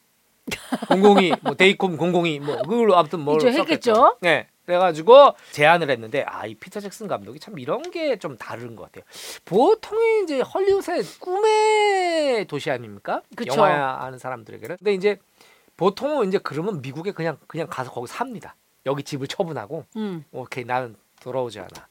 [0.90, 4.16] 002 뭐 데이콤 002 뭐 그걸로 아무튼 뭐 이제 했겠죠.
[4.20, 4.48] 네.
[4.66, 9.04] 그래가지고 제안을 했는데 아 이 피터 잭슨 감독이 참 이런 게 좀 다른 것 같아요.
[9.44, 13.22] 보통의 이제 헐리우드의 꿈의 도시 아닙니까?
[13.36, 13.52] 그쵸.
[13.60, 14.76] 영화 하는 사람들에게는.
[14.78, 15.18] 근데 이제
[15.76, 18.54] 보통은 이제 그러면 미국에 그냥 그냥 가서 거기 삽니다.
[18.86, 20.24] 여기 집을 처분하고 음.
[20.32, 21.88] 오케이 나는 돌아오지 않아.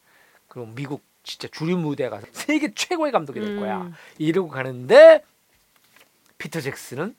[0.47, 3.81] 그럼 미국 진짜 주류 무대에 가서 세계 최고의 감독이 될 거야.
[3.81, 3.93] 음.
[4.17, 5.23] 이러고 가는데
[6.37, 7.15] 피터 잭슨은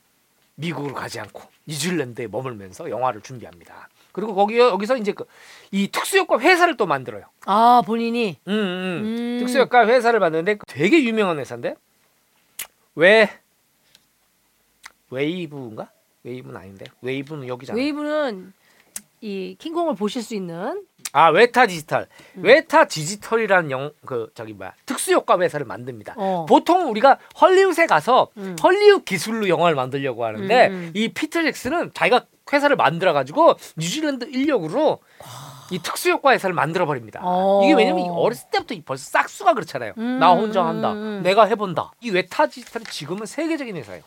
[0.55, 3.89] 미국으로 가지 않고 뉴질랜드에 머물면서 영화를 준비합니다.
[4.13, 5.25] 그리고 거기 여기서 이제 그
[5.75, 7.25] 이 특수효과 회사를 또 만들어요.
[7.47, 9.03] 아 본인이 음, 음.
[9.05, 9.37] 음.
[9.41, 11.77] 특수효과 회사를 만드는데 되게 유명한 회사인데
[12.95, 13.31] 왜
[15.11, 15.91] 웨이브인가?
[16.25, 17.77] 웨이브는 아닌데 웨이브는 여기잖아.
[17.77, 18.53] 웨이브는
[19.23, 22.07] 이 킹콩을 보실 수 있는 아 웨타 디지털.
[22.37, 22.43] 음.
[22.45, 26.15] 웨타 디지털이라는 영 그 저기 뭐야 특수 효과 회사를 만듭니다.
[26.17, 26.47] 어.
[26.49, 28.57] 보통 우리가 헐리우드에 가서 음.
[28.63, 30.91] 헐리우드 기술로 영화를 만들려고 하는데 음, 음.
[30.95, 34.99] 이 피터 잭슨은 자기가 회사를 만들어 가지고 뉴질랜드 인력으로
[35.71, 37.21] 이 특수 효과 회사를 만들어 버립니다.
[37.23, 37.63] 어.
[37.65, 39.93] 이게 왜냐면 이 어렸을 때부터 이 벌써 싹수가 그렇잖아요.
[39.97, 40.93] 음, 나 혼자 한다.
[40.93, 41.21] 음, 음.
[41.23, 41.93] 내가 해본다.
[42.01, 44.03] 이 웨타 디지털이 지금은 세계적인 회사예요.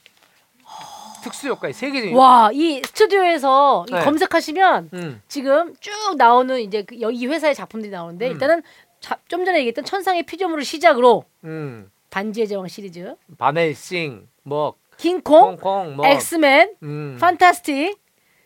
[1.25, 2.15] 특수 효과의 세계적인.
[2.15, 3.99] 와 이 스튜디오에서 이 네.
[4.01, 5.21] 검색하시면 음.
[5.27, 8.31] 지금 쭉 나오는 이제 그 여- 이 회사의 작품들이 나오는데 음.
[8.33, 8.61] 일단은
[8.99, 11.89] 자- 좀 전에 얘기했던 천상의 피조물을 시작으로 음.
[12.11, 17.17] 반지의 제왕 시리즈, 반헬싱 뭐 킹콩, 킹콩 뭐 엑스맨, 음.
[17.19, 17.97] 판타스틱,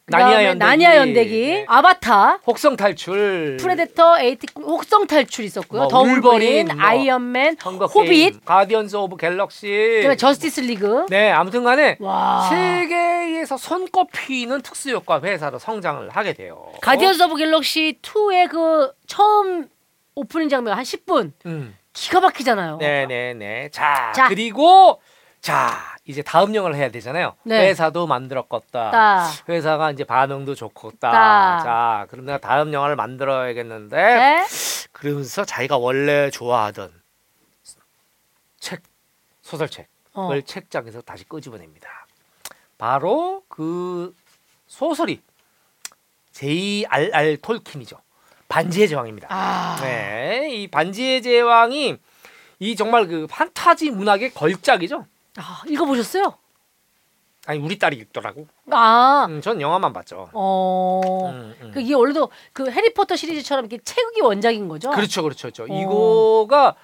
[0.10, 0.60] 나니아 그다음에 연대기.
[0.70, 1.66] 나니아 연대기, 네.
[1.68, 3.58] 아바타, 혹성 탈출.
[3.60, 5.82] 프레데터, A特, 혹성 탈출 있었고요.
[5.82, 7.58] 뭐 더 울버린, 울버린, 뭐 아이언맨,
[7.94, 9.68] 호빗, 가디언즈 오브 갤럭시.
[9.98, 11.06] 그다음에 저스티스 리그.
[11.10, 12.48] 네, 아무튼간에 와.
[12.50, 16.72] 세계에서 손꼽히는 특수 효과 회사로 성장을 하게 돼요.
[16.82, 19.68] 가디언즈 오브 갤럭시 2의 그 처음
[20.16, 21.76] 오프닝 장면 한 10분 음.
[21.94, 22.78] 기가 막히잖아요.
[22.78, 23.70] 네네네.
[23.72, 24.28] 자, 자.
[24.28, 25.02] 그리고
[25.42, 25.72] 자
[26.10, 27.36] 이제 다음 영화를 해야 되잖아요.
[27.44, 27.68] 네.
[27.68, 28.90] 회사도 만들었겠다.
[28.90, 29.30] 따.
[29.48, 31.12] 회사가 이제 반응도 좋겠다.
[31.12, 31.60] 따.
[31.64, 34.46] 자, 그럼 내가 다음 영화를 만들어야겠는데 네.
[34.92, 36.92] 그러면서 자기가 원래 좋아하던
[38.60, 38.82] 책
[39.44, 40.32] 소설책을 어.
[40.44, 41.88] 책장에서 다시 끄집어냅니다.
[42.80, 44.16] 바로 그
[44.66, 45.22] 소설이
[46.32, 47.38] J.R.R.
[47.38, 47.98] 톨킨이죠.
[48.48, 49.28] 반지의 제왕입니다.
[49.30, 49.78] 아.
[49.82, 51.98] 네, 이 반지의 제왕이
[52.58, 55.06] 이 정말 그 판타지 문학의 걸작이죠.
[55.38, 56.34] 아, 읽어보셨어요?
[57.46, 58.48] 아니 우리 딸이 읽더라고.
[58.72, 59.26] 아.
[59.30, 60.30] 음, 전 영화만 봤죠.
[60.34, 61.02] 어.
[61.34, 61.72] 음, 음.
[61.74, 64.92] 그 이게 원래도 그 해리포터 시리즈처럼 이렇게 책이 원작인 거죠?
[64.92, 65.64] 그렇죠, 그렇죠, 그렇죠.
[65.64, 65.82] 어.
[65.82, 66.76] 이거가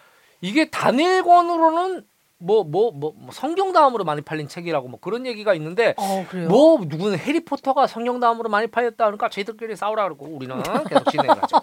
[0.41, 2.05] 이게 단일권으로는
[2.37, 6.47] 뭐 뭐 뭐 성경 다음으로 많이 팔린 책이라고 뭐 그런 얘기가 있는데 어, 그래요.
[6.49, 10.55] 뭐 누구는 해리포터가 성경 다음으로 많이 팔렸다 그러니까 저희들끼리 싸우라 그러고 우리는
[10.89, 11.59] 계속 진행을 하죠.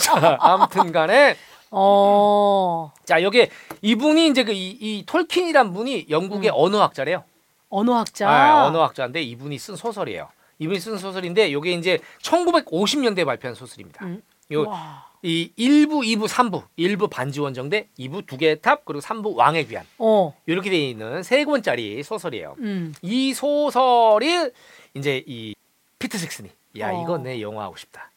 [0.00, 1.36] 자, 아무튼간에
[1.78, 2.90] 어.
[3.04, 3.48] 자 여기
[3.82, 7.22] 이분이 이제 그 이 이 톨킨이란 분이 영국의 언어학자래요.
[7.68, 8.28] 언어학자.
[8.30, 10.28] 아, 언어학자인데 이분이 쓴 소설이에요.
[10.58, 14.06] 이분이 쓴 소설인데 이게 이제 1950년대에 발표한 소설입니다.
[14.06, 14.22] 음.
[14.52, 15.04] 요 와.
[15.22, 19.84] 이 1부, 2부, 3부, 1부 반지 원정대, 2부 두 개의 탑, 그리고 3부 왕의 귀환.
[19.98, 20.34] 어.
[20.46, 22.54] 이렇게 돼 있는 세 권짜리 소설이에요.
[22.60, 22.94] 음.
[23.02, 24.50] 이 소설이
[24.94, 25.54] 이제 이
[25.98, 26.48] 피트 잭슨이
[26.78, 27.02] 야 어.
[27.02, 28.10] 이거 내 영화 하고 싶다.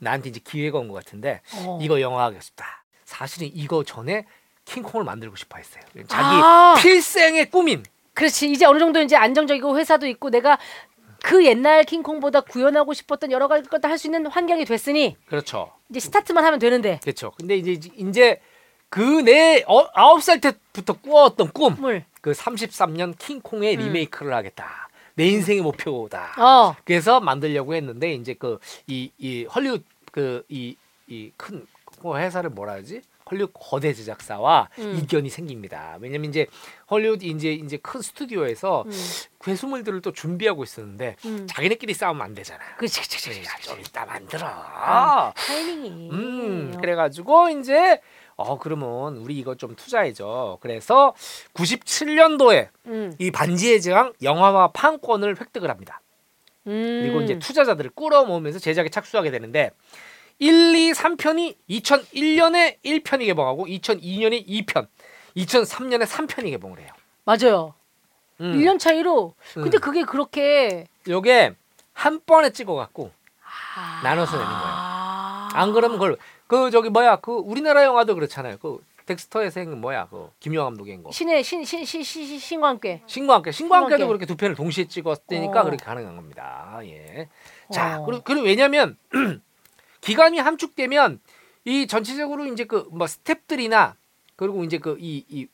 [0.00, 1.78] 나한테 이제 기회가 온 것 같은데 어.
[1.80, 2.82] 이거 영화 하고 싶다.
[3.10, 4.26] 사실은 이거 전에
[4.66, 5.82] 킹콩을 만들고 싶어 했어요.
[6.08, 6.74] 자기 아.
[6.78, 8.50] 필생의 꿈인 그렇지.
[8.50, 10.58] 이제 어느 정도 이제 안정적이고 회사도 있고 내가
[11.22, 15.72] 그 옛날 킹콩보다 구현하고 싶었던 여러 가지 것들 할수 있는 환경이 됐으니 그렇죠.
[15.88, 17.30] 이제 스타트만 하면 되는데 그렇죠.
[17.38, 18.40] 근데 이제 이제
[18.88, 22.04] 그내 어, 아홉 살 때부터 꾸었던 꿈, 물.
[22.20, 23.80] 그 33년 킹콩의 음.
[23.80, 24.88] 리메이크를 하겠다.
[25.14, 26.34] 내 인생의 목표다.
[26.38, 26.76] 어.
[26.84, 30.76] 그래서 만들려고 했는데 이제 그 이 이 헐리우드 그 이
[31.08, 31.66] 이 큰
[32.04, 33.02] 회사를 뭐라 하지?
[33.30, 35.00] 헐리우드 거대 제작사와 음.
[35.02, 35.98] 이견이 생깁니다.
[36.00, 36.46] 왜냐면 이제
[36.90, 38.92] 헐리우드 이제 이제 큰 스튜디오에서 음.
[39.40, 41.46] 괴수물들을 또 준비하고 있었는데 음.
[41.48, 42.60] 자기네끼리 싸우면 안 되잖아.
[42.76, 43.40] 그렇지, 그렇지, 그렇지.
[43.44, 44.46] 야, 좀 이따 만들어.
[44.46, 46.10] 아, 타이밍이.
[46.10, 48.00] 음, 그래가지고 이제
[48.36, 50.58] 어 그러면 우리 이거 좀 투자해줘.
[50.60, 51.14] 그래서
[51.54, 53.12] 97년도에 음.
[53.18, 56.00] 이 반지의 제왕 영화화 판권을 획득을 합니다.
[56.68, 57.00] 음.
[57.02, 59.70] 그리고 이제 투자자들을 끌어모으면서 제작에 착수하게 되는데
[60.38, 64.86] 1, 2, 3편이 2001년에 1편이 개봉하고 2002년에 2편,
[65.36, 66.88] 2003년에 3편이 개봉을 해요.
[67.24, 67.74] 맞아요.
[68.40, 68.52] 음.
[68.52, 69.34] 1년 차이로.
[69.54, 69.80] 근데 음.
[69.80, 71.54] 그게 그렇게 요게
[71.92, 73.10] 한 번에 찍어갖고
[73.76, 74.00] 아.
[74.04, 74.64] 나눠서 내는 거예요.
[74.64, 75.48] 아.
[75.54, 78.58] 안 그러면 그걸 그 저기 뭐야 그 우리나라 영화도 그렇잖아요.
[78.58, 81.10] 그 덱스터의 생 뭐야 그 김영하 감독의 거.
[81.12, 83.02] 신의 신신신 신과 함께.
[83.06, 84.06] 신과 함께 신과 함께도 함께.
[84.06, 85.64] 그렇게 두 편을 동시에 찍었으니까 어.
[85.64, 86.78] 그렇게 가능한 겁니다.
[86.82, 87.28] 예.
[87.72, 88.04] 자, 어.
[88.04, 88.98] 그리고, 그리고 왜냐면
[90.06, 91.20] 기간이 함축되면
[91.64, 93.94] 이 전체적으로 이제 그 뭐 스탭들이나
[94.36, 95.48] 그리고 이제 그이이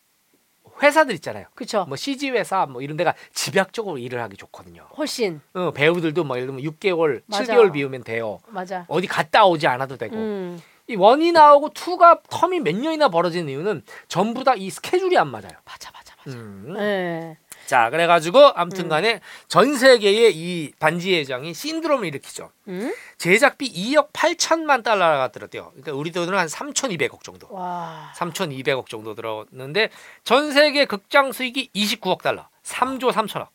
[0.82, 1.46] 회사들 있잖아요.
[1.54, 1.84] 그렇죠.
[1.86, 4.86] 뭐 CG 회사 뭐 이런 데가 집약적으로 일을 하기 좋거든요.
[4.96, 7.44] 훨씬 어, 배우들도 뭐 예를 들면 6개월, 맞아.
[7.44, 8.40] 7개월 비우면 돼요.
[8.48, 8.84] 맞아.
[8.88, 10.16] 어디 갔다 오지 않아도 되고.
[10.16, 10.60] 음.
[10.88, 15.52] 이 원이 나오고 투가 텀이 몇 년이나 벌어지는 이유는 전부 다 이 스케줄이 안 맞아요.
[15.64, 16.36] 맞아 맞아 맞아.
[16.38, 16.74] 음.
[16.78, 17.36] 예.
[17.66, 22.50] 자, 그래가지고 아무튼간에 전 세계에 이 반지의 회장이 신드롬을 일으키죠.
[22.68, 22.94] 음?
[23.18, 25.70] 제작비 2억 8천만 달러가 들었대요.
[25.70, 27.48] 그러니까 우리 돈으로 한 3,200억 정도.
[27.50, 28.12] 와.
[28.16, 29.90] 3,200억 정도 들었는데
[30.24, 32.48] 전 세계 극장 수익이 29억 달러.
[32.64, 33.48] 3조 3천억.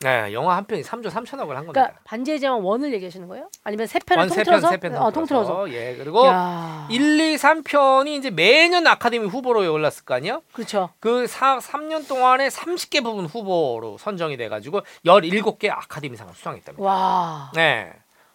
[0.00, 1.72] 네, 영화 한 편이 3조 3천억을 한 겁니다.
[1.72, 3.48] 그러니까 반지의 제왕 원을 얘기하시는 거예요?
[3.64, 4.68] 아니면 세 편을 원세 편 통틀어서?
[4.68, 5.72] 세편 어, 통틀어서.
[5.72, 6.86] 예, 그리고 야.
[6.90, 10.42] 1, 2, 3편이 이제 매년 아카데미 후보로 올랐을 거 아니에요?
[10.52, 10.90] 그렇죠.
[11.00, 16.84] 그 4, 3년 동안에 30개 부분 후보로 선정이 돼 가지고 17개 아카데미상을 수상했답니다.
[16.86, 17.50] 와.
[17.54, 17.90] 네.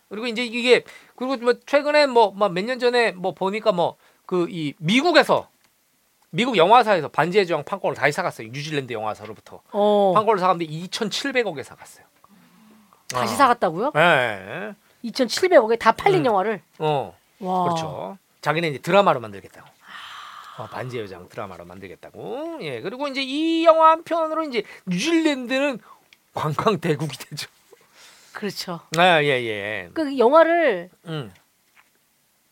[0.10, 0.84] 그리고 이제 이게
[1.16, 5.48] 그리고 뭐 최근에 뭐 몇 년 전에 뭐 보니까 뭐 그 이 미국에서
[6.32, 8.48] 미국 영화사에서 반지의 제왕 판권을 다시 사갔어요.
[8.48, 10.14] 뉴질랜드 영화사로부터 어.
[10.16, 12.06] 판권을 사갔는데 2,700억에 사갔어요.
[13.10, 13.38] 다시 어.
[13.38, 13.92] 사갔다고요?
[13.94, 14.74] 네.
[15.04, 16.26] 2,700억에 다 팔린 음.
[16.28, 16.62] 영화를.
[16.80, 17.18] 어.
[17.40, 17.64] 와.
[17.64, 18.18] 그렇죠.
[18.40, 19.68] 자기는 이제 드라마로 만들겠다고.
[20.58, 22.60] 어, 반지의 제왕 드라마로 만들겠다고.
[22.62, 22.82] 예.
[22.82, 25.80] 그리고 이제 이 영화 한 편으로 이제 뉴질랜드는
[26.34, 27.50] 관광 대국이 되죠.
[28.32, 28.80] 그렇죠.
[28.98, 29.90] 아, 예, 예.
[29.94, 31.34] 그 영화를 음.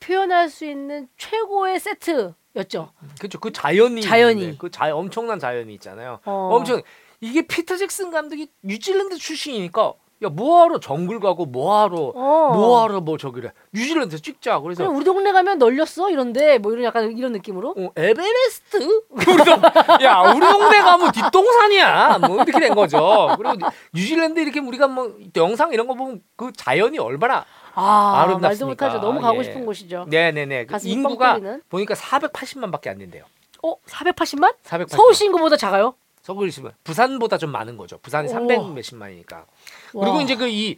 [0.02, 2.92] 표현할 수 있는 최고의 세트 였죠.
[3.20, 3.40] 그렇죠.
[3.40, 4.42] 그 자연이 자연이.
[4.42, 6.20] 있는데 그 자, 엄청난 자연이 있잖아요.
[6.26, 6.50] 어.
[6.54, 6.82] 엄청
[7.22, 12.52] 이게 피터 잭슨 감독이 뉴질랜드 출신이니까 야 뭐하러 정글 가고 뭐하러 어.
[12.54, 17.32] 뭐하러 뭐 저기래 뉴질랜드 찍자 그래서 우리 동네 가면 널렸어 이런데 뭐 이런 약간 이런
[17.32, 17.70] 느낌으로.
[17.78, 19.04] 어, 에베레스트?
[20.04, 25.14] 야 우리 동네 가면 뒷동산이야 뭐 이렇게 된 거죠 그리고 뉴- 뉴질랜드 이렇게 우리가 뭐
[25.38, 27.46] 영상 이런 거 보면 그 자연이 얼마나
[27.80, 28.86] 아 말도 아름답습니까?
[28.88, 29.06] 못하죠.
[29.06, 29.44] 너무 가고 예.
[29.44, 30.06] 싶은 곳이죠.
[30.10, 31.62] 네네네 그 가슴이 인구가 뻥 뚫리는?
[31.70, 33.24] 보니까 480만밖에 안 된대요
[33.64, 34.56] 어 480만?
[34.64, 35.94] 480만 서울시 인구보다 작아요?
[36.22, 38.32] 서울시면 부산보다 좀 많은 거죠 부산이 오.
[38.32, 39.46] 300 몇십만이니까
[39.92, 40.22] 그리고 와.
[40.22, 40.78] 이제 그 이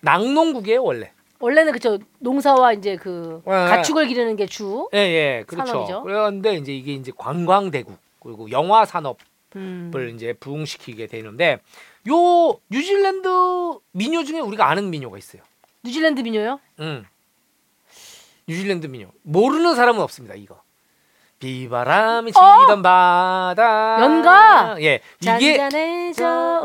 [0.00, 3.50] 낙농국이에요 원래 원래는 그쵸 농사와 이제 그 네.
[3.52, 4.88] 가축을 기르는 게 주.
[4.94, 5.66] 예, 예, 그렇죠.
[5.72, 6.02] 산업이죠.
[6.02, 9.16] 그런데 이제 이게 이제 관광 대국 그리고 영화 산업을
[9.56, 10.12] 음.
[10.14, 11.58] 이제 부흥시키게 되는데
[12.08, 13.28] 요 뉴질랜드
[13.92, 15.42] 민요 중에 우리가 아는 민요가 있어요.
[15.84, 16.58] 뉴질랜드 민요요?
[16.80, 17.04] 음.
[18.48, 19.08] 뉴질랜드 민요.
[19.22, 20.62] 모르는 사람은 없습니다, 이거.
[21.40, 23.96] 비바람이 치던 바다.
[23.96, 24.00] 어?
[24.00, 24.76] 연가!
[24.80, 25.00] 예.
[25.20, 26.62] 이게 제가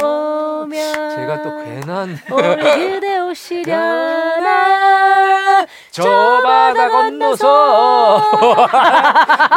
[1.44, 3.76] 또 괜한 그대 오시려나
[5.92, 8.18] 저 바다 건너서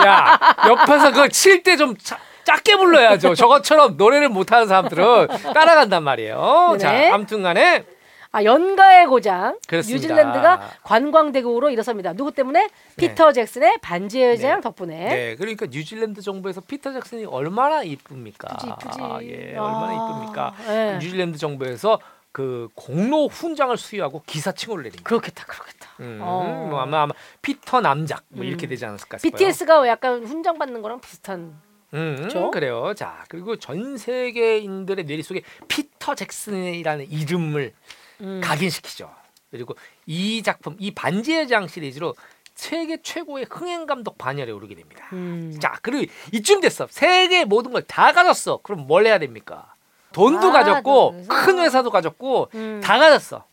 [0.07, 1.95] 야 옆에서 그거 칠때 좀
[2.43, 3.37] 작게 불러야죠.
[3.37, 6.77] 저것처럼 노래를 못하는 사람들은 따라간단 말이에요.
[6.81, 7.09] 네네.
[7.09, 7.85] 자, 아무튼간에
[8.33, 10.09] 아 연가의 고장 그렇습니다.
[10.09, 12.14] 뉴질랜드가 관광대국으로 일어섭니다.
[12.14, 12.70] 누구 때문에?
[12.97, 15.09] 피터 잭슨의 반지의 제왕 덕분에.
[15.09, 18.49] 네, 그러니까 뉴질랜드 정부에서 피터 잭슨이 얼마나 이쁩니까?
[18.55, 18.99] 이쁘지 이쁘지.
[19.03, 20.55] 아, 예, 얼마나 이쁩니까?
[20.66, 20.95] 네.
[20.95, 22.01] 뉴질랜드 정부에서
[22.33, 25.07] 그 공로 훈장을 수여하고 기사칭호를 내립니다.
[25.07, 25.89] 그렇겠다, 그렇겠다.
[26.01, 26.68] 음, 어.
[26.70, 27.12] 뭐 아마 아마
[27.43, 28.49] 피터 남작 뭐 음.
[28.49, 29.30] 이렇게 되지 않았을까 싶어요.
[29.30, 31.61] BTS가 약간 훈장 받는 거랑 비슷한.
[31.93, 32.51] 음?
[32.51, 32.95] 그래요.
[32.95, 37.74] 자, 그리고 전 세계인들의 뇌리 속에 피터 잭슨이라는 이름을
[38.23, 38.41] 음.
[38.43, 39.11] 각인시키죠.
[39.51, 39.75] 그리고
[40.07, 42.14] 이 작품, 이 반지의 장 시리즈로
[42.55, 45.07] 세계 최고의 흥행 감독 반열에 오르게 됩니다.
[45.12, 45.59] 음.
[45.61, 46.87] 자, 그리고 이쯤 됐어.
[46.91, 48.59] 세계 모든 걸 다 가졌어.
[48.62, 49.75] 그럼 뭘 해야 됩니까?
[50.12, 51.29] 돈도 아, 가졌고 그래서.
[51.29, 52.81] 큰 회사도 가졌고 음.
[52.85, 53.45] 다 가졌어.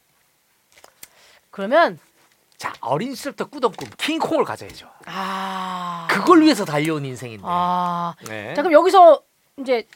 [1.52, 2.00] 그러면
[2.58, 4.90] 자, 어린 시절부터 꾸던 꿈 킹콩을 가져야죠.
[5.06, 7.44] 아 그걸 위해서 달려온 인생인데.
[7.46, 8.16] 아.
[8.28, 8.54] 네.
[8.54, 9.22] 자 그럼 여기서
[9.58, 9.88] 이제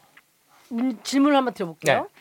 [0.69, 2.01] 문- 질문을 한번 드려볼게요.
[2.03, 2.12] 네.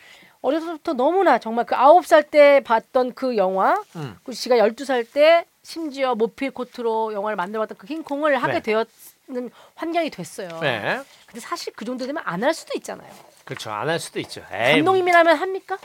[0.43, 4.17] 어려서부터 너무나 정말 그 아홉 살 때 봤던 그 영화, 음.
[4.25, 8.61] 그 지가 열두 살 때 심지어 모필 코트로 영화를 만들어봤던 그 킹콩을 하게 네.
[8.61, 10.49] 되었는 환경이 됐어요.
[10.61, 11.01] 네.
[11.27, 13.09] 근데 사실 그 정도 되면 안 할 수도 있잖아요.
[13.45, 13.71] 그렇죠.
[13.71, 14.45] 안 할 수도 있죠.
[14.53, 15.79] 에이, 감독님이라면 합니까?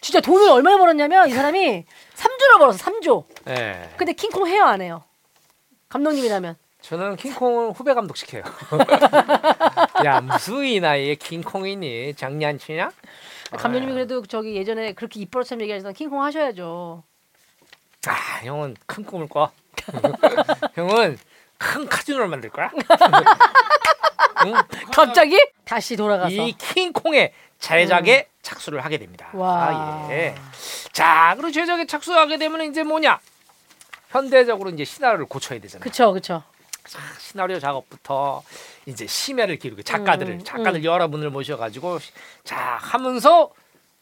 [0.00, 1.84] 진짜 돈을 얼마나 벌었냐면 이 사람이
[2.16, 2.78] 3조를 벌었어.
[2.78, 3.24] 3조.
[3.44, 3.92] 네.
[3.96, 5.02] 근데 킹콩 해요 안 해요?
[5.88, 6.56] 감독님이라면.
[6.82, 8.42] 저는 킹콩을 후배 감독 시켜요.
[10.04, 12.90] 야 무슨 이 나이에 킹콩이니 장난치냐?
[13.52, 17.02] 감독님이 그래도 저기 예전에 그렇게 이뻐처럼 얘기하시던 킹콩 하셔야죠.
[18.08, 18.12] 아
[18.42, 19.50] 형은 큰 꿈을 꿔.
[20.74, 21.18] 형은
[21.56, 22.70] 큰 카지노를 만들 거야.
[24.46, 24.54] 응?
[24.92, 26.30] 갑자기 다시 돌아가서.
[26.30, 29.28] 이 킹콩의 제작에 착수를 하게 됩니다.
[29.34, 29.68] 와.
[29.68, 30.34] 아, 예.
[30.92, 33.20] 자, 그리고 제작에 착수하게 되면 이제 뭐냐?
[34.08, 35.82] 현대적으로 이제 시나리오를 고쳐야 되잖아요.
[35.84, 36.18] 그쵸.
[36.20, 36.42] 자,
[37.18, 38.42] 시나리오 작업부터
[38.86, 41.98] 이제 심혈을 기울이고 작가들을 음, 작가들 여러분을 모셔가지고
[42.44, 43.50] 자 하면서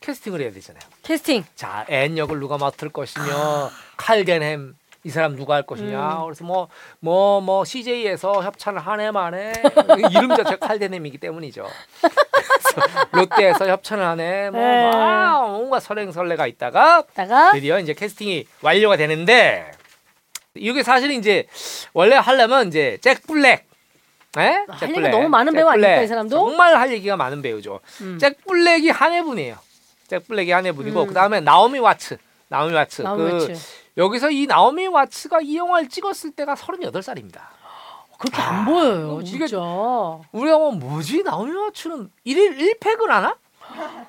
[0.00, 0.80] 캐스팅을 해야 되잖아요.
[1.02, 1.44] 캐스팅.
[1.54, 6.20] 자, 앤 역을 누가 맡을 것이며 칼 덴햄 이 사람 누가 할 것이냐.
[6.20, 6.24] 음.
[6.24, 6.68] 그래서 뭐
[7.00, 9.52] 뭐 뭐 CJ에서 협찬을 하네 마네
[10.12, 11.66] 이름 자체가 칼 덴햄이기 때문이죠.
[13.12, 14.50] 롯데에서 협찬을 하네.
[14.50, 14.90] 뭐 네.
[14.90, 19.70] 막 온갖 설왕설래가 있다가 다가 드디어 이제 캐스팅이 완료가 되는데
[20.54, 21.46] 이게 사실 이제
[21.92, 23.68] 원래 하려면 이제 잭 블랙
[24.38, 24.64] 예?
[24.68, 25.08] 할잭 얘기가.
[25.08, 26.04] 너무 많은 잭 배우 아닙니까, 블랙.
[26.04, 26.36] 이 사람도?
[26.36, 27.80] 정말 할 얘기가 많은 배우죠.
[28.00, 28.18] 음.
[28.18, 29.56] 잭 블랙이 한 해분이에요.
[30.08, 31.06] 잭 블랙이 한 해분이고 음.
[31.06, 32.18] 그다음에 나오미 와츠.
[32.48, 33.02] 나오미 와츠.
[33.02, 33.54] 나오미 그 와츠.
[33.96, 37.40] 여기서 이 나오미 와츠가 이 영화를 찍었을 때가 38살입니다.
[38.18, 39.56] 그렇게 아, 안 보여요 진짜.
[40.32, 41.22] 우리 영화 뭐지?
[41.22, 43.36] 나오미 와츠는 1일 1팩을 하나?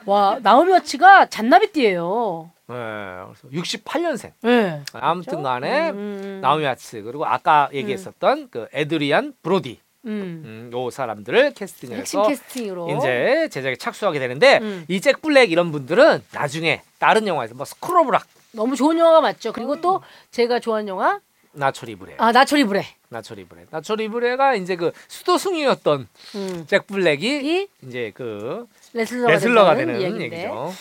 [0.05, 2.51] 와 나오미 와츠가 잔나비띠예요.
[2.71, 4.31] 네, 그래서 68년생.
[4.41, 4.81] 네.
[4.93, 10.41] 아무튼 간에 음, 나오미 와츠 그리고 아까 얘기했었던 그 에드리안 브로디 음.
[10.45, 14.85] 음, 요 사람들을 캐스팅을 핵심 해서 캐스팅으로 이제 제작에 착수하게 되는데 음.
[14.87, 19.21] 이 잭 블랙 이런 분들은 나중에 다른 영화에서 뭐 스쿨 오브 락 너무 좋은 영화가
[19.21, 19.53] 맞죠.
[19.53, 20.01] 그리고 또
[20.31, 21.19] 제가 좋아하는 영화
[21.53, 22.85] 나초 리브레 아 나초 리브레.
[23.09, 26.65] 나초 리브레 나초 리브레가 이제 그 수도승이었던 음.
[26.67, 30.73] 잭 블랙이 이 이제 그 레슬러가, 레슬러가 된다는 되는 얘기죠.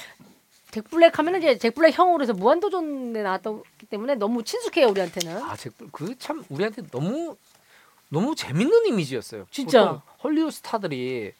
[0.70, 5.42] 잭 블랙 하면은 이제 잭 블랙 형으로 해서 무한도전에 나왔기 때문에 너무 친숙해요 우리한테는.
[5.42, 7.36] 아 잭 그 참 우리한테 너무
[8.08, 9.46] 너무 재밌는 이미지였어요.
[9.50, 10.02] 진짜.
[10.22, 11.32] 헐리우드 스타들이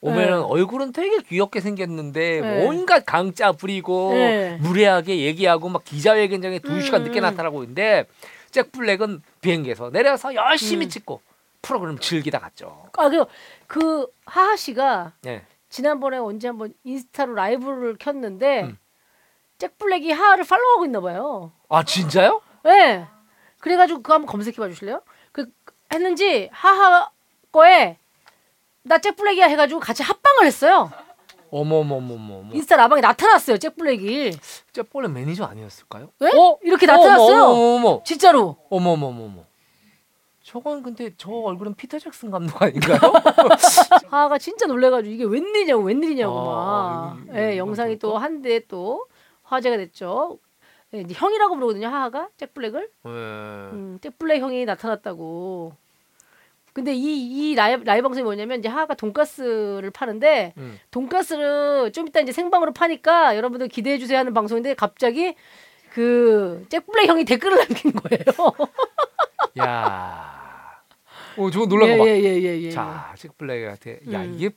[0.00, 0.44] 오면은 네.
[0.44, 2.66] 얼굴은 되게 귀엽게 생겼는데 네.
[2.66, 4.56] 온갖 강짜 부리고 네.
[4.60, 7.22] 무례하게 얘기하고 막 기자회견장에 두 음, 시간 늦게 음.
[7.22, 8.06] 나타나고 있는데
[8.50, 10.88] 잭 블랙은 비행기에서 내려서 열심히 음.
[10.88, 11.20] 찍고
[11.62, 12.84] 프로그램 즐기다 갔죠.
[12.96, 13.26] 아 그리고
[13.66, 15.44] 그 하하 씨가 네.
[15.68, 18.78] 지난번에 언제 한번 인스타로 라이브를 켰는데 음.
[19.58, 21.52] 잭 블랙이 하하를 팔로우하고 있나 봐요.
[21.68, 22.40] 아 진짜요?
[22.64, 23.06] 네.
[23.58, 25.02] 그래가지고 그거 한번 검색해 봐 주실래요?
[25.32, 25.46] 그
[25.92, 27.10] 했는지 하하
[27.52, 27.98] 거에
[28.82, 30.90] 나 잭 블랙이야 해가지고 같이 합방을 했어요.
[31.50, 32.52] 어머머머머머.
[32.54, 34.32] 인스타 라방에 나타났어요 잭 블랙이.
[34.72, 36.10] 잭 블랙 매니저 아니었을까요?
[36.20, 36.30] 네?
[36.36, 36.58] 어?
[36.62, 37.42] 이렇게 나타났어요.
[37.44, 38.02] 어머머머머.
[38.04, 38.56] 진짜로.
[38.70, 39.44] 어머머머머.
[40.48, 42.98] 저건 근데 저 얼굴은 피터 잭슨 감독 아닌가요?
[44.08, 47.24] 하하가 진짜 놀래가지고 이게 웬일이냐고 웬일이냐고 아, 막.
[47.26, 48.24] 이거- 예, 이거 영상이 또 그럴까?
[48.24, 49.06] 한때 또
[49.42, 50.38] 화제가 됐죠.
[50.94, 52.88] 예, 이제 형이라고 부르거든요 하하가 잭 블랙을.
[53.04, 53.10] 네.
[53.10, 55.74] 음, 잭 블랙 형이 나타났다고.
[56.72, 60.78] 근데 이, 이 라이브, 라이브 방송이 뭐냐면 이제 하하가 돈가스를 파는데 음.
[60.90, 65.34] 돈가스를 좀 이따 이제 생방으로 파니까 여러분들 기대해 주세요 하는 방송인데 갑자기
[65.92, 68.54] 그 잭 블랙 형이 댓글을 남긴 거예요.
[69.58, 70.37] 야.
[71.38, 72.10] 오, 저거 놀란 거 봐.
[72.10, 72.70] 예 예 예 예.
[72.70, 74.34] 자, 잭 블랙한테 야, 음.
[74.36, 74.50] 이게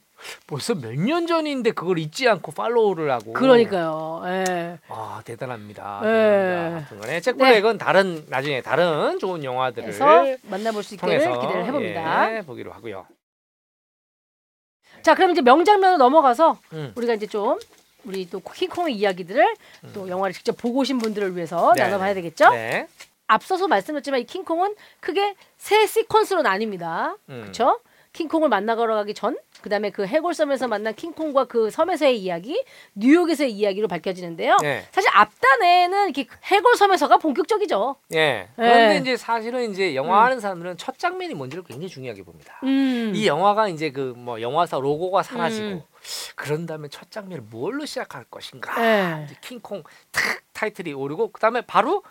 [0.47, 4.21] 벌써 몇 년 전인데 그걸 잊지 않고 팔로우를 하고 그러니까요.
[4.25, 4.77] 예.
[4.87, 6.01] 아, 대단합니다.
[6.03, 6.07] 예.
[6.07, 6.75] 대단합니다.
[6.77, 7.45] 하여튼간에 잭 네.
[7.45, 9.91] 블랙은 다른 나중에 다른 좋은 영화들을
[10.43, 12.35] 만나볼 수 있기를 통해서 기대를 해봅니다.
[12.37, 13.05] 예, 보기로 하고요.
[15.03, 16.91] 자, 그럼 이제 명장면으로 넘어가서 음.
[16.95, 17.57] 우리가 이제 좀
[18.03, 19.55] 우리 또 킹콩의 이야기들을
[19.93, 21.75] 또 영화를 직접 보고 오신 분들을 위해서 음.
[21.75, 22.49] 네, 나눠봐야 되겠죠?
[22.49, 22.87] 네.
[23.31, 27.17] 앞서서 말씀드렸지만 이 킹콩은 크게 세 시퀀스로 나뉩니다.
[27.29, 27.41] 음.
[27.41, 27.79] 그렇죠?
[28.13, 32.61] 킹콩을 만나러 가기 전, 그다음에 그 해골섬에서 만난 킹콩과 그 섬에서의 이야기,
[32.95, 34.57] 뉴욕에서의 이야기로 밝혀지는데요.
[34.61, 34.85] 네.
[34.91, 37.95] 사실 앞단에는 이렇게 해골섬에서가 본격적이죠.
[38.13, 38.49] 예.
[38.57, 38.97] 그런데 네.
[38.97, 42.59] 이제 사실은 이제 영화 하는 사람들은 첫 장면이 뭔지를 굉장히 중요하게 봅니다.
[42.63, 43.13] 음.
[43.15, 45.83] 이 영화가 이제 그 뭐 영화사 로고가 사라지고 음.
[46.35, 48.75] 그런 다음에 첫 장면을 뭘로 시작할 것인가.
[48.75, 49.23] 네.
[49.25, 52.03] 이제 킹콩 탁 타이틀이 오르고 그다음에 바로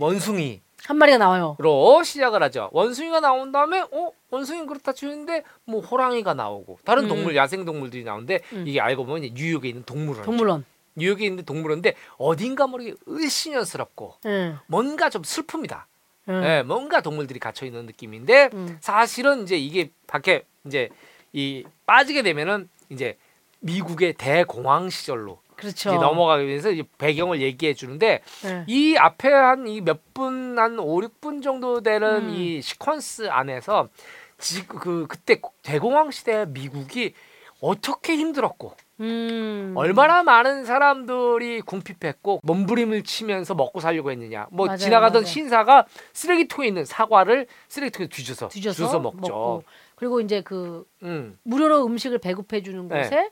[0.00, 1.56] 원숭이로 한 마리가 나와요.
[2.02, 2.70] 시작을 하죠.
[2.72, 7.08] 원숭이가 나온 다음에 어 원숭이 그렇다 치는데 뭐 호랑이가 나오고 다른 음.
[7.08, 8.64] 동물 야생 동물들이 나오는데 음.
[8.66, 10.24] 이게 알고 보면 이제 뉴욕에 있는 동물원.
[10.24, 10.64] 동물원.
[10.96, 14.54] 뉴욕에 있는 동물원인데 어딘가 모르게 을씨년스럽고 예.
[14.66, 15.84] 뭔가 좀 슬픕니다.
[16.28, 16.32] 예.
[16.58, 18.78] 예, 뭔가 동물들이 갇혀 있는 느낌인데 음.
[18.80, 20.88] 사실은 이제 이게 밖에 이제
[21.32, 23.16] 이 빠지게 되면은 이제
[23.60, 25.94] 미국의 대공황 시절로 그렇죠.
[25.94, 28.64] 넘어가기 위해서 이제 배경을 얘기해 주는데 예.
[28.66, 32.30] 이 앞에 한 이 몇 분한 5, 6분 정도 되는 음.
[32.30, 33.88] 이 시퀀스 안에서
[34.38, 37.14] 지금 그 그때 대공황 시대 미국이
[37.60, 39.74] 어떻게 힘들었고 음.
[39.76, 44.46] 얼마나 많은 사람들이 궁핍했고 몸부림을 치면서 먹고 살려고 했느냐.
[44.50, 45.26] 뭐 맞아요, 지나가던 맞아요.
[45.26, 49.18] 신사가 쓰레기통에 있는 사과를 쓰레기통에 뒤져서 뒤져서 먹죠.
[49.20, 49.64] 먹고.
[49.96, 51.38] 그리고 이제 그 음.
[51.42, 53.02] 무료로 음식을 배급해 주는 네.
[53.02, 53.30] 곳에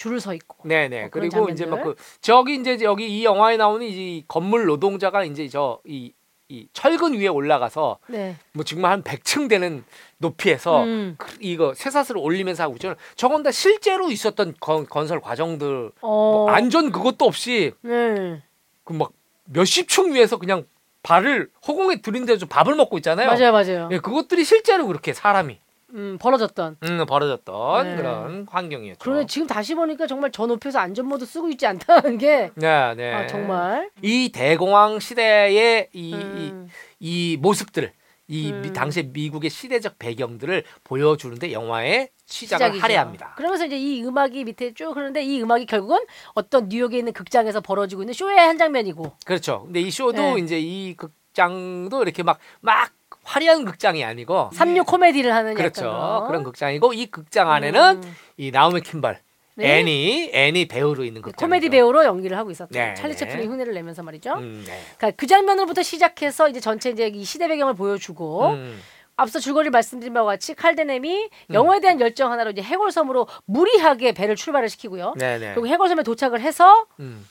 [0.00, 0.66] 줄을 서 있고.
[0.66, 1.04] 네네.
[1.04, 1.94] 어, 그런 그리고 이제 막 장면들.
[1.94, 6.14] 그 저기 이제 여기 이 영화에 나오는 이 건물 노동자가 이제 저이
[6.48, 8.36] 이 철근 위에 올라가서 네.
[8.52, 9.84] 뭐 정말 한 100층 되는
[10.16, 11.16] 높이에서 음.
[11.18, 12.96] 그- 이거 쇠사슬을 올리면서 하고 있잖아요.
[13.14, 16.08] 저건 다 실제로 있었던 건, 건설 과정들 어.
[16.08, 18.42] 뭐 안전 그것도 없이 네.
[18.84, 19.12] 그막
[19.44, 20.64] 몇십 층 위에서 그냥
[21.02, 23.26] 발을 허공에 들인 데서 밥을 먹고 있잖아요.
[23.28, 23.88] 맞아요, 맞아요.
[23.92, 25.58] 예, 그것들이 실제로 그렇게 사람이
[25.94, 26.76] 음, 벌어졌던.
[26.82, 27.96] 음, 벌어졌던 네.
[27.96, 28.98] 그런 환경이었죠.
[29.00, 33.12] 그러네 지금 다시 보니까 정말 저 높이에서 안전모드 쓰고 있지 않다는 게 네, 네.
[33.12, 36.68] 아, 정말 이 대공황 시대의 이, 음.
[37.00, 37.92] 이, 이 모습들,
[38.28, 38.72] 이 미- 음.
[38.72, 42.82] 당시 미국의 시대적 배경들을 보여주는데 영화의 시작을 시작이죠.
[42.84, 43.34] 할애합니다.
[43.36, 45.98] 그러면서 이제 이 음악이 밑에 쭉 흐르는데 이 음악이 결국은
[46.34, 49.16] 어떤 뉴욕에 있는 극장에서 벌어지고 있는 쇼의 한 장면이고.
[49.24, 49.62] 그렇죠.
[49.64, 50.40] 근데 이 쇼도 네.
[50.40, 52.92] 이제 이 극장도 이렇게 막 막
[53.24, 55.86] 화려한 극장이 아니고 삼류 코미디를 하는 그렇죠.
[55.86, 58.16] 약간 그런 극장이고 이 극장 안에는 음.
[58.36, 59.20] 이 나오미 킴발
[59.56, 59.78] 네.
[59.78, 62.70] 애니 애니 배우로 있는 극장 코미디 배우로 연기를 하고 있었죠.
[62.72, 63.18] 네, 찰리 네.
[63.18, 64.34] 채플린 흉내를 내면서 말이죠.
[64.34, 64.80] 음, 네.
[64.96, 68.80] 그러니까 그 장면으로부터 시작해서 이제 전체 이제 이 시대 배경을 보여주고 음,
[69.16, 71.54] 앞서 줄거리 말씀드린 바와 같이 칼데넴이 음.
[71.54, 75.14] 영어에 대한 열정 하나로 이제 해골섬으로 무리하게 배를 출발을 시키고요.
[75.18, 75.54] 네네.
[75.54, 77.26] 그리고 해골섬에 도착을 해서 음.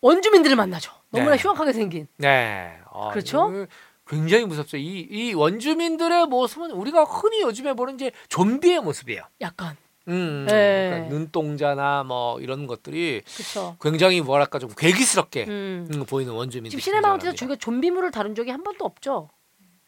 [0.00, 0.90] 원주민들을 만나죠.
[1.10, 1.42] 너무나 네.
[1.42, 2.08] 흉악하게 생긴.
[2.16, 2.78] 네.
[2.90, 3.50] 아, 그렇죠?
[3.52, 3.66] 이거
[4.06, 4.76] 굉장히 무섭죠.
[4.76, 9.22] 이, 이 원주민들의 모습은 우리가 흔히 요즘에 보는 이제 좀비의 모습이에요.
[9.40, 9.76] 약간
[10.08, 10.90] 음, 네.
[10.90, 13.76] 그러니까 눈동자나 뭐 이런 것들이 그렇죠.
[13.80, 15.88] 굉장히 뭐랄까 좀 괴기스럽게 음.
[15.92, 16.70] 음, 보이는 원주민들.
[16.70, 19.30] 지금 시네마운트에서 저희가 좀비물을 다룬 적이 한 번도 없죠.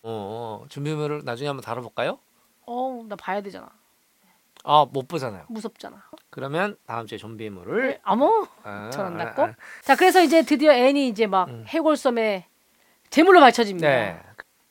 [0.03, 2.19] 어, 어, 좀비물을 나중에 한번 다뤄볼까요?
[2.67, 3.69] 어우 나 봐야 되잖아.
[4.67, 5.45] 아, 못 보잖아요.
[5.49, 6.03] 무섭잖아.
[6.31, 9.43] 그러면 다음 주에 좀비물을 아무 아, 전안 아, 닫고.
[9.43, 11.65] 아, 자 그래서 이제 드디어 앤이 이제 막 음.
[11.69, 12.47] 해골섬에
[13.15, 13.89] 제물로 바쳐집니다.
[13.89, 14.17] 네.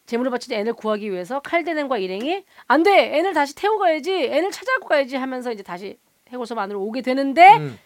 [0.05, 5.15] 제물로 바친 앤을 구하기 위해서 칼데넨과 일행이 안돼 앤을 다시 태우고 가야지 앤을 찾아고 가야지
[5.15, 7.79] 하면서 이제 다시 해골섬 안으로 오게 되는데 음,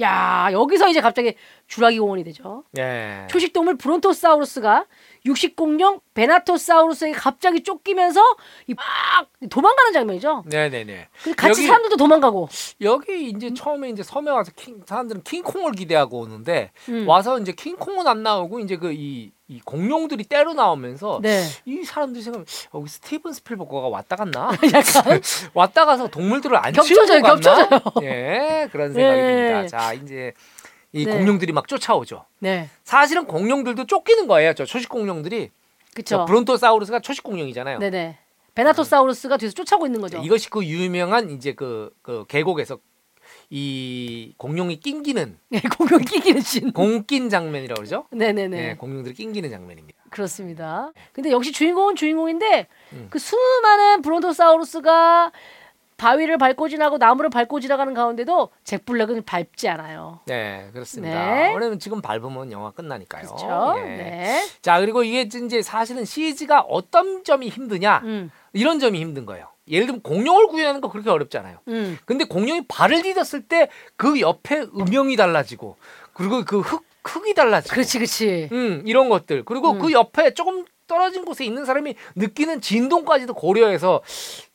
[0.00, 1.34] 야 여기서 이제 갑자기
[1.68, 2.64] 주라기 공원이 되죠.
[2.72, 3.26] 네.
[3.30, 4.84] 초식 동물 브론토사우루스가
[5.24, 8.20] 육식 공룡 베나토사우루스에게 갑자기 쫓기면서
[8.68, 8.84] 이 막
[9.50, 10.44] 도망가는 장면이죠.
[10.46, 11.08] 네네네.
[11.36, 12.48] 같이 여기- 사람들도 도망가고.
[12.82, 17.08] 여기 이제 처음에 이제 섬에 와서 킹, 사람들은 킹콩을 기대하고 오는데 음.
[17.08, 21.44] 와서 이제 킹콩은 안 나오고 이제 그 이 이 공룡들이 때로 나오면서 네.
[21.64, 22.44] 이 사람들이 생각
[22.74, 25.20] 여기 스티븐 스필버거가 왔다 갔나 약간
[25.54, 27.80] 왔다 가서 동물들을 안 겹쳐져요, 치우고 갔나 겹쳐져요.
[28.02, 29.52] 예 그런 생각이 네.
[29.52, 30.32] 듭니다 자 이제
[30.92, 31.12] 이 네.
[31.12, 32.68] 공룡들이 막 쫓아오죠 네.
[32.82, 35.50] 사실은 공룡들도 쫓기는 거예요 저 초식 공룡들이
[35.94, 36.24] 그쵸.
[36.24, 38.18] 브론토사우루스가 초식 공룡이잖아요 네네.
[38.56, 40.18] 베나토사우루스가 뒤에서 쫓아오고 있는 거죠.
[40.18, 42.78] 이것이 그 유명한 이제 그, 그 계곡에서
[43.50, 46.72] 이 공룡이 낑기는 네, 공룡 끼기는 신.
[46.72, 48.48] 공낀 장면이라고 그러죠 네네네.
[48.48, 50.92] 네, 공룡들이 낑기는 장면입니다 그렇습니다.
[51.12, 53.06] 근데 역시 주인공은 주인공인데 음.
[53.10, 55.32] 그 수많은 브론토사우루스가
[55.96, 60.20] 바위를 밟고 지나고 나무를 밟고 지나가는 가운데도 잭 블랙은 밟지 않아요.
[60.26, 61.54] 네 그렇습니다 네.
[61.54, 63.74] 왜냐면 지금 밟으면 영화 끝나니까요 그렇죠.
[63.78, 63.82] 예.
[63.82, 64.46] 네.
[64.60, 68.30] 자 그리고 이게 이제 사실은 CG가 어떤 점이 힘드냐 음.
[68.52, 69.48] 이런 점이 힘든 거예요.
[69.68, 71.58] 예를 들면 공룡을 구현하는 거 그렇게 어렵잖아요.
[71.68, 71.98] 음.
[72.04, 75.76] 근데 공룡이 발을 디뎠을 때 그 옆에 음영이 달라지고
[76.12, 78.48] 그리고 그 흙 흙이 달라지고 그렇지, 그렇지.
[78.50, 79.78] 음, 이런 것들 그리고 음.
[79.78, 84.02] 그 옆에 조금 떨어진 곳에 있는 사람이 느끼는 진동까지도 고려해서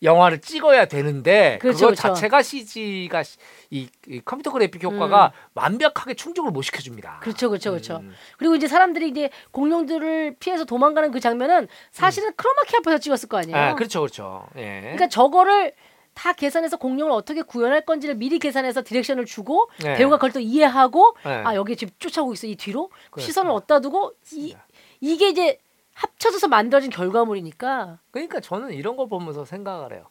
[0.01, 2.01] 영화를 찍어야 되는데 그 그렇죠, 거 그렇죠.
[2.01, 3.23] 자체가 CG가
[3.69, 7.19] 이, 이 컴퓨터 그래픽 효과가 완벽하게 충족을 못 시켜줍니다.
[7.19, 7.19] 음.
[7.21, 7.97] 그렇죠, 그렇죠, 그렇죠.
[7.97, 8.13] 음.
[8.37, 13.55] 그리고 이제 사람들이 이제 공룡들을 피해서 도망가는 그 장면은 사실은 크로마키 앞에서 찍었을 거 아니에요.
[13.55, 13.61] 음.
[13.61, 14.47] 아, 그렇죠, 그렇죠.
[14.57, 14.81] 예.
[14.81, 15.73] 그러니까 저거를
[16.13, 19.95] 다 계산해서 공룡을 어떻게 구현할 건지를 미리 계산해서 direction을 주고 네.
[19.95, 21.41] 배우가 그걸 또 이해하고 네.
[21.45, 23.25] 아 여기 지금 쫓아오고 있어 이 뒤로 그렇습니다.
[23.25, 24.53] 시선을 얻다 두고 이,
[24.99, 25.57] 이게 이제
[26.01, 30.05] 합쳐져서 만들어진 결과물이니까 그러니까 저는 이런 걸 보면서 생각을 해요.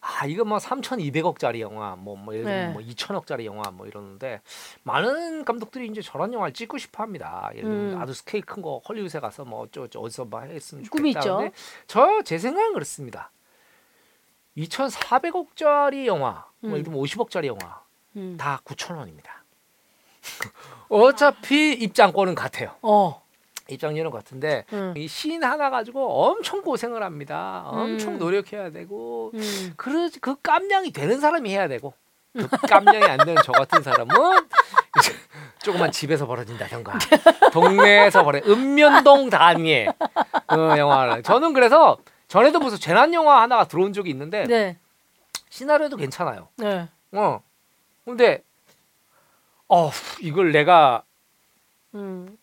[0.00, 2.72] 아 이거 뭐 3,200억짜리 영화, 뭐, 뭐 예를 들면 네.
[2.72, 4.40] 뭐 2천억짜리 영화 뭐 이러는데
[4.84, 7.50] 많은 감독들이 이제 저런 영화를 찍고 싶어합니다.
[7.54, 8.00] 예를 들면 음.
[8.00, 10.90] 아주 스케일 큰 거 헐리우드에 가서 뭐 어쩌 어디서 뭐 했으면 좋겠다.
[10.96, 11.50] 꿈이 있죠.
[11.86, 13.30] 저제 생각은 그렇습니다.
[14.56, 16.72] 2,400억짜리 영화, 뭐 음.
[16.72, 17.82] 예를 들면 50억짜리 영화
[18.16, 18.36] 음.
[18.38, 19.44] 다 9천 원입니다.
[20.88, 22.74] 어차피 입장권은 같아요.
[22.82, 23.22] 어
[23.68, 24.94] 입장료는 같은데 음.
[24.96, 27.64] 이씬 하나 가지고 엄청 고생을 합니다.
[27.66, 28.18] 엄청 음.
[28.18, 29.72] 노력해야 되고 음.
[29.76, 31.94] 그, 그 깜냥이 되는 사람이 해야 되고
[32.32, 34.14] 그 깜냥이 안 되는 저 같은 사람은
[35.62, 36.98] 조그만 집에서 벌어진다던가
[37.52, 39.92] 동네에서 벌어 읍면동 단위의
[40.46, 41.96] 그 영화를 저는 그래서
[42.28, 44.78] 전에도 무슨 재난 영화 하나가 들어온 적이 있는데 네.
[45.48, 46.48] 시나리오도 괜찮아요.
[46.56, 46.88] 네.
[47.12, 47.40] 어
[48.04, 48.42] 근데
[49.68, 49.90] 어
[50.20, 51.02] 이걸 내가
[51.94, 52.36] 음.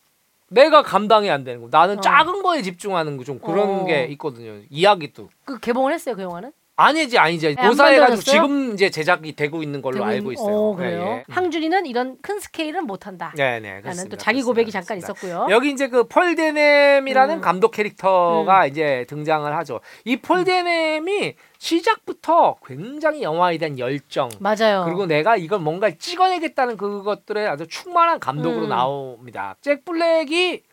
[0.53, 1.67] 내가 감당이 안 되는 거.
[1.71, 2.01] 나는 어.
[2.01, 3.85] 작은 거에 집중하는 거 좀 그런 어.
[3.85, 4.61] 게 있거든요.
[4.69, 5.29] 이야기도.
[5.45, 6.51] 그 개봉을 했어요 그 영화는?
[6.75, 7.49] 아니지 아니지.
[7.57, 8.33] 안 고사해가지고 만들어졌어요?
[8.41, 10.55] 지금 이제 제작이 되고 있는 걸로 되고 알고 있- 있어요.
[10.55, 11.01] 어, 그래요.
[11.01, 11.23] 예, 예.
[11.29, 13.31] 항준이는 이런 큰 스케일은 못한다.
[13.35, 13.69] 네 네.
[13.69, 14.15] 라는 그렇습니다.
[14.15, 14.45] 또 자기 그렇습니다.
[14.47, 15.27] 고백이 잠깐 그렇습니다.
[15.27, 15.55] 있었고요.
[15.55, 17.41] 여기 이제 그 폴 데넴이라는 음.
[17.41, 19.81] 감독 캐릭터가 이제 등장을 하죠.
[20.05, 24.83] 이 폴 데넴이 시작부터 굉장히 영화에 대한 열정 맞아요.
[24.85, 28.69] 그리고 내가 이걸 뭔가 찍어내겠다는 그것들에 아주 충만한 감독으로 음.
[28.69, 29.55] 나옵니다.
[29.61, 30.63] 잭 블랙이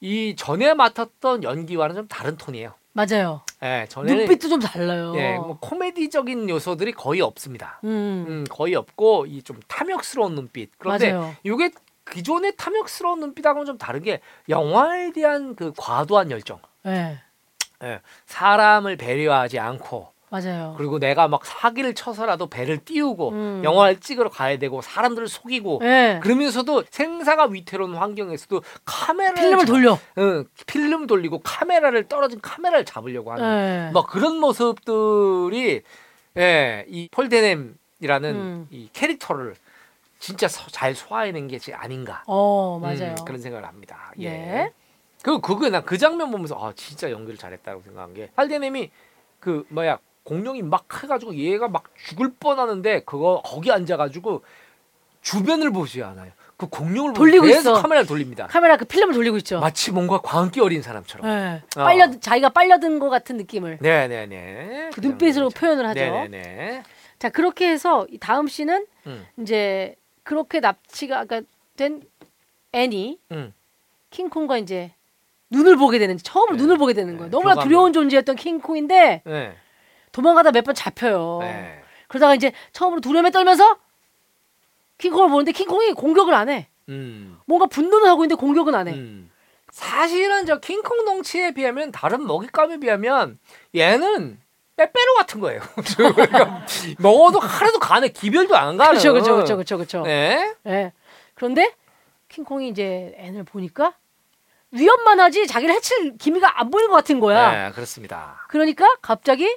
[0.00, 2.74] 이 전에 맡았던 연기와는 좀 다른 톤이에요.
[2.92, 3.42] 맞아요.
[3.66, 5.12] 예, 전에는 눈빛도 좀 달라요.
[5.16, 7.80] 예, 뭐 코미디적인 요소들이 거의 없습니다.
[7.84, 8.24] 음.
[8.28, 10.70] 음, 거의 없고 이 좀 탐욕스러운 눈빛.
[10.78, 11.34] 그런데 맞아요.
[11.42, 11.70] 이게
[12.10, 16.60] 기존의 탐욕스러운 눈빛하고는 좀 다르게 영화에 대한 그 과도한 열정.
[16.84, 17.18] 네.
[17.82, 20.08] 예, 사람을 배려하지 않고
[20.40, 20.74] 맞아요.
[20.76, 23.60] 그리고 내가 막 사기를 쳐서라도 배를 띄우고 음.
[23.64, 26.20] 영화를 찍으러 가야 되고 사람들을 속이고 네.
[26.22, 29.98] 그러면서도 생사가 위태로운 환경에서도 카메라를 필름을 잡- 돌려.
[30.18, 33.44] 응, 필름 돌리고 카메라를 떨어진 카메라를 잡으려고 하는
[33.86, 33.90] 네.
[33.92, 35.82] 뭐 그런 모습들이
[36.36, 37.74] 예, 이 폴데넴이라는
[38.34, 38.66] 음.
[38.70, 39.54] 이 캐릭터를
[40.18, 43.14] 진짜 서- 잘 소화해낸 게 제- 아닌가 어 맞아요.
[43.18, 44.12] 음, 그런 생각을 합니다.
[44.18, 44.30] 예.
[44.30, 44.72] 네.
[45.22, 48.90] 그 그거 난그 장면 보면서 아 진짜 연기를 잘했다고 생각한 게 할대님이
[49.40, 54.42] 그 뭐야 공룡이 막 해가지고 얘가 막 죽을 뻔하는데 그거 거기 앉아가지고
[55.22, 56.32] 주변을 보지 않아요.
[56.56, 57.72] 그 공룡을 돌리고 계속 있어.
[57.74, 58.46] 카메라를 돌립니다.
[58.48, 59.60] 카메라 그 필름을 돌리고 있죠.
[59.60, 61.26] 마치 뭔가 광기 어린 사람처럼.
[61.26, 61.62] 네.
[61.76, 61.84] 어.
[61.84, 64.90] 빨려 자기가 빨려든 것 같은 느낌을 네네네.
[64.94, 66.00] 그 눈빛으로 표현을 하죠.
[66.00, 66.82] 네네네.
[67.20, 69.26] 자 그렇게 해서 이 다음 씬은 음.
[69.40, 72.02] 이제 그렇게 납치가 그러니까 된
[72.72, 73.52] 애니 음.
[74.10, 74.92] 킹콩과 이제
[75.50, 76.62] 눈을 보게 되는 처음으로 네.
[76.62, 77.18] 눈을 보게 되는 네.
[77.18, 77.30] 거예요.
[77.30, 77.68] 너무나 교감을.
[77.68, 79.56] 두려운 존재였던 킹콩인데 네.
[80.16, 81.38] 도망가다 몇 번 잡혀요.
[81.42, 81.82] 네.
[82.08, 83.76] 그러다가 이제 처음으로 두려움에 떨면서
[84.96, 86.68] 킹콩을 보는데 킹콩이 공격을 안 해.
[86.88, 87.38] 음.
[87.44, 88.94] 뭔가 분노는 하고 있는데 공격은 안 해.
[88.94, 89.30] 음.
[89.70, 93.38] 사실은 저 킹콩 덩치에 비하면 다른 먹잇감에 비하면
[93.74, 94.40] 얘는
[94.76, 95.60] 빼빼로 같은 거예요.
[95.96, 96.64] 그러니까
[96.98, 98.92] 먹어도 하나도 간에 기별도 안 가는.
[98.92, 100.02] 그렇죠, 그렇죠, 그렇죠, 그렇죠, 그렇죠.
[100.04, 100.54] 네.
[100.66, 100.92] 예.
[101.34, 101.74] 그런데
[102.30, 103.92] 킹콩이 이제 앤을 보니까
[104.70, 107.66] 위험만 하지 자기를 해칠 기미가 안 보이는 것 같은 거야.
[107.66, 108.42] 네, 그렇습니다.
[108.48, 109.54] 그러니까 갑자기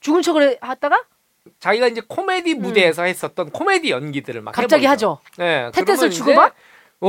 [0.00, 1.04] 죽은 척을 하다가
[1.58, 4.52] 자기가 이제 코미디 무대에서 했었던 코미디 연기들을 막 음.
[4.52, 5.10] 갑자기 해버리죠.
[5.10, 5.18] 하죠.
[5.38, 5.70] 네.
[5.72, 6.54] tetes을 그러면 주고 이제 막?
[7.00, 7.08] 어?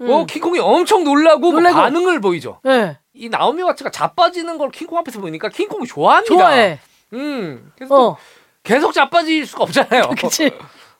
[0.00, 0.26] 어, 음.
[0.26, 1.76] 킹콩이 엄청 놀라고 뭐 놀라고.
[1.76, 2.60] 반응을 보이죠.
[2.66, 2.98] 예.
[3.14, 6.34] 이 나오미 와츠가 자빠지는 걸 킹콩 앞에서 보니까 킹콩이 좋아합니다.
[6.34, 6.78] 좋아해.
[7.14, 7.72] 음.
[7.76, 8.16] 그래서 또 어.
[8.62, 10.10] 계속 자빠질 수가 없잖아요.
[10.20, 10.50] 그치.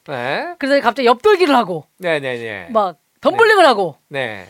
[0.08, 0.54] 네.
[0.58, 2.68] 그래서 갑자기 옆돌기를 하고 네네네.
[2.70, 4.48] 막 덤블링을 하고 네.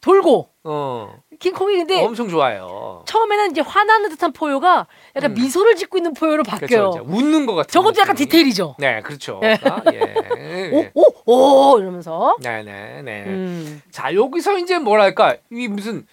[0.00, 1.22] 돌고 어.
[1.38, 3.02] 킹콩이 근데 엄청 좋아요.
[3.06, 4.86] 처음에는 이제 화나는 듯한 포효가
[5.16, 5.34] 약간 음.
[5.34, 6.90] 미소를 짓고 있는 포효로 바뀌어요.
[6.92, 7.04] 그렇죠.
[7.08, 7.70] 웃는 것 같은.
[7.72, 8.26] 저것도 약간 느낌이.
[8.28, 8.76] 디테일이죠.
[8.78, 9.40] 네, 그렇죠.
[9.42, 9.58] 예.
[9.64, 10.70] 아, 예.
[10.94, 12.36] 오, 오, 오 이러면서.
[12.40, 13.24] 네 네 네.
[13.26, 13.82] 음.
[13.90, 16.06] 자 여기서 이제 뭐랄까 이 무슨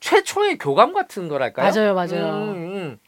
[0.00, 1.70] 최초의 교감 같은 거랄까요?
[1.70, 2.26] 맞아요, 맞아요.
[2.34, 2.98] 음,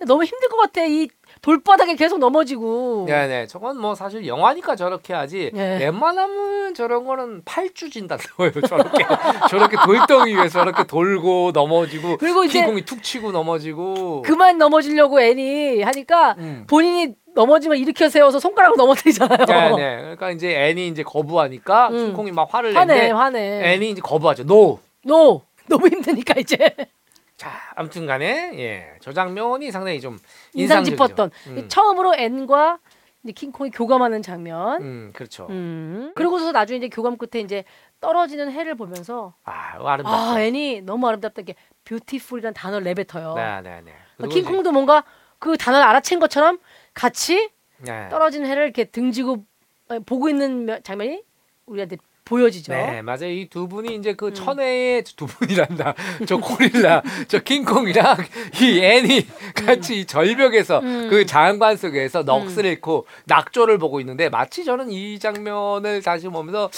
[0.00, 0.06] 음.
[0.06, 0.84] 너무 힘들 것 같아.
[0.84, 1.08] 이
[1.44, 3.04] 돌바닥에 계속 넘어지고.
[3.06, 5.76] 네네 저건 뭐 사실 영화니까 저렇게 하지 예.
[5.78, 9.04] 웬만하면 저런 거는 팔주 진다고요 저렇게
[9.50, 15.82] 저렇게 돌덩이 위에 저렇게 돌고 넘어지고 그리고 이제 킹콩이 툭 치고 넘어지고 그만 넘어지려고 애니
[15.82, 16.64] 하니까 음.
[16.66, 19.44] 본인이 넘어지면 일으켜 세워서 손가락으로 넘어뜨리잖아요.
[19.44, 22.06] 네 네 그러니까 이제 애니 이제 거부하니까 음.
[22.06, 23.72] 킹콩이 막 화를 화내, 내는데 화내.
[23.74, 26.56] 애니 이제 거부하죠 no no 너무 힘드니까 이제
[27.44, 30.14] 자, 아무튼 간에 예, 저 장면이 상당히 좀
[30.54, 30.96] 인상 인상적이죠.
[30.96, 31.68] 깊었던 음.
[31.68, 32.78] 처음으로 앤과
[33.22, 34.80] 이제 킹콩이 교감하는 장면.
[34.82, 35.46] 음, 그렇죠.
[35.50, 36.12] 음.
[36.14, 37.64] 그러고서 나중에 이제 교감 끝에 이제
[38.00, 40.08] 떨어지는 해를 보면서 아, 아름답죠.
[40.36, 43.34] 아 앤이 너무 아름답다 게 beautiful이라는 단어 를 내뱉어요.
[43.34, 43.92] 네, 네, 네.
[44.16, 45.04] 그리고 킹콩도 뭔가
[45.38, 46.58] 그 단어를 알아챈 것처럼
[46.94, 47.50] 같이
[47.82, 48.08] 이제- 네.
[48.08, 49.44] 떨어지는 해를 이렇게 등지고
[49.90, 51.22] 어, 보고 있는 면- 장면이
[51.66, 52.72] 우리한테 보여지죠.
[52.72, 53.26] 네, 맞아요.
[53.30, 54.16] 이 두 분이 이제 음.
[54.16, 55.94] 그 천혜의 두 분이란다.
[56.26, 58.16] 저 고릴라, 저 킹콩이랑
[58.62, 61.08] 이 애니 같이 이 절벽에서 음.
[61.10, 66.70] 그 장관 속에서 넋을 잃고 낙조를 보고 있는데 마치 저는 이 장면을 다시 보면서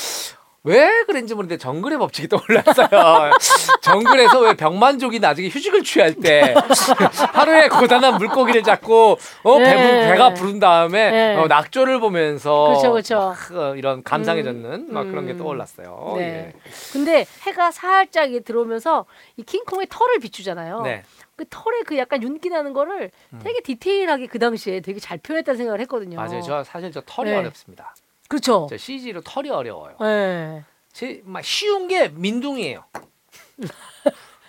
[0.66, 3.30] 왜 그런지 모르는데 정글의 법칙이 떠올랐어요.
[3.82, 6.54] 정글에서 왜 병만족이 나중에 휴식을 취할 때
[7.32, 9.64] 하루에 고단한 물고기를 잡고 어 네.
[9.76, 11.36] 배, 배가 부른 다음에 네.
[11.36, 13.18] 어, 낙조를 보면서 그렇죠, 그렇죠.
[13.18, 15.38] 막, 어, 이런 감상해졌는 막 그런 게 음.
[15.38, 16.14] 떠올랐어요.
[16.16, 16.22] 네.
[16.22, 16.52] 예.
[16.92, 19.06] 근데 해가 살짝 들어오면서
[19.36, 20.82] 이 킹콩의 털을 비추잖아요.
[20.82, 21.04] 네.
[21.36, 23.12] 그 털에 그 약간 윤기 나는 거를
[23.44, 26.16] 되게 디테일하게 그 당시에 되게 잘 표현했다는 생각을 했거든요.
[26.16, 26.40] 맞아요.
[26.40, 27.36] 저 사실 저 털이 네.
[27.36, 27.94] 어렵습니다.
[28.28, 28.66] 그렇죠.
[28.68, 29.96] 저 CG로 털이 어려워요.
[30.00, 30.64] 네.
[30.92, 32.84] 제, 막 쉬운 게 민둥이에요.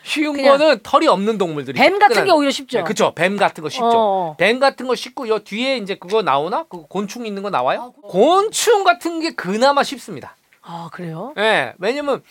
[0.03, 2.77] 쉬운 그냥 거는 털이 없는 동물들이 뱀 같은 게 오히려 쉽죠.
[2.77, 3.91] 네, 그쵸 뱀 같은 거 쉽죠.
[3.93, 4.35] 어.
[4.37, 6.63] 뱀 같은 거 쉽고 요 뒤에 이제 그거 나오나?
[6.69, 7.93] 그 곤충 있는 거 나와요?
[8.03, 10.37] 곤충 같은 게 그나마 쉽습니다.
[10.61, 11.33] 아 그래요?
[11.37, 11.73] 예.
[11.79, 12.23] 왜냐면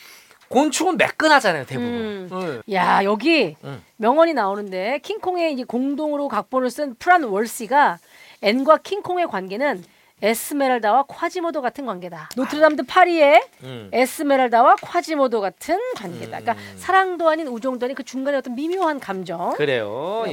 [0.48, 1.92] 곤충은 매끈하잖아요, 대부분.
[2.32, 2.62] 음.
[2.68, 2.74] 예.
[2.74, 3.82] 야 여기 음.
[3.96, 7.98] 명언이 나오는데 킹콩의 이제 공동으로 각본을 쓴 프란 월시가
[8.40, 9.84] 앤과 킹콩의 관계는
[10.22, 12.30] 에스메랄다와 콰지모도 같은 관계다.
[12.36, 13.90] 노트르담 드 파리의 음.
[13.92, 16.40] 에스메랄다와 콰지모도 같은 관계다.
[16.40, 16.76] 그러니까 음.
[16.78, 19.52] 사랑도 아닌 우정도 아닌 그 중간에 어떤 미묘한 감정.
[19.54, 20.24] 그래요.
[20.28, 20.32] 예.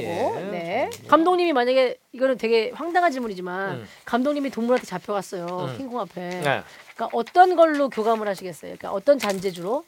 [0.50, 0.90] 네.
[1.06, 3.88] 감독님이 만약에 이거는 되게 황당한 질문이지만 음.
[4.06, 5.46] 감독님이 동물한테 잡혀갔어요.
[5.46, 5.76] 음.
[5.76, 6.20] 킹콩 앞에.
[6.30, 6.62] 네.
[6.94, 8.76] 그러니까 어떤 걸로 교감을 하시겠어요?
[8.76, 9.84] 그러니까 어떤 잔재주로?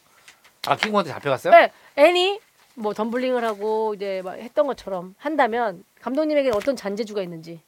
[0.67, 1.55] 아 킹콩한테 잡혀갔어요?
[1.55, 1.73] 네.
[1.97, 2.39] 애니
[2.75, 7.63] 뭐 덤블링을 하고 이제 막 했던 것처럼 한다면 감독님에게 어떤 잔재주가 있는지.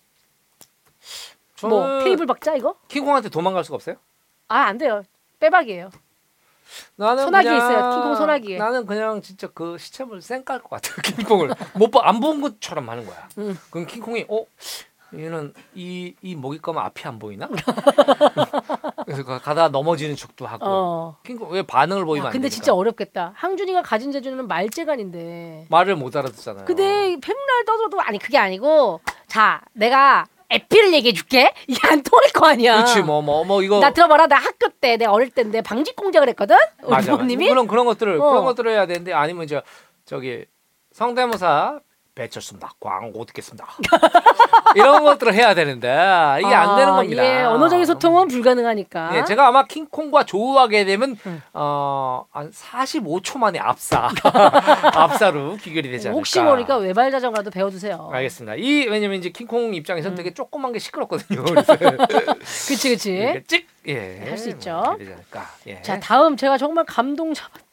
[1.62, 2.76] 뭐 저는 테이블 박자 이거?
[2.88, 3.96] 킹콩한테 도망갈 수가 없어요?
[4.48, 5.02] 아 안 돼요.
[5.40, 5.90] 빼박이에요.
[6.96, 7.90] 나는 소나기 그냥, 있어요.
[7.94, 8.58] 킹콩 소나기에.
[8.58, 10.96] 나는 그냥 진짜 그 시체물 쌩깔 것 같아요.
[11.16, 13.28] 킹콩을 못안 본 것처럼 하는 거야.
[13.38, 13.58] 음.
[13.70, 14.44] 그럼 킹콩이 어
[15.14, 17.48] 얘는 이이 먹잇감은 앞이 안 보이나?
[19.06, 20.64] 그래서 가- 가다 넘어지는 척도 하고.
[20.66, 21.16] 어.
[21.24, 22.54] 킹콩 왜 반응을 보이면 야, 안 근데 되니까.
[22.54, 23.32] 진짜 어렵겠다.
[23.34, 25.66] 항준이가 가진 재주는 말재간인데.
[25.70, 26.64] 말을 못 알아듣잖아요.
[26.66, 31.52] 근데 펜날 떠들어도 아니 그게 아니고 자 내가 에피를 얘기해 줄게.
[31.66, 32.76] 이게 안 통할 거 아니야.
[32.76, 34.26] 그렇지 뭐 뭐 뭐 이거 나 들어봐라.
[34.26, 36.56] 나 학교 때 내가 어릴 때인데 방직 공작을 했거든.
[36.82, 37.12] 우리 맞아.
[37.12, 37.48] 부모님이.
[37.48, 38.30] 그런 그런 것들을 어.
[38.30, 39.62] 그런 것들을 해야 되는데 아니면 저
[40.04, 40.44] 저기
[40.92, 41.80] 성대모사
[42.28, 42.72] 배쳤습니다.
[42.80, 43.66] 광고 듣겠습니다.
[44.74, 45.88] 이런 것들을 해야 되는데
[46.40, 47.24] 이게 안 되는 아, 겁니다.
[47.24, 49.16] 예, 언어적인 소통은 불가능하니까.
[49.16, 51.42] 예, 제가 아마 킹콩과 조우하게 되면 음.
[51.52, 54.10] 어한 45초 만에 압사
[54.94, 56.18] 압사로 귀결이 되지 않을까.
[56.18, 58.10] 혹시 모르니까 외발 자전거라도 배워두세요.
[58.12, 58.56] 알겠습니다.
[58.56, 60.16] 이 왜냐면 이제 킹콩 입장에서는 음.
[60.16, 61.44] 되게 조그만 게 시끄럽거든요.
[62.44, 63.42] 그치 그치.
[63.46, 64.18] 찍 예.
[64.28, 64.82] 할 수 있죠.
[64.84, 64.98] 뭐.
[65.66, 65.80] 예.
[65.82, 67.67] 자 다음 제가 정말 감동 잡았.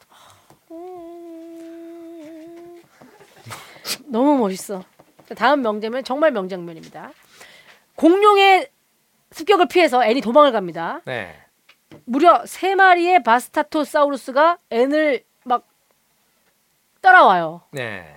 [4.06, 4.84] 너무 멋있어.
[5.28, 7.12] 자, 다음 명장면 정말 명장면입니다.
[7.96, 8.70] 공룡의
[9.32, 11.00] 습격을 피해서 앤이 도망을 갑니다.
[11.04, 11.36] 네.
[12.04, 15.66] 무려 세 마리의 바스타토사우루스가 앤을 막
[17.00, 17.62] 따라와요.
[17.72, 18.16] 네.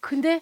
[0.00, 0.40] 근데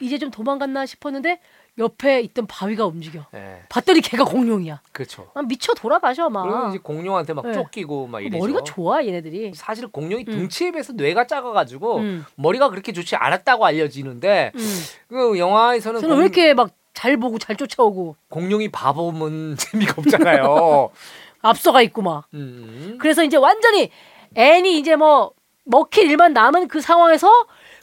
[0.00, 1.40] 이제 좀 도망갔나 싶었는데
[1.78, 3.24] 옆에 있던 바위가 움직여.
[3.32, 3.62] 네.
[3.68, 4.80] 봤더니 걔가 공룡이야.
[4.92, 5.30] 그렇죠.
[5.34, 6.42] 아, 미쳐 돌아가셔 막.
[6.42, 7.52] 그러면 이제 공룡한테 막 네.
[7.52, 8.38] 쫓기고 막 이래죠.
[8.38, 9.52] 머리가 좋아 얘네들이.
[9.54, 10.32] 사실 공룡이 음.
[10.32, 12.26] 등치에 비해서 뇌가 작아가지고 음.
[12.34, 14.80] 머리가 그렇게 좋지 않았다고 알려지는데 음.
[15.08, 20.90] 그 영화에서는 저는 왜 이렇게 막 잘 보고 잘 쫓아오고 공룡이 바보면 재미가 없잖아요.
[21.42, 22.24] 앞서가 있고 막.
[22.34, 22.98] 음.
[23.00, 23.92] 그래서 이제 완전히
[24.34, 25.30] 앤이 이제 뭐
[25.62, 27.30] 먹힐 일만 남은 그 상황에서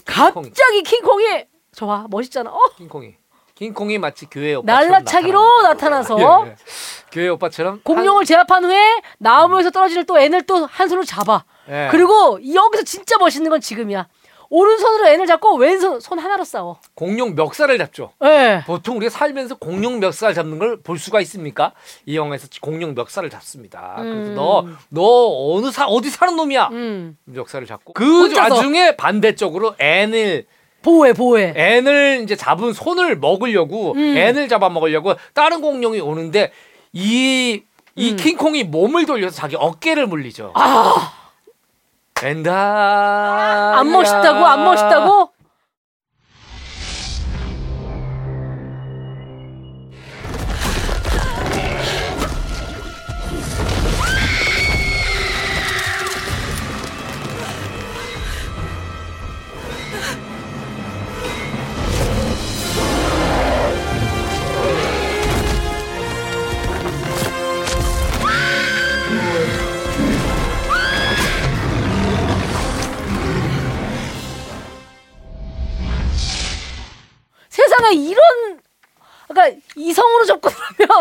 [0.03, 2.49] 갑자기 킹콩이 저봐 멋있잖아.
[2.51, 2.59] 어?
[2.75, 3.15] 킹콩이
[3.59, 5.61] 킹콩이 마치 교회 오빠처럼 날라차기로.
[5.63, 6.55] 나타나서 예, 예.
[7.11, 11.43] 교회 오빠처럼 공룡을 제압한 후에 나무에서 떨어지는 또 앤을 또 한 손으로 잡아.
[11.65, 11.87] 한, 예.
[11.89, 14.07] 그리고 여기서 진짜 멋있는 건 지금이야.
[14.49, 16.79] 오른손으로 앤을 잡고 왼손 손 하나로 싸워.
[16.95, 18.11] 공룡 멱살을 잡죠.
[18.23, 18.61] 예.
[18.67, 21.71] 보통 우리가 살면서 공룡 멱살 잡는 걸 볼 수가 있습니까?
[22.05, 23.95] 이 영화에서 공룡 멱살을 잡습니다.
[23.97, 24.35] 그래서 음.
[24.35, 26.67] 너, 너 어느 사 어디 사는 놈이야?
[26.73, 27.17] 음.
[27.25, 28.55] 멱살을 잡고 그 혼자서.
[28.55, 30.45] 와중에 반대쪽으로 앤을
[30.85, 31.53] 보호해 보호해.
[31.55, 34.15] 앤을 이제 잡은 손을 먹으려고 음.
[34.15, 36.51] 앤을 잡아 먹으려고 다른 공룡이 오는데
[36.93, 37.63] 이이
[37.97, 38.15] 음.
[38.15, 40.51] 킹콩이 몸을 돌려서 자기 어깨를 물리죠.
[40.53, 41.11] 아,
[42.23, 43.79] 앤다.
[43.79, 45.29] 안 멋있다고 안 멋있다고?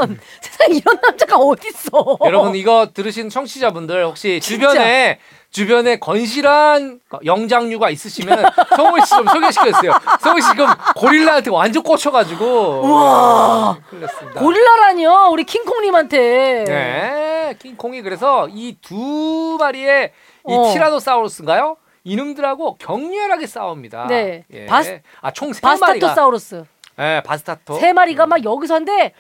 [0.41, 1.91] 세상에 이런 남자가 어디 있어?
[2.25, 4.69] 여러분 이거 들으신 청취자분들 혹시 진짜.
[4.69, 5.19] 주변에
[5.51, 8.45] 주변에 건실한 영장류가 있으시면
[8.77, 9.93] 성훈 씨좀 소개시켜주세요.
[10.21, 13.79] 성훈 씨 지금 고릴라한테 완전 꽂혀가지고 우와.
[13.93, 14.41] 났습니다.
[14.41, 16.65] 고릴라라니요 우리 킹콩님한테.
[16.67, 20.11] 네, 킹콩이 그래서 이 두 마리의
[20.49, 20.73] 이 어.
[20.73, 21.77] 티라노사우루스인가요?
[22.07, 24.07] 이놈들하고 격렬하게 싸웁니다.
[24.09, 24.45] 네.
[24.53, 24.67] 예.
[24.67, 25.87] 바스- 아 총 세 마리가.
[26.09, 26.65] 바스타토사우루스
[26.99, 27.79] 예, 바스타토.
[27.79, 29.13] 세 마리가 막 여기서 한데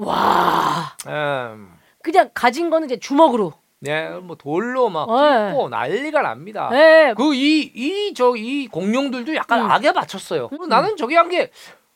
[0.00, 1.72] 와 음,
[2.02, 3.52] 그냥 가진 거는 이제 주먹으로.
[3.82, 5.52] 네, 뭐 돌로 막 네.
[5.54, 6.68] 고 난리가 납니다.
[6.70, 7.14] 네.
[7.14, 9.70] 그이이 저 이 공룡들도 약간 음.
[9.70, 10.50] 악에 맞췄어요.
[10.68, 11.50] 나는 저기 한 게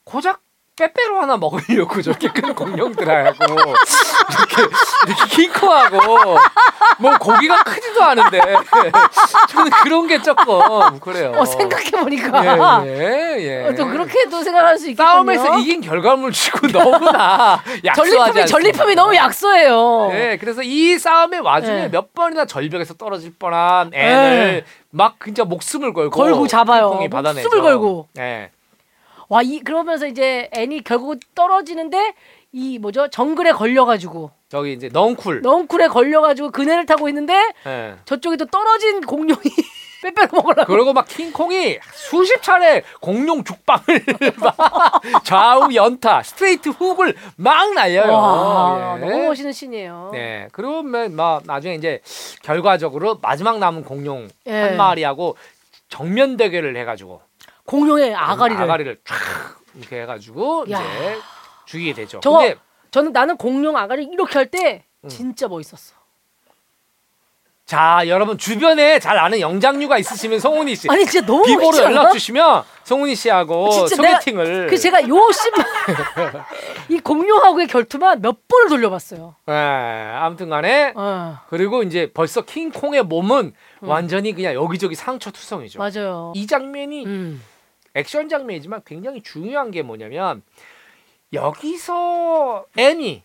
[0.05, 0.41] 고작
[0.77, 4.63] 빼빼로 하나 먹으려고 저렇게 큰 공룡들하고 이렇게
[5.07, 6.37] 이렇게 킹크하고
[6.99, 8.41] 뭐 고기가 크지도 않은데
[9.51, 11.33] 저는 그런 게 조금 그래요.
[11.37, 12.91] 어 생각해 보니까 예,
[13.39, 13.75] 예, 예.
[13.77, 15.09] 또 그렇게 또 생각할 수 있겠군요.
[15.09, 17.63] 싸움에서 이긴 결과물 치고 너무나
[17.95, 18.47] 전리품이?
[18.47, 20.09] 전리품이 너무 약소해요.
[20.11, 21.89] 네, 그래서 이 싸움의 와중에 네.
[21.89, 26.91] 몇 번이나 절벽에서 떨어질 뻔한 앤을 막 진짜 목숨을 걸고 걸고 잡아요.
[26.95, 28.09] 목숨을 걸고.
[28.15, 28.51] 네.
[29.29, 32.15] 와 이 그러면서 이제 애니 결국 떨어지는데
[32.53, 35.43] 이 뭐죠 정글에 걸려 가지고 저기 이제 넝쿨.
[35.43, 37.35] 넝쿨에 걸려 가지고 그네를 타고 있는데
[37.65, 37.95] 네.
[38.05, 39.41] 저쪽에 또 떨어진 공룡이
[40.05, 40.71] 빼빼로 먹으려고.
[40.73, 44.05] 그리고 막 킹콩이 수십 차례 공룡 죽방을
[44.37, 44.55] 막
[45.25, 48.13] 좌우 연타 스트레이트 훅을 막 날려요.
[48.13, 49.01] 와 예.
[49.01, 50.11] 너무 멋있는 신이에요.
[50.13, 50.49] 네.
[50.53, 52.01] 그러면 막 나중에 이제
[52.43, 54.53] 결과적으로 마지막 남은 공룡 예.
[54.61, 55.37] 한 마리하고
[55.89, 57.23] 정면 대결을 해가지고
[57.67, 58.63] 공룡의 아가리를.
[58.63, 59.17] 아가리를 쫙
[59.75, 60.81] 이렇게 해가지고 야.
[60.81, 61.19] 이제
[61.67, 62.21] 죽이게 되죠.
[62.21, 62.57] 저거 근데
[62.91, 65.09] 저는 나는 공룡 아가리 이렇게 할때 음.
[65.09, 65.95] 진짜 멋있었어.
[67.67, 71.97] 자 여러분 주변에 잘 아는 영장류가 있으시면 성훈이 씨 아니 진짜 너무 비보로 멋있지 않아?
[71.97, 75.65] 연락 주시면 성훈이 씨하고 진짜 내가- 소개팅을 그 제가 요 씬만
[76.91, 79.35] 이 공룡하고의 결투만 몇 번을 돌려봤어요.
[79.49, 85.79] 예, 아무튼간에 어, 그리고 이제 벌써 킹콩의 몸은 완전히 그냥 여기저기 상처 투성이죠.
[85.79, 85.81] 음.
[85.81, 86.33] 맞아요.
[86.37, 87.43] 이 장면이 음.
[87.95, 90.43] 액션 장면이지만 굉장히 중요한 게 뭐냐면
[91.33, 93.23] 여기서 애니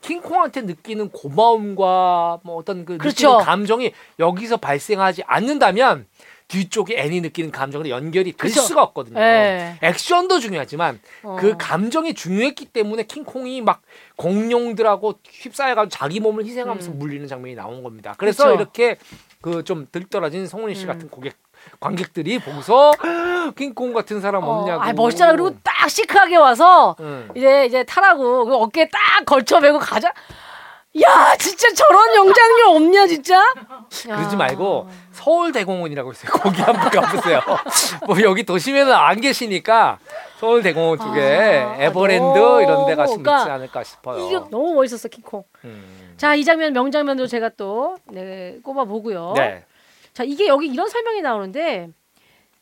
[0.00, 3.28] 킹콩한테 느끼는 고마움과 뭐 어떤 그 그렇죠.
[3.30, 6.06] 느끼는 감정이 여기서 발생하지 않는다면
[6.48, 8.60] 뒤쪽에 애니 느끼는 감정으로 연결이 될 그렇죠.
[8.60, 9.18] 수가 없거든요.
[9.18, 9.78] 예.
[9.82, 11.36] 액션도 중요하지만 어.
[11.40, 13.82] 그 감정이 중요했기 때문에 킹콩이 막
[14.14, 16.98] 공룡들하고 휩싸여가지고 자기 몸을 희생하면서 음.
[17.00, 18.14] 물리는 장면이 나온 겁니다.
[18.16, 18.60] 그래서 그렇죠.
[18.62, 18.96] 이렇게
[19.40, 20.86] 그 좀 들떨어진 송은이 씨 음.
[20.86, 21.34] 같은 고객
[21.80, 22.92] 관객들이 보고서
[23.56, 24.82] 킹콩 같은 사람 없냐고.
[24.82, 25.32] 아 멋있잖아.
[25.32, 27.28] 그리고 딱 시크하게 와서 응.
[27.34, 30.12] 이제 이제 타라고 그 어깨에 딱 걸쳐 매고 가자.
[31.02, 33.38] 야 진짜 저런 영장류 없냐 진짜?
[33.92, 34.36] 그러지 야.
[34.38, 36.30] 말고 서울대공원이라고 있어요.
[36.32, 37.40] 거기 한번 가보세요.
[38.06, 39.98] 뭐 여기 도심에는 안 계시니까
[40.40, 44.26] 서울대공원 쪽에 아, 에버랜드 너무 이런 데 가시면 그러니까 있지 않을까 싶어요.
[44.26, 45.44] 이게 너무 멋있었어 킹콩.
[45.64, 46.14] 음.
[46.16, 49.34] 자 이 장면 명장면도 제가 또 네, 꼽아 보고요.
[49.36, 49.64] 네.
[50.16, 51.90] 자 이게 여기 이런 설명이 나오는데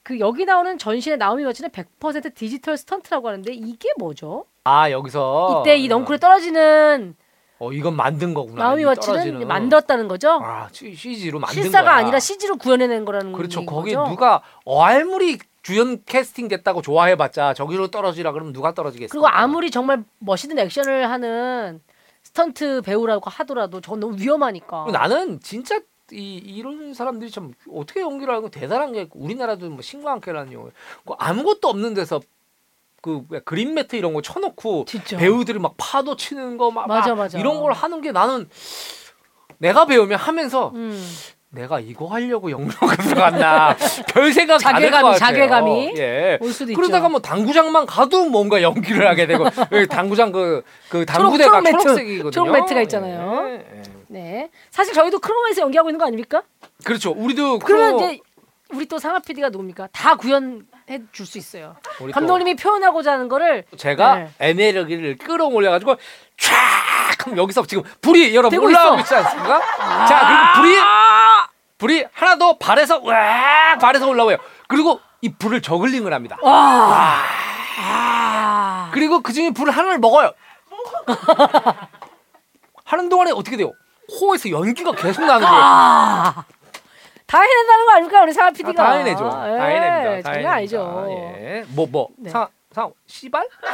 [0.02, 4.46] 그 여기 나오는 전신의 나오미 와츠는 100% 디지털 스턴트라고 하는데 이게 뭐죠?
[4.64, 7.14] 아 여기서 이때 이 넝쿨에 떨어지는
[7.60, 8.64] 어 이건 만든 거구나.
[8.64, 9.46] 나오미 이 와츠는.
[9.46, 10.40] 만들었다는 거죠?
[10.42, 11.94] 아 CG로 만든 실사가 거야.
[11.94, 13.64] 아니라 CG로 구현해낸 거라는 그렇죠.
[13.64, 14.10] 거기 거죠?
[14.10, 19.12] 누가 어 아무리 주연 캐스팅 됐다고 좋아해봤자 저기로 떨어지라 그러면 누가 떨어지겠어?
[19.12, 21.80] 그리고 아무리 정말 멋있는 액션을 하는
[22.24, 24.86] 스턴트 배우라고 하더라도 저 너무 위험하니까.
[24.92, 25.78] 나는 진짜
[26.12, 30.70] 이 이런 사람들이 참 어떻게 연기를 하고 대단한 게 우리나라도 뭐 신과 함께라든지요.
[31.06, 32.20] 그 아무것도 없는 데서
[33.00, 35.16] 그 왜 green 매트 이런 거 쳐놓고 진짜.
[35.16, 36.86] 배우들이 막 파도 치는 거 막.
[37.34, 38.48] 이런 걸 하는 게 나는
[39.58, 41.00] 내가 배우면 하면서 음.
[41.50, 43.76] 내가 이거 하려고 영문가 들어갔나
[44.12, 45.16] 별 생각 자괴감이.
[45.18, 46.38] 자괴감이 예.
[46.40, 46.80] 올 수도 있죠.
[46.80, 49.44] 그러다가 뭐 당구장만 가도 뭔가 연기를 하게 되고
[49.88, 52.30] 당구장 그그 당구대가 초록 매트, 초록색이거든요.
[52.32, 53.48] 초록 매트가 있잖아요.
[53.48, 53.82] 예, 예.
[54.08, 54.50] 네.
[54.70, 56.42] 사실 저희도 크로마에서 연기하고 있는 거 아닙니까?
[56.84, 57.10] 그렇죠.
[57.12, 58.20] 우리도 그러면 크로- 이제
[58.70, 59.88] 우리 또 상하 PD가 누굽니까?
[59.92, 60.64] 다 구현해
[61.12, 61.76] 줄 수 있어요.
[62.00, 64.30] 우리 또 감독님이 표현하고자 하는 거를 제가 네.
[64.40, 65.96] 에너지를 끌어올려가지고
[66.38, 66.52] 쫙
[67.26, 69.02] 하면 여기서 지금 불이 여러분 되고 올라가고 있어.
[69.02, 70.06] 있지 않습니까?
[70.06, 70.78] 자 그리고 불이
[71.78, 74.38] 불이 하나 더 발에서 와 발에서 올라와요.
[74.68, 76.36] 그리고 이 불을 저글링을 합니다.
[76.42, 77.16] 와.
[77.80, 78.90] 아.
[78.92, 80.32] 그리고 그 중에 불을 하나를 먹어요.
[82.84, 83.72] 하는 동안에 어떻게 돼요?
[84.18, 85.62] 코에서 연기가 계속 나는 거예요.
[85.64, 86.44] 아.
[87.26, 88.72] 다 해낸다는 거 아닙니까 우리 상하 PD가?
[88.72, 89.28] 다 해내죠.
[89.30, 90.22] 다 해냅니다.
[90.28, 91.06] 다 장난 아니죠.
[91.10, 91.64] 예.
[91.68, 92.08] 뭐 뭐.
[92.18, 92.30] 네.
[92.30, 93.48] 상, 상, 씨발?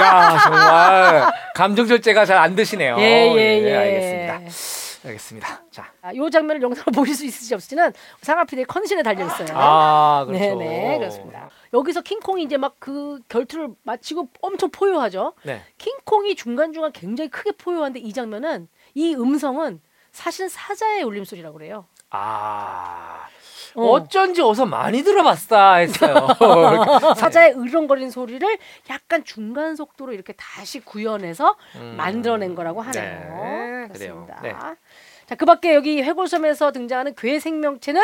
[0.00, 2.96] 야 정말 감정 절제가 잘 안 되시네요.
[2.98, 3.62] 예예 예.
[3.64, 5.06] 예, 알겠습니다.
[5.06, 5.62] 알겠습니다.
[5.70, 5.86] 자.
[6.02, 7.92] 아, 요 장면을 영상으로 보실 수 있을지 없을지는
[8.22, 9.48] 상하 PD의 컨디션에 달려 있어요.
[9.52, 10.56] 아 그렇죠.
[10.58, 11.48] 네네 그렇습니다.
[11.74, 15.32] 여기서 킹콩이 이제 막 그 결투를 마치고 엄청 포효하죠.
[15.42, 15.60] 네.
[15.78, 21.84] 킹콩이 중간 중간 굉장히 크게 포효하는데 이 장면은 이 음성은 사실은 사자의 울림소리라고 그래요.
[22.08, 23.26] 아
[23.74, 23.90] 어.
[23.90, 26.28] 어쩐지 어서 많이 들어봤다 했어요.
[27.18, 28.58] 사자의 으렁거리는 소리를
[28.88, 31.94] 약간 중간 속도로 이렇게 다시 구현해서 음.
[31.98, 33.44] 만들어낸 거라고 하네요.
[33.44, 34.40] 네, 그렇습니다.
[34.42, 34.54] 네.
[35.26, 38.00] 자, 그밖에 여기 회골섬에서 등장하는 괴 생명체는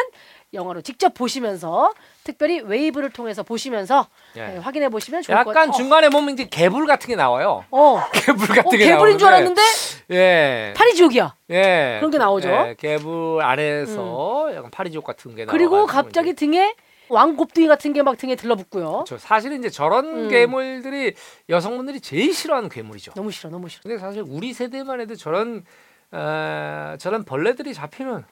[0.53, 1.93] 영화로 직접 보시면서
[2.25, 4.07] 특별히 웨이브를 통해서 보시면서
[4.37, 4.47] 예.
[4.47, 5.73] 네, 확인해 보시면 좋을 것 약간 같아요.
[5.73, 7.65] 중간에 보면 이제 개불 같은 게 나와요.
[7.71, 10.75] 어, 어, 개불 같은 게 개불인 줄 나오는데, 알았는데 예.
[10.77, 11.35] 파리지옥이야.
[11.51, 11.97] 예.
[12.01, 12.49] 그런 게 나오죠.
[12.49, 12.67] 음.
[12.69, 15.53] 예, 개불 아래에서 약간 파리지옥 같은 게 나와.
[15.53, 16.75] 그리고 갑자기 등에
[17.09, 19.05] 왕곱등이 같은 게 막 등에 들러붙고요.
[19.07, 20.29] 저 사실은 이제 저런 음.
[20.29, 21.15] 괴물들이
[21.49, 23.13] 여성분들이 제일 싫어하는 괴물이죠.
[23.15, 23.83] 너무 싫어, 너무 싫어.
[23.85, 25.65] 근데 사실 우리 세대만 해도 저런
[26.11, 28.27] 어, 저런 벌레들이 잡히면 그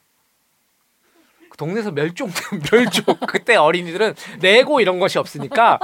[1.61, 2.31] 동네에서 멸종
[2.73, 5.79] 멸종 그때 어린이들은 내고 이런 것이 없으니까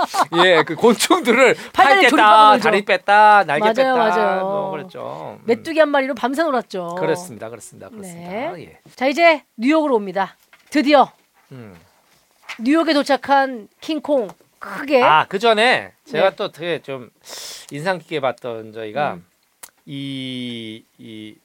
[0.44, 4.40] 예 그 곤충들을 팔 팔다리 뺐다 조립하고 다리 뺐다 날개 맞아요, 뺐다 맞아요.
[4.40, 5.39] 뭐 그랬죠.
[5.39, 5.44] 음.
[5.47, 6.97] 메뚜기 한 마리로 밤새 놀았죠.
[6.98, 8.31] 그렇습니다, 그렇습니다, 그렇습니다.
[8.31, 8.53] 네.
[8.62, 8.78] 예.
[8.94, 10.36] 자, 이제 뉴욕으로 옵니다.
[10.70, 11.12] 드디어
[11.53, 11.77] 음.
[12.59, 14.28] 뉴욕에 도착한 킹콩
[14.59, 16.36] 크게 아그 전에 제가 네.
[16.36, 17.11] 또 되게 좀
[17.70, 19.27] 인상 깊게 봤던 저희가 음.
[19.85, 21.36] 이, 이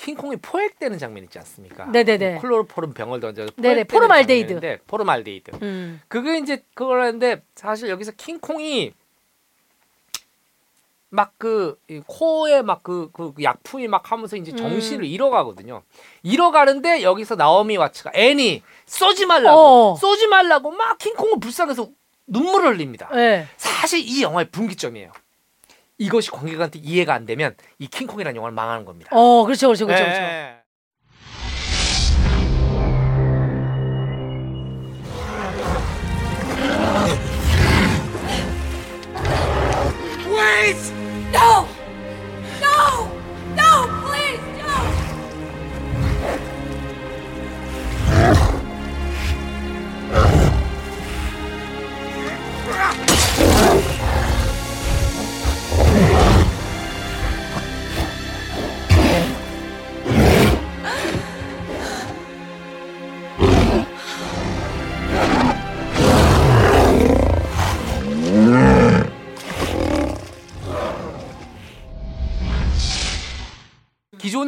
[0.00, 1.84] 킹콩이 포획되는 장면 있지 않습니까?
[1.86, 2.38] 네네네.
[2.38, 3.84] 클로로포름 병을 던져서 네네.
[3.84, 5.50] 장면인데, 포름알데히드.
[5.62, 6.00] 음.
[6.08, 8.92] 그게 이제 그거라는데 사실 여기서 킹콩이
[11.12, 14.56] 막 그 코에 막 그 그 약품이 막 하면서 이제 음.
[14.56, 15.82] 정신을 잃어가거든요.
[16.22, 19.58] 잃어가는데 여기서 나오미 와츠가 앤이 쏘지 말라고
[19.92, 19.96] 어.
[19.96, 21.88] 쏘지 말라고 막 킹콩을 불쌍해서
[22.26, 23.08] 눈물을 흘립니다.
[23.12, 23.46] 네.
[23.56, 25.12] 사실 이 영화의 분기점이에요.
[26.00, 29.10] 이것이 관객한테 이해가 안 되면 이 킹콩이라는 영화를 망하는 겁니다.
[29.12, 30.02] 어, 그렇죠, 그렇죠, 그렇죠.
[30.02, 30.59] 그렇죠.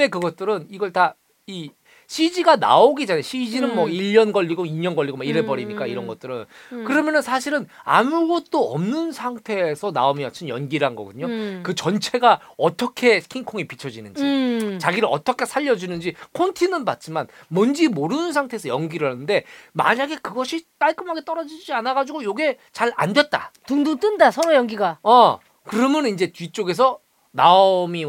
[0.02, 1.14] 기존의 그것들은 이걸 다
[1.46, 1.70] 이
[2.06, 3.90] CG가 나오기 전에 CG는 뭐 음.
[3.90, 5.90] 1년 걸리고 2년 걸리고 막 이래 음, 버리니까 음.
[5.90, 6.84] 이런 것들은 음.
[6.84, 11.26] 그러면은 사실은 아무것도 없는 상태에서 나오미 와튼 연기란 거거든요.
[11.26, 11.62] 음.
[11.64, 14.78] 그 전체가 어떻게 킹콩이 비춰지는지 음.
[14.78, 21.94] 자기를 어떻게 살려주는지 콘티는 봤지만 뭔지 모르는 상태에서 연기를 하는데 만약에 그것이 깔끔하게 떨어지지 않아
[21.94, 23.52] 가지고 요게 잘 안 됐다.
[23.66, 24.98] 둥둥 뜬다 서로 연기가.
[25.02, 27.00] 어 그러면 이제 뒤쪽에서
[27.32, 28.04] 나오미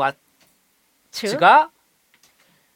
[1.09, 1.71] 즉 와츠가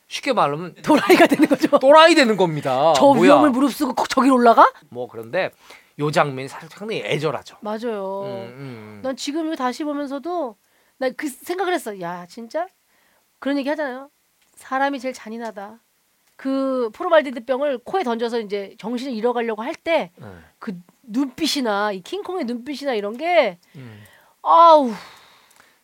[0.08, 1.78] 쉽게 말하면 도라이가 되는 거죠.
[1.80, 2.94] 또라이 되는 겁니다.
[2.96, 3.22] 저 뭐야?
[3.22, 4.72] 위험을 무릅쓰고 거- 저기로 올라가?
[4.90, 5.52] 뭐 그런데
[6.00, 7.58] 요 장면이 사실 상당히 애절하죠.
[7.62, 8.24] 맞아요.
[8.26, 9.00] 음, 음.
[9.04, 10.56] 난 지금 이거 다시 보면서도
[10.98, 12.00] 나 그 생각을 했어.
[12.02, 12.68] 야 진짜
[13.40, 14.10] 그런 얘기 하잖아요.
[14.56, 15.80] 사람이 제일 잔인하다.
[16.36, 20.12] 그 포름알데히드 병을 코에 던져서 이제 정신을 잃어가려고 할 때그
[20.72, 20.84] 음.
[21.04, 24.04] 눈빛이나 이 킹콩의 눈빛이나 이런 게 음.
[24.44, 24.92] 아우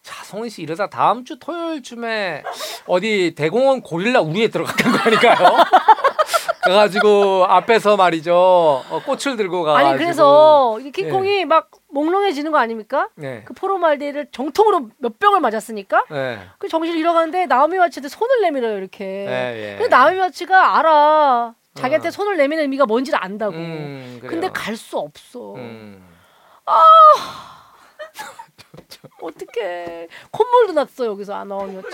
[0.04, 2.44] 자, 성훈 씨 이러다 다음 주 토요일쯤에
[2.88, 5.58] 어디 대공원 고릴라 우리에 들어가는 거 아닐까요?
[6.64, 13.10] 그래가지고 앞에서 말이죠 어, 꽃을 들고 가가지고 아니 그래서 이 킹콩이 막 몽롱해지는 거 아닙니까?
[13.16, 18.78] 네, 그 포르말디를 정통으로 몇 병을 맞았으니까 네, 그 정신을 잃어가는데 나오미 와츠한테 손을 내밀어요
[18.78, 19.04] 이렇게.
[19.04, 19.78] 네, 예.
[19.78, 21.54] 근데 나오미 와츠가 알아.
[21.76, 22.12] 자기한테 어.
[22.12, 23.56] 손을 내미는 의미가 뭔지를 안다고.
[23.56, 24.20] 음.
[24.26, 25.56] 근데 갈 수 없어.
[25.56, 26.04] 음.
[29.22, 30.08] 어떡해.
[30.32, 31.88] 콧물도 났어 여기서 안 와츠.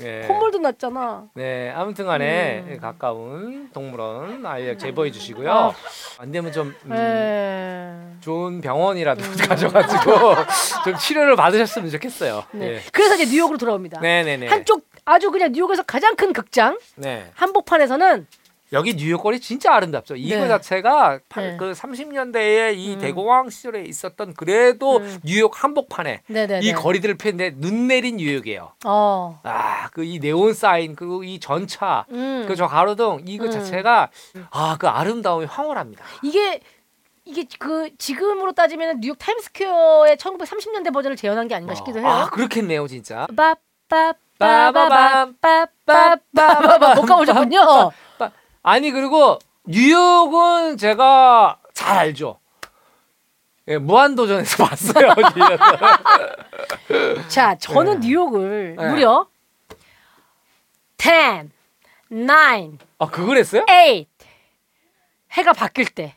[0.00, 0.24] 예.
[0.26, 1.28] 콧물도 났잖아.
[1.34, 2.78] 네, 아무튼간에 음.
[2.80, 5.50] 가까운 동물원 알약 제보해 주시고요.
[5.50, 5.72] 아.
[6.18, 8.16] 안 되면 좀 음, 네.
[8.20, 9.36] 좋은 병원이라도 음.
[9.48, 10.34] 가져가지고
[10.84, 12.44] 좀 치료를 받으셨으면 좋겠어요.
[12.52, 12.72] 네.
[12.72, 14.00] 네, 그래서 이제 뉴욕으로 돌아옵니다.
[14.00, 14.48] 네, 네, 네.
[14.48, 17.30] 한쪽 아주 그냥 뉴욕에서 가장 큰 극장 네.
[17.34, 18.26] 한복판에서는
[18.72, 20.16] 여기 뉴욕 거리 진짜 아름답죠.
[20.16, 20.48] 이거 네.
[20.48, 21.56] 자체가 팔- 네.
[21.58, 22.98] 그 30년대에 이 음.
[23.00, 25.18] 대공황 시절에 있었던 그래도 음.
[25.24, 26.66] 뉴욕 한복판에 네네네.
[26.66, 28.72] 이 거리들을 폈는데 눈 내린 뉴욕이에요.
[28.86, 29.40] 어.
[29.42, 32.44] 아, 그 이 네온 사인 그리고 이 전차 음.
[32.48, 33.50] 그저 가로등 이거 음.
[33.50, 34.08] 자체가
[34.50, 36.04] 아, 그 아름다움이 황홀합니다.
[36.22, 36.60] 이게
[37.24, 42.08] 이게 그 지금으로 따지면 뉴욕 타임스퀘어의 1930년대 버전을 재현한 게 아닌가 싶기도 해요.
[42.08, 43.28] 아, 그렇겠네요, 진짜.
[43.36, 47.92] 빠빠빠바밤 빠빠빠바밤 못 가보셨군요.
[48.62, 52.38] 아니 그리고 뉴욕은 제가 잘 알죠.
[53.68, 55.14] 예, 무한도전에서 봤어요.
[57.28, 58.08] 자, 저는 네.
[58.08, 58.88] 뉴욕을 네.
[58.88, 59.26] 무려
[60.98, 61.50] 10,
[62.08, 62.26] 9,
[62.98, 63.64] 아, 그걸 했어요?
[63.66, 64.04] 8
[65.32, 66.16] 해가 바뀔 때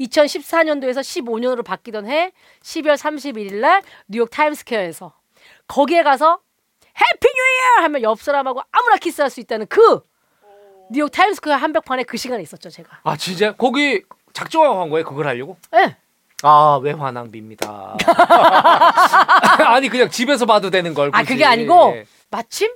[0.00, 2.32] 2014년도에서 15년으로 바뀌던 해
[2.62, 5.12] 12월 31일 날 뉴욕 타임스퀘어에서
[5.68, 6.40] 거기에 가서
[6.98, 7.28] Happy New
[7.78, 10.00] Year 하면 옆 사람하고 아무나 키스할 수 있다는 그
[10.90, 13.00] 뉴욕 타임스퀘어 한복판에 그 시간에 있었죠, 제가.
[13.04, 13.52] 아, 진짜?
[13.52, 14.02] 거기
[14.32, 15.04] 작정하고 한 거예요?
[15.04, 15.56] 그걸 하려고?
[15.76, 15.96] 예.
[16.42, 17.96] 아, 외화 낭비입니다.
[19.66, 21.10] 아니 그냥 집에서 봐도 되는 걸.
[21.12, 21.32] 아, 굳이.
[21.34, 22.06] 그게 아니고 예.
[22.30, 22.74] 마침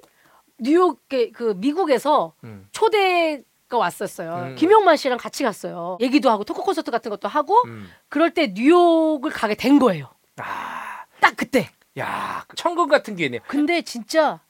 [0.58, 2.68] 뉴욕에 그 미국에서 음.
[2.72, 4.50] 초대 가 왔었어요.
[4.50, 4.54] 음.
[4.56, 5.96] 김용만 씨랑 같이 갔어요.
[6.02, 7.90] 얘기도 하고 토크 콘서트 같은 것도 하고 음.
[8.10, 10.10] 그럴 때 뉴욕을 가게 된 거예요.
[10.36, 11.70] 아, 딱 그때.
[11.98, 13.40] 야, 천국 같은 기회네요.
[13.46, 14.40] 근데 진짜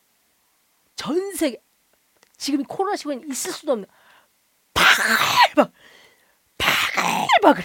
[0.97, 1.59] 전 세계
[2.45, 3.89] 지금 코로나 시국엔 있을 수도 없는
[4.75, 5.73] 바글바글
[6.59, 7.65] 바글바글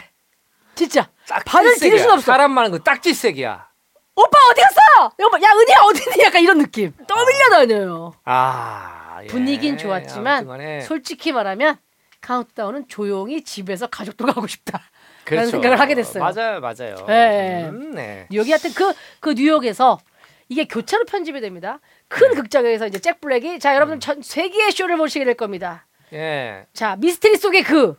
[0.74, 1.10] 진짜
[1.46, 2.32] 발을 디딜 수는 없어.
[2.32, 3.68] 사람 많은 거 딱지색이야.
[4.16, 5.14] 오빠 어디 갔어?
[5.20, 6.24] 여보 야 은희야 어디니?
[6.24, 6.94] 약간 이런 느낌.
[7.08, 8.14] 떠밀려 다녀요.
[8.24, 9.28] 아, 예.
[9.28, 11.78] 분위긴 좋았지만 아무튼간에 솔직히 말하면
[12.22, 14.82] 카운트다운은 조용히 집에서 가족도 가고 싶다.
[15.26, 15.52] 그렇죠.
[15.52, 16.24] 생각을 하게 됐어요.
[16.24, 17.06] 맞아요, 맞아요.
[17.06, 17.68] 네.
[17.68, 18.28] 음, 네.
[18.32, 20.00] 뉴욕이 하여튼 그, 그 뉴욕에서
[20.48, 21.80] 이게 교차로 편집이 됩니다.
[22.10, 22.36] 큰 네.
[22.36, 24.00] 극장에서 이제 잭 블랙이 자 여러분 음.
[24.00, 25.86] 전 세계의 쇼를 보시게 될 겁니다.
[26.12, 26.66] 예.
[26.74, 27.96] 자 미스테리 속의 그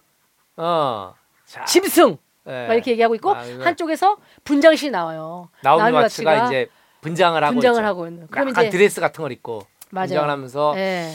[0.56, 1.14] 어.
[1.46, 2.18] 자, 짐승
[2.48, 2.66] 예.
[2.66, 5.48] 막 이렇게 얘기하고 있고 아, 이거 한쪽에서 분장실이 나와요.
[5.62, 6.68] 나오미 나오미 와츠가 이제
[7.00, 7.86] 분장을 하고 분장을 있죠.
[7.86, 8.26] 하고 있는.
[8.26, 10.06] 그럼 약간 이제 드레스 같은 걸 입고 맞아요.
[10.08, 11.10] 분장을 하면서 예.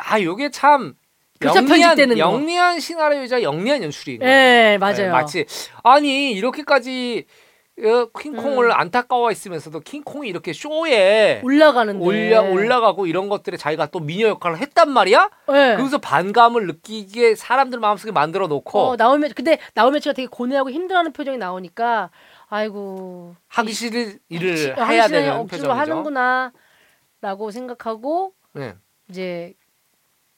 [0.00, 0.94] 아 요게 참
[1.40, 2.20] 교차 영리한 편집되는 거.
[2.20, 4.32] 영리한 시나리오이자 영리한 연출인 거예요.
[4.32, 5.12] 예, 맞아요.
[5.12, 5.46] 마치
[5.84, 7.43] 아니 이렇게까지 어,
[7.76, 8.72] 킹콩을 음.
[8.72, 15.28] 안타까워했으면서도 킹콩이 이렇게 쇼에 올라가는데 올라 올라가고 이런 것들에 자기가 또 미녀 역할을 했단 말이야.
[15.48, 15.74] 예.
[15.76, 21.12] 그래서 반감을 느끼게 사람들 마음속에 만들어 놓고 어, 나오면 근데 나오면 제가 되게 고뇌하고 힘들어하는
[21.12, 22.10] 표정이 나오니까
[22.48, 25.72] 아이고 하기 싫은 일을 시- 하기 해야 되는 억지로 표정이죠.
[25.72, 28.74] 하는구나라고 생각하고 네.
[29.10, 29.54] 이제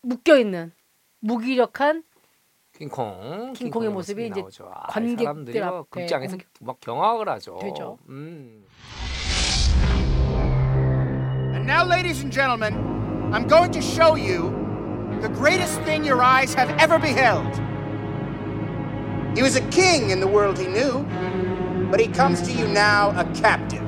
[0.01, 0.73] 묶여 있는
[1.21, 2.03] 무기력한
[2.78, 4.72] 킹콩 킹콩의 모습이 이제 나오죠.
[4.74, 7.60] 아, 관객들 사람들이 뭐 앞에 극장에서 공- 막 경악을 하죠.
[7.62, 7.98] 되죠.
[8.10, 8.66] 음.
[11.53, 12.74] And now, ladies and gentlemen,
[13.34, 14.52] I'm going to show you
[15.22, 17.45] the greatest thing your eyes have ever beheld.
[19.36, 21.06] He was a king in the world he knew,
[21.91, 23.86] but he comes to you now a captive.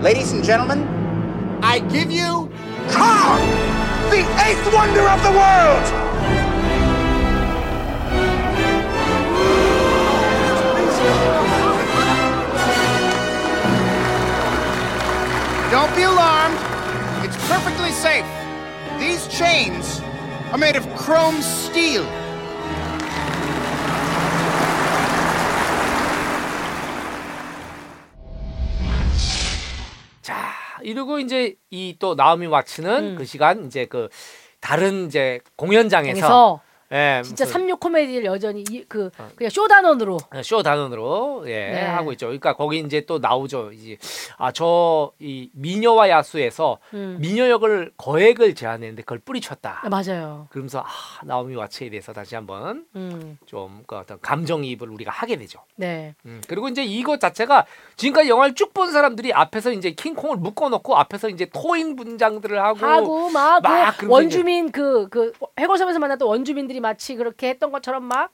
[0.00, 0.86] Ladies and gentlemen,
[1.62, 2.48] I give you
[2.88, 3.40] Kong,
[4.14, 5.84] the eighth wonder of the world!
[15.73, 16.59] Don't be alarmed.
[17.25, 18.29] It's perfectly safe.
[18.99, 20.01] These chains
[20.51, 22.05] are made of chrome steel.
[30.21, 33.15] 자, 이러고 이제 이 또 나오미 와츠는 음.
[33.17, 34.09] 그 시간 이제 그
[34.61, 36.61] 다른 이제 공연장에서 그래서
[36.93, 39.29] 예, 진짜 무슨 삼육 코미디를 여전히 이, 그 어.
[39.35, 41.81] 그냥 쇼 단원으로 쇼 단원으로 예 네.
[41.81, 42.27] 하고 있죠.
[42.27, 43.71] 그러니까 거기 이제 또 나오죠.
[43.71, 43.97] 이제
[44.37, 47.17] 아저 이 미녀와 야수에서 음.
[47.19, 49.81] 미녀 역을 거액을 제안했는데 그걸 뿌리쳤다.
[49.83, 50.47] 아, 맞아요.
[50.49, 50.85] 그러면서 아
[51.23, 53.37] 나오미 와츠에 대해서 다시 한번 음.
[53.45, 55.59] 좀그 어떤 감정이입을 우리가 하게 되죠.
[55.75, 56.13] 네.
[56.25, 57.65] 음, 그리고 이제 이것 자체가
[57.95, 63.29] 지금까지 영화를 쭉 본 사람들이 앞에서 이제 킹콩을 묶어놓고 앞에서 이제 토잉 분장들을 하고, 하고
[63.29, 68.31] 막, 그막 그러면서 원주민 그 그 해골섬에서 만났던 원주민들이 마치 그렇게 했던 것처럼 막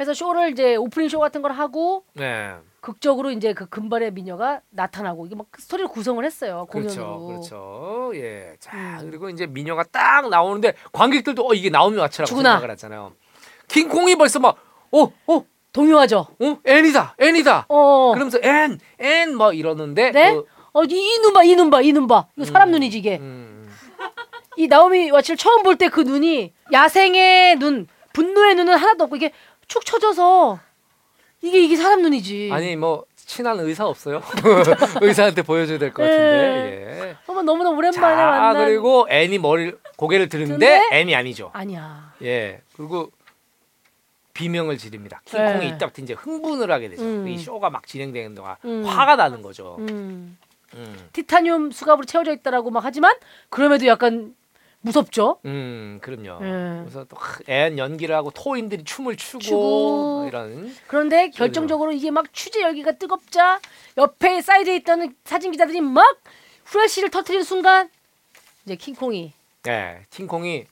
[0.00, 5.26] 해서 쇼를 이제 오프닝 쇼 같은 걸 하고 네, 극적으로 이제 그 금발의 미녀가 나타나고
[5.26, 7.26] 이게 막 스토리를 구성을 했어요 그렇죠, 공연으로.
[7.26, 8.12] 그렇죠.
[8.14, 9.08] 예, 자 음.
[9.10, 12.50] 그리고 이제 미녀가 딱 나오는데 관객들도 어 이게 나오미 와츠라고 죽구나.
[12.52, 13.12] 생각을 하잖아요.
[13.66, 14.56] 킹콩이 벌써 막
[14.92, 16.28] 어, 어, 동요하죠.
[16.40, 17.66] 어, 앤이다, 앤이다.
[17.68, 18.12] 어.
[18.14, 20.32] 그러면서 앤, 앤 막 이러는데 네?
[20.34, 22.26] 그, 어, 이, 이 눈 봐, 이 눈 봐, 이 눈 봐.
[22.36, 23.18] 이거 사람 눈이지 이게.
[23.18, 23.68] 음,
[24.58, 29.32] 이 나오미 와츠를 처음 볼 때 그 눈이 야생의 눈, 분노의 눈은 하나도 없고 이게
[29.68, 30.58] 축 처져서
[31.42, 32.50] 이게 이게 사람 눈이지.
[32.52, 34.22] 아니 뭐 친한 의사 없어요?
[35.02, 37.08] 의사한테 보여줘야 될 것 같은데.
[37.10, 37.16] 예.
[37.26, 38.64] 어머 너무나 자, 오랜만에 만난.
[38.66, 40.82] 그리고 앤이 머리 고개를 드는데?
[40.92, 41.50] 앤이 아니죠.
[41.52, 42.14] 아니야.
[42.22, 42.60] 예.
[42.76, 43.10] 그리고
[44.34, 45.20] 비명을 지릅니다.
[45.24, 45.66] 킹콩이 네.
[45.68, 47.02] 이때부터 이제 흥분을 하게 되죠.
[47.02, 47.28] 음.
[47.28, 48.84] 이 쇼가 막 진행되는 동안 음.
[48.84, 49.76] 화가 나는 거죠.
[49.80, 50.38] 음.
[50.74, 51.08] 음.
[51.12, 53.14] 티타늄 수갑으로 채워져 있다라고 막 하지만
[53.50, 54.34] 그럼에도 약간
[54.80, 55.40] 무섭죠.
[55.44, 56.44] 음, 그럼요.
[56.44, 56.80] 예.
[56.82, 60.24] 그래서 또앤 연기를 하고 토인들이 춤을 추고, 추고.
[60.28, 63.60] 이런 그런데 결정적으로 이게 막 취재 열기가 뜨겁자
[63.96, 66.20] 옆에 사이드에 있던 사진 기자들이 막
[66.64, 67.90] 후레쉬를 터트리는 순간
[68.64, 69.32] 이제 킹콩이
[69.66, 70.66] 예, 킹콩이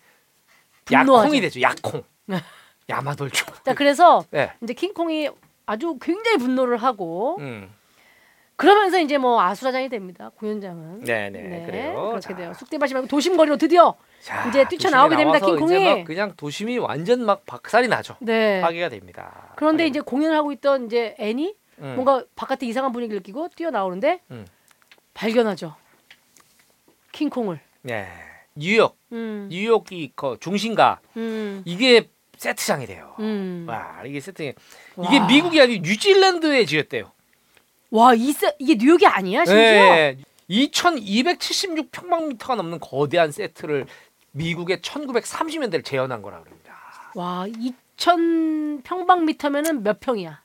[0.84, 1.24] 분노하죠.
[1.24, 1.60] 약콩이 되죠.
[1.60, 2.04] 약콩.
[2.88, 3.46] 야마돌초.
[3.64, 4.52] 자 그래서 예.
[4.62, 5.28] 이제 킹콩이
[5.66, 7.72] 아주 굉장히 분노를 하고 음.
[8.56, 11.94] 그러면서 이제 뭐 아수라장이 됩니다 공연장은 네, 네, 그래요.
[12.08, 12.36] 그렇게 자.
[12.36, 15.84] 돼요 쑥대밭이 말고 도심 거리로 드디어 자, 이제 뛰쳐나오게 도심에 됩니다, 나와서 킹콩이.
[15.98, 18.16] 막 그냥 도심이 완전 막 박살이 나죠.
[18.20, 19.52] 네 파괴가 됩니다.
[19.56, 19.86] 그런데.
[19.86, 21.92] 이제 공연을 하고 있던 이제 애니 음.
[21.96, 24.46] 뭔가 바깥에 이상한 분위기를 느끼고 뛰어나오는데 음.
[25.14, 25.74] 발견하죠
[27.12, 28.08] 킹콩을 네.
[28.54, 32.08] 뉴욕, 음, 뉴욕이 그 중심가 음, 이게
[32.38, 33.14] 세트장이 돼요.
[33.20, 33.66] 음.
[33.68, 34.54] 와, 이게 세트장.
[35.04, 35.26] 이게 와.
[35.26, 37.12] 미국이 아니고 뉴질랜드에 지었대요.
[37.90, 39.62] 와, 이 세, 이게 뉴욕이 아니야, 심지어?
[39.62, 40.16] 네.
[40.50, 43.86] 2,276평방미터가 넘는 거대한 세트를
[44.32, 46.74] 미국의 1930년대를 재현한 거라 그럽니다.
[47.14, 47.46] 와,
[47.96, 50.40] 2천 평방미터면은 몇 평이야?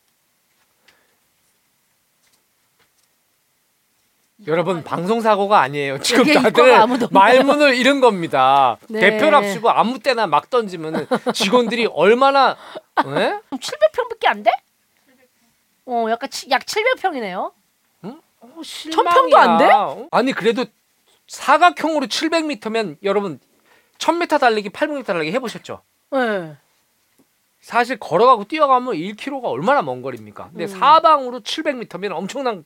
[4.48, 6.00] 여러분 방송 사고가 아니에요.
[6.00, 7.08] 지금 이게 다들 아무도.
[7.12, 8.78] 말문을 잃은 겁니다.
[8.90, 9.00] 네.
[9.00, 12.58] 대표랍시고 아무 때나 막 던지면 직원들이 얼마나
[13.06, 13.40] 예?
[13.52, 14.50] 700평밖에 안 돼?
[15.92, 17.52] 어, 약간 치, 약 700평이네요.
[18.04, 18.62] 어,
[18.92, 19.66] 평도 안 돼?
[19.66, 20.08] 실망이야.
[20.12, 20.66] 아니 그래도
[21.28, 23.40] 사각형으로 700m면 여러분
[23.98, 25.82] 1000m 달리기, 800m 달리기 해보셨죠?
[26.12, 26.56] 네.
[27.60, 30.50] 사실 걸어가고 뛰어가면 1km가 얼마나 먼 거리입니까?
[30.50, 30.68] 근데 음.
[30.68, 32.66] 사방으로 700m면 엄청난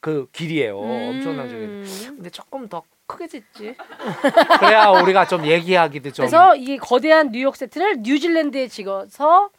[0.00, 0.80] 그 길이에요.
[0.80, 1.08] 음.
[1.10, 2.06] 엄청난 저기.
[2.06, 3.74] 근데 조금 더 크게 짓지.
[4.60, 6.22] 그래야 우리가 좀 얘기하기도 좀.
[6.24, 9.50] 그래서 이 거대한 뉴욕 세트를 뉴질랜드에 찍어서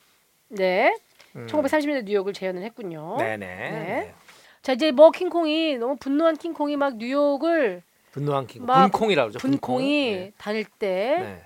[0.48, 0.96] 네.
[1.36, 1.48] 음.
[1.48, 3.16] 1930년대 뉴욕을 재현을 했군요.
[3.18, 3.46] 네네.
[3.48, 4.14] 네.
[4.62, 8.66] 자, 이제 뭐 킹콩이 너무 분노한 킹콩이 막 뉴욕을 분노한 킹.
[8.66, 9.40] 막 분콩이라고 그러죠.
[9.40, 9.60] 분콩.
[9.78, 10.32] 분콩이 네.
[10.38, 11.46] 다닐 때 네.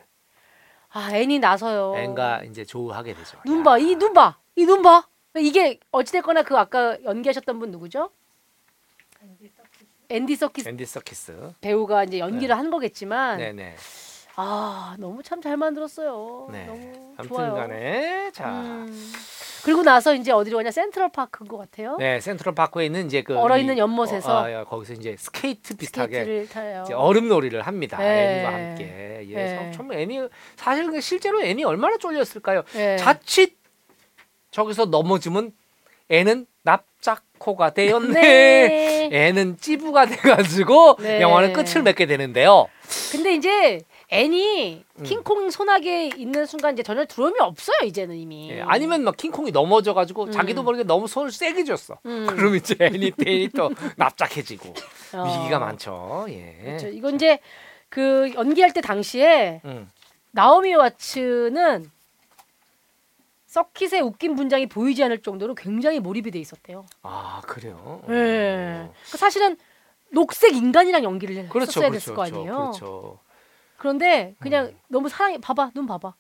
[0.90, 1.96] 아, 애니 나서요.
[1.98, 3.38] 앤가 이제 조우하게 되죠.
[3.46, 3.64] 눈 야.
[3.64, 5.08] 봐, 이 눈 봐, 이 눈 봐.
[5.36, 8.10] 이게 어찌됐거나 그 아까 연기하셨던 분 누구죠?
[10.10, 11.54] 앤디 서키스 앤디 서키스.
[11.62, 13.76] 배우가 이제 연기를 한 거겠지만 네네.
[14.36, 16.48] 아 너무 참 잘 만들었어요.
[16.52, 16.66] 네.
[16.66, 17.48] 너무 좋아요.
[17.52, 18.50] 아무튼간에 자.
[18.50, 19.12] 음.
[19.68, 21.98] 그리고 나서 이제 어디로 가냐 센트럴 파크인 것 같아요.
[22.00, 25.76] 네, 센트럴 파크에 있는 이제 그 얼어 이- 있는 연못에서 어, 아, 거기서 이제 스케이트
[25.76, 26.48] 비슷하게
[26.96, 27.98] 얼음놀이를 합니다.
[27.98, 28.38] 네.
[28.38, 29.26] 애니와 함께.
[29.30, 29.72] 예, 네.
[29.76, 30.22] 참 애니
[30.56, 32.64] 사실 그 실제로 애니 얼마나 쫄렸을까요?
[32.76, 32.96] 네.
[32.96, 33.58] 자칫
[34.52, 35.52] 저기서 넘어지면
[36.12, 38.14] 애는 납작코가 되었네.
[38.22, 39.10] 네.
[39.12, 41.20] 애는 찌부가 돼가지고 네.
[41.20, 42.70] 영화는 끝을 맺게 되는데요.
[43.12, 45.04] 근데 이제 애니 음.
[45.04, 48.50] 킹콩 소나기에 있는 순간 이제 전혀 두려움이 없어요 이제는 이미.
[48.52, 50.32] 예, 아니면 막 킹콩이 넘어져가지고 음.
[50.32, 52.00] 자기도 모르게 너무 손을 세게 줬어.
[52.06, 52.26] 음.
[52.32, 54.74] 그럼 이제 애니 때이 또 납작해지고
[55.14, 55.24] 어.
[55.40, 56.26] 위기가 많죠.
[56.30, 56.56] 예.
[56.64, 56.88] 그렇죠.
[56.88, 57.40] 이건 이제
[57.90, 59.90] 그 연기할 때 당시에 음.
[60.32, 61.92] 나오미 와츠는
[63.48, 66.86] 서킷의 웃긴 분장이 보이지 않을 정도로 굉장히 몰입이 돼 있었대요.
[67.02, 68.02] 아 그래요.
[68.10, 68.90] 예.
[69.12, 69.58] 그 사실은
[70.12, 72.54] 녹색 인간이랑 연기를 그렇죠, 했었어야 그렇죠, 됐을 거 그렇죠, 아니에요.
[72.56, 73.20] 그렇죠.
[73.78, 74.80] 그런데 그냥 음.
[74.88, 75.38] 너무 사랑해.
[75.38, 76.14] 봐봐, 눈 봐봐.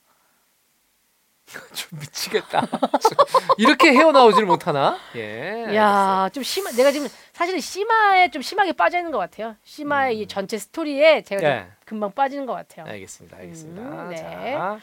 [1.73, 2.61] 좀 미치겠다.
[3.57, 4.97] 이렇게 헤어나오질 못하나?
[5.15, 5.65] 예.
[5.75, 6.71] 야, 좀 심하.
[6.71, 9.55] 내가 지금 사실은 심화에 좀 심하게 빠져 있는 것 같아요.
[9.63, 11.53] 심화의 이 전체 스토리에 제가 좀 음.
[11.53, 11.67] 예.
[11.85, 12.85] 금방 빠지는 것 같아요.
[12.85, 13.37] 알겠습니다.
[13.37, 13.81] 알겠습니다.
[13.81, 14.17] 음, 네.
[14.17, 14.79] 자,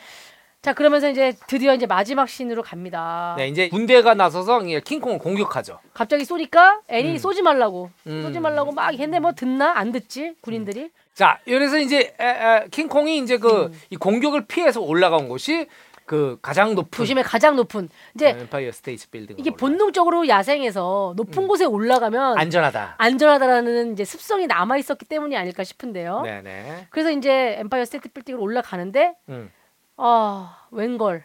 [0.65, 3.35] 자, 그러면서 이제 드디어 이제 마지막 씬으로 갑니다.
[3.37, 5.79] 네 이제 군대가 나서서 이제 킹콩을 공격하죠.
[5.93, 7.19] 갑자기 쏘니까 앤이 음.
[7.19, 8.23] 쏘지 말라고 음.
[8.23, 13.19] 쏘지 말라고 막 했는데 뭐 듣나 안 듣지 군인들이 자, 그래서 이제 에, 에, 킹콩이
[13.19, 13.81] 이제 그 음.
[13.91, 15.67] 이 공격을 피해서 올라간 곳이
[16.07, 19.37] 그 가장 높은 도심의 가장 높은 이제 엠파이어 스테이트 빌딩.
[19.39, 21.49] 이게 본능적으로 야생에서 높은 음.
[21.49, 22.95] 곳에 올라가면 안전하다.
[22.97, 26.23] 안전하다라는 이제 습성이 남아 있었기 때문이 아닐까 싶은데요.
[26.23, 26.87] 네네.
[26.89, 29.51] 그래서 이제 엠파이어 스테이트 빌딩으로 올라가는데 음.
[29.97, 31.25] 아 웬걸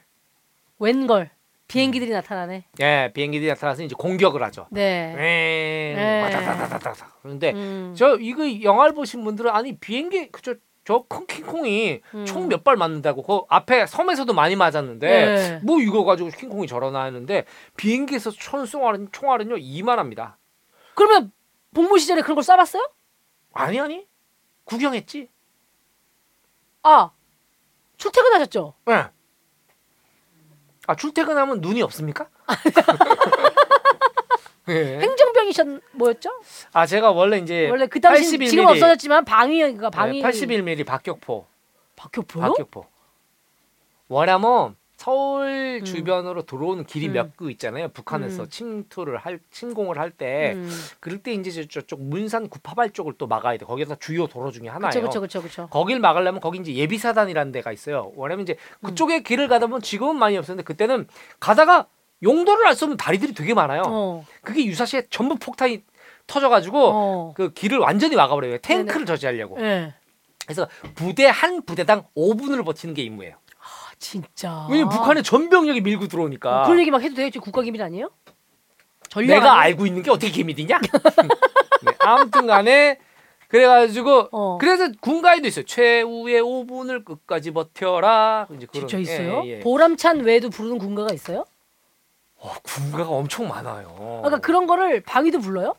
[0.80, 1.32] 웬걸
[1.68, 2.66] 비행기들이 나타나네.
[2.80, 4.68] 예, 비행기들이 나타나서 이제 공격을 하죠.
[4.72, 5.14] 네.
[5.16, 5.94] 네.
[5.96, 6.22] 네.
[6.24, 7.14] 와다다다다다.
[7.22, 7.94] 그런데 음.
[7.96, 10.56] 저 이거 영화를 보신 분들은 아니 비행기 그저
[10.86, 12.26] 저 큰 킹콩이 음.
[12.26, 15.60] 총 몇 발 맞는다고 그 앞에 섬에서도 많이 맞았는데 네.
[15.62, 17.46] 뭐 이거 가지고 킹콩이 저러나 했는데
[17.78, 20.40] 비행기에서 총 쏘아는 총알은요 이만합니다.
[20.96, 21.32] 그러면
[21.76, 22.90] 복무 시절에 그런 걸 쏴봤어요?
[23.54, 24.08] 아니 아니
[24.64, 25.30] 구경했지.
[26.82, 27.12] 아
[28.00, 28.74] 출퇴근하셨죠?
[28.90, 29.06] 예.
[30.88, 32.28] 아 출퇴근하면 눈이 없습니까?
[34.70, 34.74] 예.
[35.00, 36.32] 행정병이셨 뭐였죠?
[36.74, 38.50] 아 제가 원래 이제 원래 그 당시 81mm.
[38.50, 41.46] 지금 없어졌지만 방위가 방위 네, 81mm 박격포
[41.96, 42.44] 박효포요?
[42.48, 42.86] 박격포.
[44.08, 45.86] 뭐냐면 서울 음.
[45.86, 47.14] 주변으로 들어오는 길이 음.
[47.14, 47.88] 몇구 있잖아요.
[47.88, 48.50] 북한에서 음.
[48.50, 50.70] 침투를 할 침공을 할때 음.
[51.00, 53.66] 그럴 때 이제 저쪽 문산 구파발 쪽을 또 막아야 돼.
[53.66, 54.92] 거기가 주요 도로 중에 하나예요.
[54.92, 55.68] 그렇죠, 그렇죠, 그렇죠.
[55.70, 58.12] 거길 막으려면 거기 이제 예비사단이라는 데가 있어요.
[58.18, 58.88] 왜냐면 이제 음.
[58.88, 61.08] 그쪽에 길을 가다 보면 지금은 많이 없었는데 그때는
[61.40, 61.88] 가다가
[62.22, 63.84] 용도를 알 수 없는 다리들이 되게 많아요.
[63.88, 65.82] 어, 그게 유사시에 전부 폭탄이
[66.28, 68.58] 터져가지고 어, 그 길을 완전히 막아버려요.
[68.58, 69.62] 탱크를 저지하려고.
[69.62, 69.94] 예.
[70.46, 73.36] 그래서 부대 한 부대당 5분을 버티는 게 임무예요.
[74.00, 74.66] 아, 진짜.
[74.70, 76.64] 왜냐면 북한에 전 병력이 밀고 들어오니까.
[76.64, 77.30] 그런 얘기 막 해도 돼요?
[77.30, 78.10] 지금 국가 기밀 아니에요?
[79.10, 79.62] 전략 내가 아니에요?
[79.62, 80.80] 알고 있는 게 어떻게 기밀이냐?
[81.84, 83.00] 네, 아무튼간에
[83.50, 84.58] 그래가지고 어.
[84.60, 85.66] 그래서 군가에도 있어요.
[85.66, 88.48] 최후의 5분을 끝까지 버텨라.
[88.56, 89.42] 이제 그런 진짜 있어요?
[89.46, 89.60] 예, 예.
[89.60, 91.46] 보람찬 외에도 부르는 군가가 있어요?
[92.36, 94.22] 어, 군가가 엄청 많아요.
[94.24, 95.76] 그러니까 그런 거를 방위도 불러요?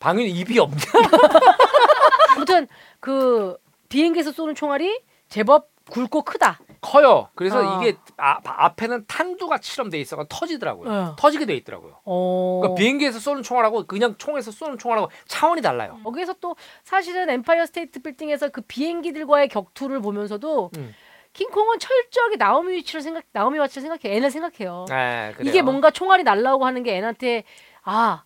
[0.00, 0.76] 방위는 입이 없냐?
[2.34, 2.66] 아무튼
[2.98, 3.56] 그
[3.88, 6.58] 비행기에서 쏘는 총알이 제법 굵고 크다.
[6.80, 7.28] 커요.
[7.34, 7.80] 그래서 어.
[7.82, 10.90] 이게 아, 앞에는 탄두가 실험돼 있어가 터지더라고요.
[10.90, 11.16] 어.
[11.18, 11.96] 터지게 돼 있더라고요.
[12.04, 12.58] 어.
[12.60, 15.98] 그러니까 비행기에서 쏘는 총알하고 그냥 총에서 쏘는 총알하고 차원이 달라요.
[16.04, 20.94] 거기에서 또 사실은 엠파이어 스테이트 빌딩에서 그 비행기들과의 격투를 보면서도 음.
[21.32, 24.86] 킹콩은 철저하게 나오미 와츠를 생각 나오미 와츠를 생각해 앤을 생각해요.
[24.88, 25.48] 네, 그래요.
[25.48, 27.44] 이게 뭔가 총알이 날라오고 하는 게 앤한테
[27.82, 28.24] 아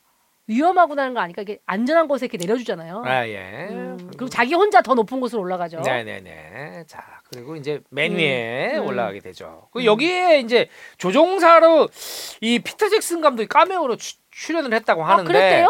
[0.52, 3.02] 위험하구나는 거 아니까 이게 안전한 곳에 이렇게 내려주잖아요.
[3.04, 3.68] 아, 예.
[3.70, 5.80] 음, 그리고 자기 혼자 더 높은 곳으로 올라가죠.
[5.80, 6.84] 네네네.
[6.86, 8.86] 자 그리고 이제 맨 위에 음.
[8.86, 9.68] 올라가게 되죠.
[9.72, 10.68] 그 여기에 이제
[10.98, 11.88] 조종사로
[12.40, 15.68] 이 피터 잭슨 감독이 카메오로 추- 출연을 했다고 아, 하는데 그랬대요?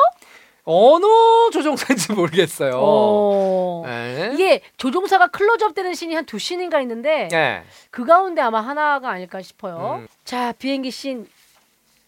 [0.64, 1.04] 어느
[1.52, 2.72] 조종사인지 모르겠어요.
[2.76, 3.82] 어.
[3.84, 4.30] 네.
[4.34, 7.64] 이게 조종사가 클로즈업 되는 씬이 한두 씬인가 있는데 네.
[7.90, 9.98] 그 가운데 아마 하나가 아닐까 싶어요.
[10.02, 10.08] 음.
[10.24, 11.26] 자 비행기 씬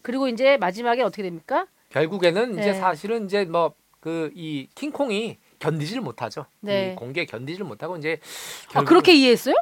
[0.03, 1.67] 그리고 이제 마지막에 어떻게 됩니까?
[1.99, 2.75] 결국에는 이제 네.
[2.75, 6.45] 사실은 이제 뭐 그 이 킹콩이 견디질 못하죠.
[6.61, 6.93] 네.
[6.93, 8.21] 이 공기에 견디질 못하고 이제
[8.69, 9.55] 아 결국은- 그렇게 이해했어요?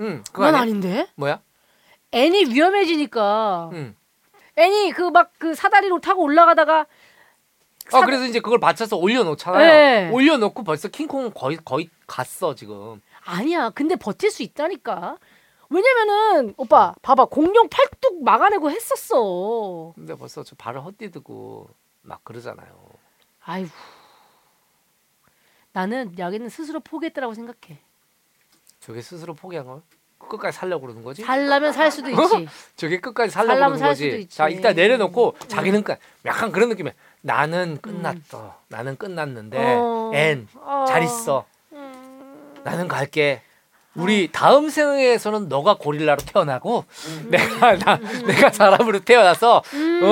[0.00, 0.54] 응 그건?
[0.54, 1.06] 아닌데.
[1.14, 1.40] 뭐야?
[2.12, 3.96] 애니 위험해지니까 응.
[4.56, 6.86] 애니 그 막 그 사다리로 타고 올라가다가 어
[7.88, 9.66] 사- 그래서 이제 그걸 받쳐서 올려놓잖아요.
[9.66, 10.10] 네.
[10.10, 13.00] 올려놓고 벌써 킹콩은 거의 거의 갔어 지금.
[13.24, 13.70] 아니야.
[13.70, 15.16] 근데 버틸 수 있다니까.
[15.68, 19.92] 왜냐면은 오빠 봐봐 공룡 팔뚝 막아내고 했었어.
[19.94, 21.68] 근데 벌써 저 발을 헛디디고
[22.02, 22.68] 막 그러잖아요.
[23.42, 23.70] 아이고.
[25.72, 27.78] 나는 여기는 스스로 포기했다라고 생각해.
[28.80, 29.82] 저게 스스로 포기한 거?
[30.18, 31.22] 끝까지 살려고 그러는 거지?
[31.22, 32.48] 살라면 살 수도 있지.
[32.76, 34.04] 저게 끝까지 살려고 살려면 그러는 살 거지.
[34.04, 34.36] 수도 있지.
[34.36, 35.94] 자 일단 내려놓고 자기는 그
[36.24, 36.94] 약간 그런 느낌이야.
[37.20, 38.44] 나는 끝났어.
[38.46, 38.50] 음.
[38.68, 40.10] 나는 끝났는데 어.
[40.14, 40.84] 앤 어.
[40.88, 41.44] 잘 있어.
[41.72, 42.54] 음.
[42.64, 43.42] 나는 갈게.
[43.96, 46.84] 우리 다음 생에서는 너가 고릴라로 태어나고
[47.28, 49.64] 내가 나 내가 사람으로 태어나서 어 어.
[49.72, 50.02] 음.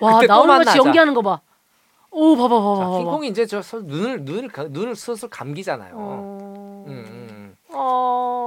[0.00, 0.78] 와 그때 또 나오는 같이 만나자.
[0.78, 1.40] 연기하는 거 봐.
[2.10, 2.98] 오 봐봐 봐봐 자, 봐봐.
[2.98, 5.92] 킹콩이 이제 저 서- 눈을 눈을 가- 눈을 슬슬 감기잖아요.
[5.96, 6.84] 어.
[6.86, 7.56] 음, 음.
[7.74, 8.40] 어.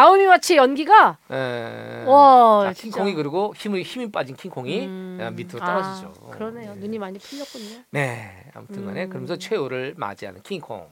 [0.00, 2.04] 자체 연기가 예.
[2.06, 2.96] 와, 자, 진짜.
[2.98, 6.12] 킹콩이 그리고 힘이 힘이 빠진 킹콩이 음, 아, 밑으로 아, 떨어지죠.
[6.30, 6.72] 그러네요.
[6.72, 6.74] 예.
[6.78, 7.82] 눈이 많이 풀렸군요.
[7.90, 9.08] 네, 아무튼간에 음.
[9.08, 10.90] 그러면서 최후를 맞이하는 킹콩.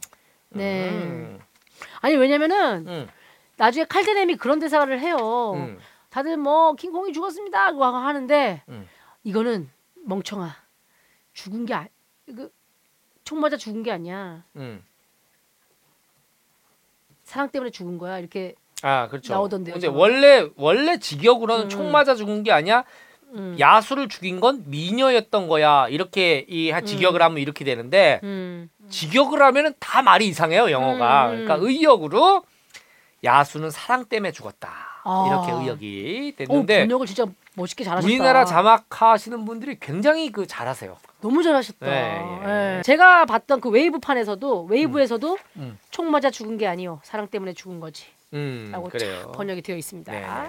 [0.49, 0.89] 네.
[0.91, 1.41] 음,
[2.01, 3.09] 아니 왜냐면은 음,
[3.57, 5.53] 나중에 칼데넴이 그런 대사를 해요.
[5.55, 5.79] 음.
[6.11, 8.89] 다들 뭐 킹콩이 죽었습니다 하고 하는데 음.
[9.25, 9.69] 이거는
[10.07, 10.57] 멍청아
[11.33, 11.87] 죽은 게 아,
[13.25, 14.45] 총 맞아 죽은 게 아니야.
[14.57, 14.83] 음.
[17.25, 18.19] 사랑 때문에 죽은 거야.
[18.19, 19.33] 이렇게 아, 그렇죠.
[19.33, 19.99] 나오던데요, 근데 저거.
[19.99, 21.69] 원래 원래 직역으로는 음.
[21.69, 22.85] 총 맞아 죽은 게 아니야.
[23.35, 23.57] 음.
[23.59, 25.89] 야수를 죽인 건 미녀였던 거야.
[25.89, 28.69] 이렇게 이한 직역을 하면 이렇게 되는데 음.
[28.91, 31.31] 직역을 하면은 다 말이 이상해요 영어가.
[31.31, 31.45] 음.
[31.45, 32.43] 그러니까 의역으로
[33.25, 34.71] 야수는 사랑 때문에 죽었다.
[35.05, 35.27] 아.
[35.29, 38.07] 이렇게 의역이 오, 됐는데 번역을 진짜 멋있게 잘하셨다.
[38.07, 40.97] 우리나라 자막하시는 분들이 굉장히 그 잘하세요.
[41.21, 41.87] 너무 잘하셨다.
[41.87, 42.79] 네, 예.
[42.79, 42.83] 예.
[42.83, 45.79] 제가 봤던 그 웨이브판에서도 웨이브에서도 음.
[45.91, 47.01] 총 맞아 죽은 게 아니요.
[47.03, 48.05] 사랑 때문에 죽은 거지.
[48.35, 49.23] 음, 라고 그래요.
[49.27, 50.13] 쫙 번역이 되어 있습니다.
[50.13, 50.25] 네.
[50.25, 50.49] 아,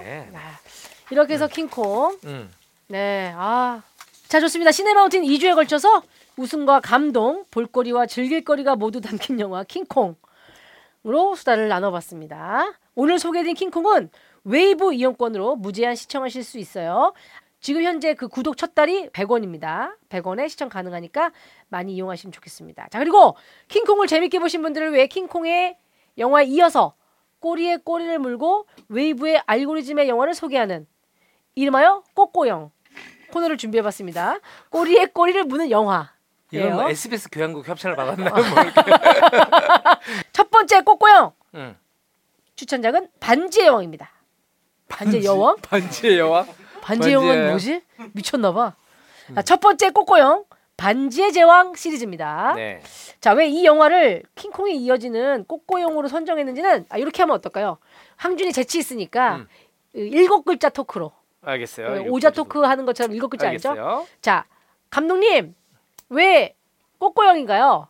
[1.12, 2.18] 이렇게 해서 킹콩.
[2.26, 2.52] 음.
[2.88, 3.32] 네.
[3.36, 3.82] 아.
[4.28, 4.72] 자, 좋습니다.
[4.72, 6.02] 시네마운틴 2주에 걸쳐서
[6.38, 12.74] 웃음과 감동, 볼거리와 즐길거리가 모두 담긴 영화 킹콩으로 수다를 나눠봤습니다.
[12.96, 14.10] 오늘 소개해드린 킹콩은
[14.44, 17.14] 웨이브 이용권으로 무제한 시청하실 수 있어요.
[17.60, 19.96] 지금 현재 그 구독 첫 달이 100원입니다.
[20.10, 21.32] 100원에 시청 가능하니까
[21.70, 22.88] 많이 이용하시면 좋겠습니다.
[22.92, 23.36] 자, 그리고
[23.70, 25.78] 킹콩을 재밌게 보신 분들을 위해 킹콩의
[26.18, 26.94] 영화에 이어서
[27.46, 30.88] 꼬리에 꼬리를 물고 웨이브의 알고리즘의 영화를 소개하는
[31.54, 32.72] 이름하여 꼬꼬영
[33.32, 34.40] 코너를 준비해봤습니다.
[34.72, 36.12] 꼬리에 꼬리를 무는 영화.
[36.50, 36.90] 이건 뭐.
[36.90, 38.34] SBS 교양국 협찬을 받았나요?
[38.34, 38.82] 뭐 이렇게.
[40.34, 41.78] 첫 번째 꼬꼬영 음.
[42.56, 44.10] 추천작은 반지의 여왕입니다.
[44.88, 45.58] 반지의 여왕?
[45.62, 46.48] 반지의 여왕?
[46.82, 47.84] 반지의 여왕은 뭐지?
[48.14, 48.74] 미쳤나봐.
[49.36, 50.46] 자, 첫 번째 꼬꼬영
[50.78, 52.54] 반지의 제왕 시리즈입니다.
[52.56, 52.82] 네.
[53.22, 57.78] 자, 왜 이 영화를 킹콩이 이어지는 꼬꼬용으로 선정했는지는 아, 이렇게 하면 어떨까요?
[58.18, 59.48] 항준이 재치 있으니까 음.
[59.94, 61.12] 그 일곱 글자 토크로
[61.42, 61.88] 알겠어요.
[61.88, 62.32] 그 이거 오자.
[62.32, 63.48] 토크 하는 것처럼 일곱 글자?
[63.48, 64.06] 알겠어요.
[64.22, 64.46] 자,
[64.90, 65.56] 감독님
[66.10, 66.56] 왜
[67.00, 67.88] 꼬꼬영인가요?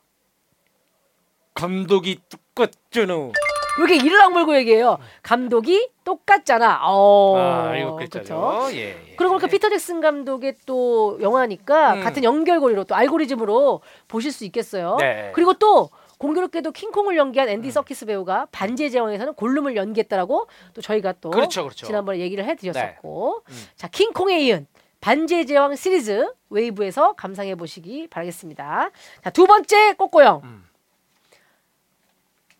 [1.54, 3.32] 감독이 똑같잖아.
[3.78, 4.98] 왜 이렇게 악물고 얘기해요?
[5.22, 6.80] 감독이 똑같잖아.
[6.84, 7.96] 어, 아, 그쵸?
[7.96, 8.68] 글자죠.
[8.72, 8.76] 예.
[8.78, 8.94] 예.
[9.18, 12.02] 그리고 그러니까 피터 잭슨 감독의 또 영화니까 음.
[12.04, 14.98] 같은 연결고리로 또 알고리즘으로 보실 수 있겠어요.
[15.00, 15.32] 네.
[15.34, 21.30] 그리고 또 공교롭게도 킹콩을 연기한 앤디 서키스 배우가 반지의 제왕에서는 골룸을 연기했다라고 또 저희가 또
[21.30, 21.86] 그렇죠, 그렇죠.
[21.86, 23.54] 지난번에 얘기를 해드렸었고 네.
[23.54, 23.64] 음.
[23.76, 24.68] 자 킹콩에 이은
[25.02, 28.92] 반지의 제왕 시리즈 웨이브에서 감상해 보시기 바라겠습니다.
[29.24, 30.64] 자 두 번째 꼬꼬영 음.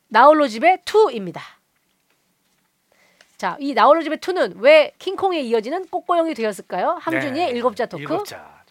[0.08, 1.42] 나홀로 집에 2입니다.
[3.38, 6.98] 자, 이 나홀로 집에 2는 왜 킹콩에 이어지는 꼬꼬영이 되었을까요?
[7.02, 7.52] 함준이의 네.
[7.52, 8.02] 일곱자 토크.
[8.02, 8.64] 일곱자.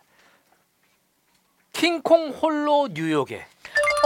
[1.73, 3.45] 킹콩 홀로 뉴욕에.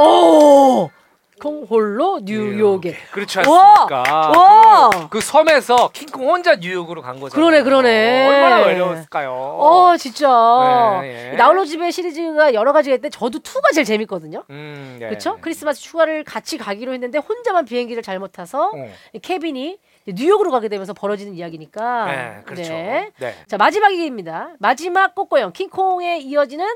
[0.00, 0.90] 오!
[1.38, 2.96] 콩 홀로 뉴욕에.
[3.12, 3.44] 그렇지 와!
[3.44, 4.30] 않습니까?
[4.36, 4.90] 와!
[4.90, 7.34] 그, 그 섬에서 킹콩 혼자 뉴욕으로 간 거잖아요.
[7.34, 8.26] 그러네, 그러네.
[8.28, 9.32] 얼마나 어려웠을까요?
[9.32, 10.98] 어, 진짜.
[11.02, 11.34] 네, 예.
[11.34, 14.44] 이 나홀로 집의 시리즈가 여러 가지가 있는데 저도 2가 제일 재밌거든요.
[14.50, 15.08] 음, 네.
[15.08, 15.38] 그렇죠?
[15.40, 18.90] 크리스마스 휴가를 같이 가기로 했는데 혼자만 비행기를 잘못 타서 어.
[19.12, 22.06] 이 케빈이 뉴욕으로 가게 되면서 벌어지는 이야기니까.
[22.06, 22.72] 네, 그렇죠.
[22.72, 23.10] 네.
[23.18, 23.34] 네.
[23.46, 24.54] 자 마지막입니다.
[24.58, 26.66] 마지막 꼬꼬영 킹콩에 이어지는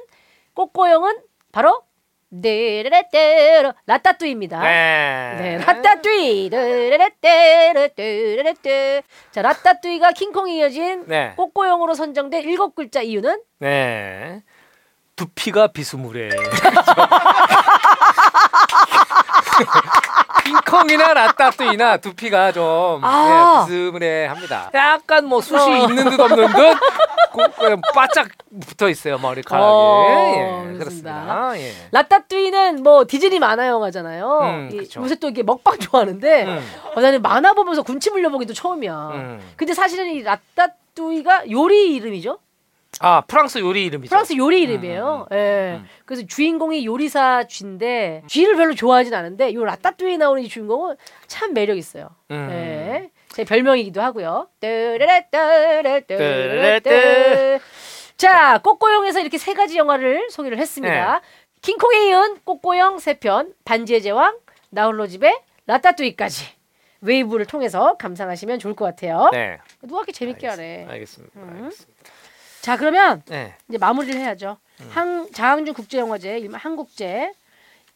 [0.54, 1.18] 꼬꼬영은
[1.50, 1.82] 바로
[2.40, 4.60] 데레레떼르 라따뚜이입니다.
[4.60, 5.36] 네.
[5.38, 7.90] 네, 라따뚜이 데레레떼르
[9.30, 11.32] 자 라따뚜이가 킹콩에 이어진 네.
[11.36, 14.42] 꼬꼬영으로 선정된 일곱 글자 이유는 네.
[15.16, 16.30] 두피가 비스무래.
[20.82, 23.64] 킹콩이나 라따뚜이나 두피가 좀 아.
[23.68, 24.70] 네, 비스무래합니다.
[24.74, 25.88] 약간 뭐 숱이 어.
[25.88, 26.52] 있는 듯 없는 듯
[27.32, 28.28] 고- 그냥 바짝
[28.60, 29.64] 붙어 있어요 머리카락이.
[29.66, 31.52] 어, 예, 그렇습니다.
[31.56, 31.72] 예.
[31.90, 34.38] 라따뚜이는 뭐 디즈니 만화 영화잖아요.
[34.42, 35.00] 음, 이- 그쵸.
[35.02, 36.60] 요새 또 이게 먹방 좋아하는데 음.
[36.94, 38.94] 어, 나는 만화 보면서 군침 흘려보기도 처음이야.
[39.14, 39.40] 음.
[39.56, 42.38] 근데 사실은 이 라따뚜이가 요리 이름이죠.
[43.02, 44.08] 아 프랑스 요리 이름이죠.
[44.10, 45.26] 프랑스 요리 이름이에요.
[45.32, 45.80] 예.
[45.80, 45.88] 음.
[46.04, 50.96] 그래서 주인공이 요리사 쥐인데 쥐를 별로 좋아하진 않은데 요 라따뚜이 나오는 이 주인공은
[51.26, 52.10] 참 매력 있어요.
[52.30, 52.48] 음.
[52.50, 53.10] 예.
[53.28, 54.48] 제 별명이기도 하고요.
[54.60, 56.16] 뚜르르뚜.
[58.16, 61.20] 자, 꼬꼬영에서 이렇게 세 가지 영화를 소개를 했습니다.
[61.20, 61.20] 네.
[61.62, 64.36] 킹콩에 이은 꼬꼬영 세 편, 반지의 제왕,
[64.70, 65.32] 나홀로 집에
[65.66, 66.44] 라따뚜이까지
[67.00, 69.28] 웨이브를 통해서 감상하시면 좋을 것 같아요.
[69.32, 69.58] 네.
[69.82, 70.86] 누가 이렇게 재밌게 하래.
[70.88, 71.40] 알겠습니다.
[71.40, 71.62] 음.
[71.64, 71.91] 알겠습니다.
[72.62, 73.54] 자, 그러면 네.
[73.68, 74.56] 이제 마무리를 해야죠.
[74.80, 74.88] 음.
[74.90, 77.32] 한, 장항준 국제영화제, 일명 항국제,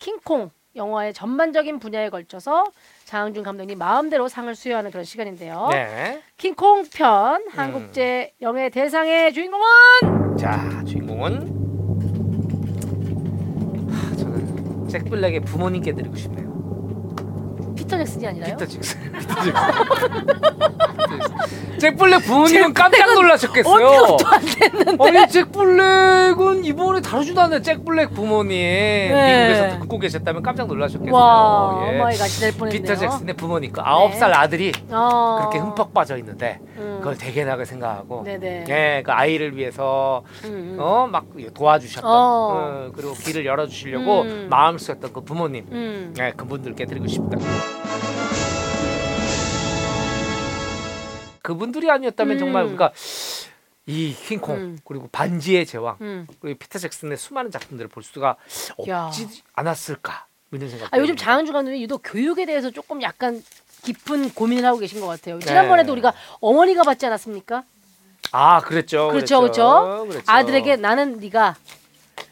[0.01, 2.65] 킹콩 영화의 전반적인 분야에 걸쳐서
[3.05, 5.69] 장항준 감독님 마음대로 상을 수여하는 그런 시간인데요.
[5.71, 6.21] 네.
[6.37, 11.35] 킹콩 편 항국제 영예 대상의 주인공은 자 주인공은
[13.91, 16.56] 하, 저는 잭 블랙의 부모님께 드리고 싶네요.
[17.77, 18.57] 피터 잭슨이 아니라요?
[18.57, 19.13] 피터 잭슨.
[19.13, 19.55] 피터 잭슨.
[21.79, 23.87] 잭 블랙 부모님은 깜짝 놀라셨겠어요.
[23.87, 25.05] 어떻게 안 됐는데?
[25.19, 28.49] 아니 잭 블랙은 이번에 다루지도 않는 잭 블랙 부모님
[29.09, 31.15] 미국에서 듣고 계셨다면 깜짝 놀라셨겠어요.
[31.15, 31.99] 와, 예.
[32.01, 32.83] oh my god 될 뻔했네요.
[32.83, 35.37] 피터 잭슨의 부모님 그 아홉 살 아들이 어.
[35.39, 36.97] 그렇게 흠뻑 빠져 있는데 음.
[37.01, 38.65] 그걸 대견하게 생각하고 네네.
[38.69, 40.77] 예, 그 아이를 위해서 음, 음.
[40.81, 42.17] 어막 도와주셨던 어.
[42.17, 44.47] 어, 그리고 길을 열어주시려고 음.
[44.49, 46.15] 마음 쓰였던 그 부모님 음.
[46.19, 47.37] 예, 그분들께 드리고 싶다.
[51.43, 52.39] 그분들이 아니었다면 음.
[52.41, 52.93] 정말 우리가
[53.87, 54.79] 이 킹콩 음.
[54.85, 56.27] 그리고 반지의 제왕 음.
[56.41, 58.37] 그리고 피터 잭슨의 수많은 작품들을 볼 수가
[58.89, 59.05] 야.
[59.05, 60.93] 없지 않았을까 이런 생각.
[60.93, 63.43] 아, 요즘 장항주 감독이 유독 교육에 대해서 조금 약간
[63.85, 65.39] 깊은 고민을 하고 계신 것 같아요.
[65.39, 65.93] 지난번에도 네.
[65.93, 67.63] 우리가 어머니가 받지 않았습니까?
[68.33, 69.09] 아 그랬죠.
[69.09, 70.07] 그렇죠, 그랬죠.
[70.09, 70.25] 그렇죠.
[70.27, 71.55] 아들에게 나는 네가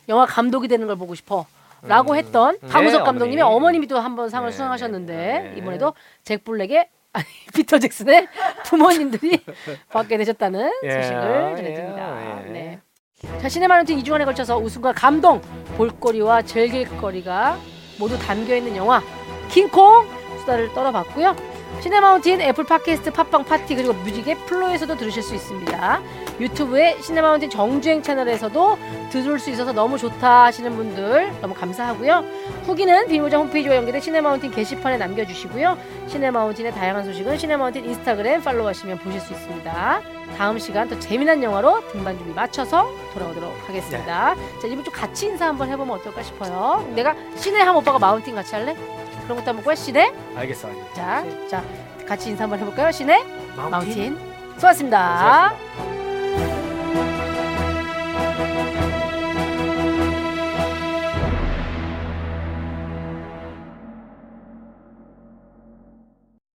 [0.09, 1.47] 영화 감독이 되는 걸 보고 싶어.
[1.87, 2.17] 라고 음.
[2.17, 3.57] 했던 네, 박우석 감독님이 어머니.
[3.57, 5.55] 어머님이 또 한 번 상을 네, 수상하셨는데 네, 네.
[5.57, 5.95] 이번에도
[6.25, 7.25] 잭 블랙의 아니
[7.55, 8.27] 피터 잭슨의
[8.65, 9.39] 부모님들이
[9.93, 12.43] 받게 되셨다는 예, 소식을 전해드립니다.
[12.43, 12.51] 예, 예.
[12.53, 12.81] 네.
[13.41, 15.41] 자 시네마운틴 2주간에 걸쳐서 웃음과 감동,
[15.77, 17.57] 볼거리와 즐길거리가
[17.99, 19.01] 모두 담겨 있는 영화
[19.49, 20.07] 킹콩
[20.41, 21.35] 수다를 떨어봤고요.
[21.81, 26.03] 시네마운틴 애플 팟캐스트 팟빵 팟티 그리고 뮤직의 플로에서도 들으실 수 있습니다.
[26.41, 28.79] 유튜브에 시네마운틴 정주행 채널에서도
[29.11, 32.25] 들을 수 있어서 너무 좋다 하시는 분들 너무 감사하고요.
[32.65, 35.77] 후기는 비모자 홈페이지와 연계된 시네마운틴 게시판에 남겨주시고요.
[36.09, 40.01] 시네마운틴의 다양한 소식은 시네마운틴 인스타그램 팔로우하시면 보실 수 있습니다.
[40.39, 44.35] 다음 시간 더 재미난 영화로 등반 준비 맞춰서 돌아오도록 하겠습니다.
[44.35, 46.87] 자 이번 주 같이 인사 한번 해보면 어떨까 싶어요.
[46.95, 48.75] 내가 시네 한 오빠가 마운틴 같이 할래?
[49.25, 50.13] 그런 것도 한번 꿔 시네.
[50.37, 50.69] 알겠어.
[50.69, 50.93] 알겠어.
[50.95, 51.65] 자, 자
[52.07, 52.93] 같이 인사 한번 해볼까요?
[52.93, 53.23] 시네
[53.57, 53.71] 마운틴?
[53.71, 54.19] 마운틴.
[54.57, 55.19] 수고하셨습니다.
[55.19, 56.04] 수고하셨습니다.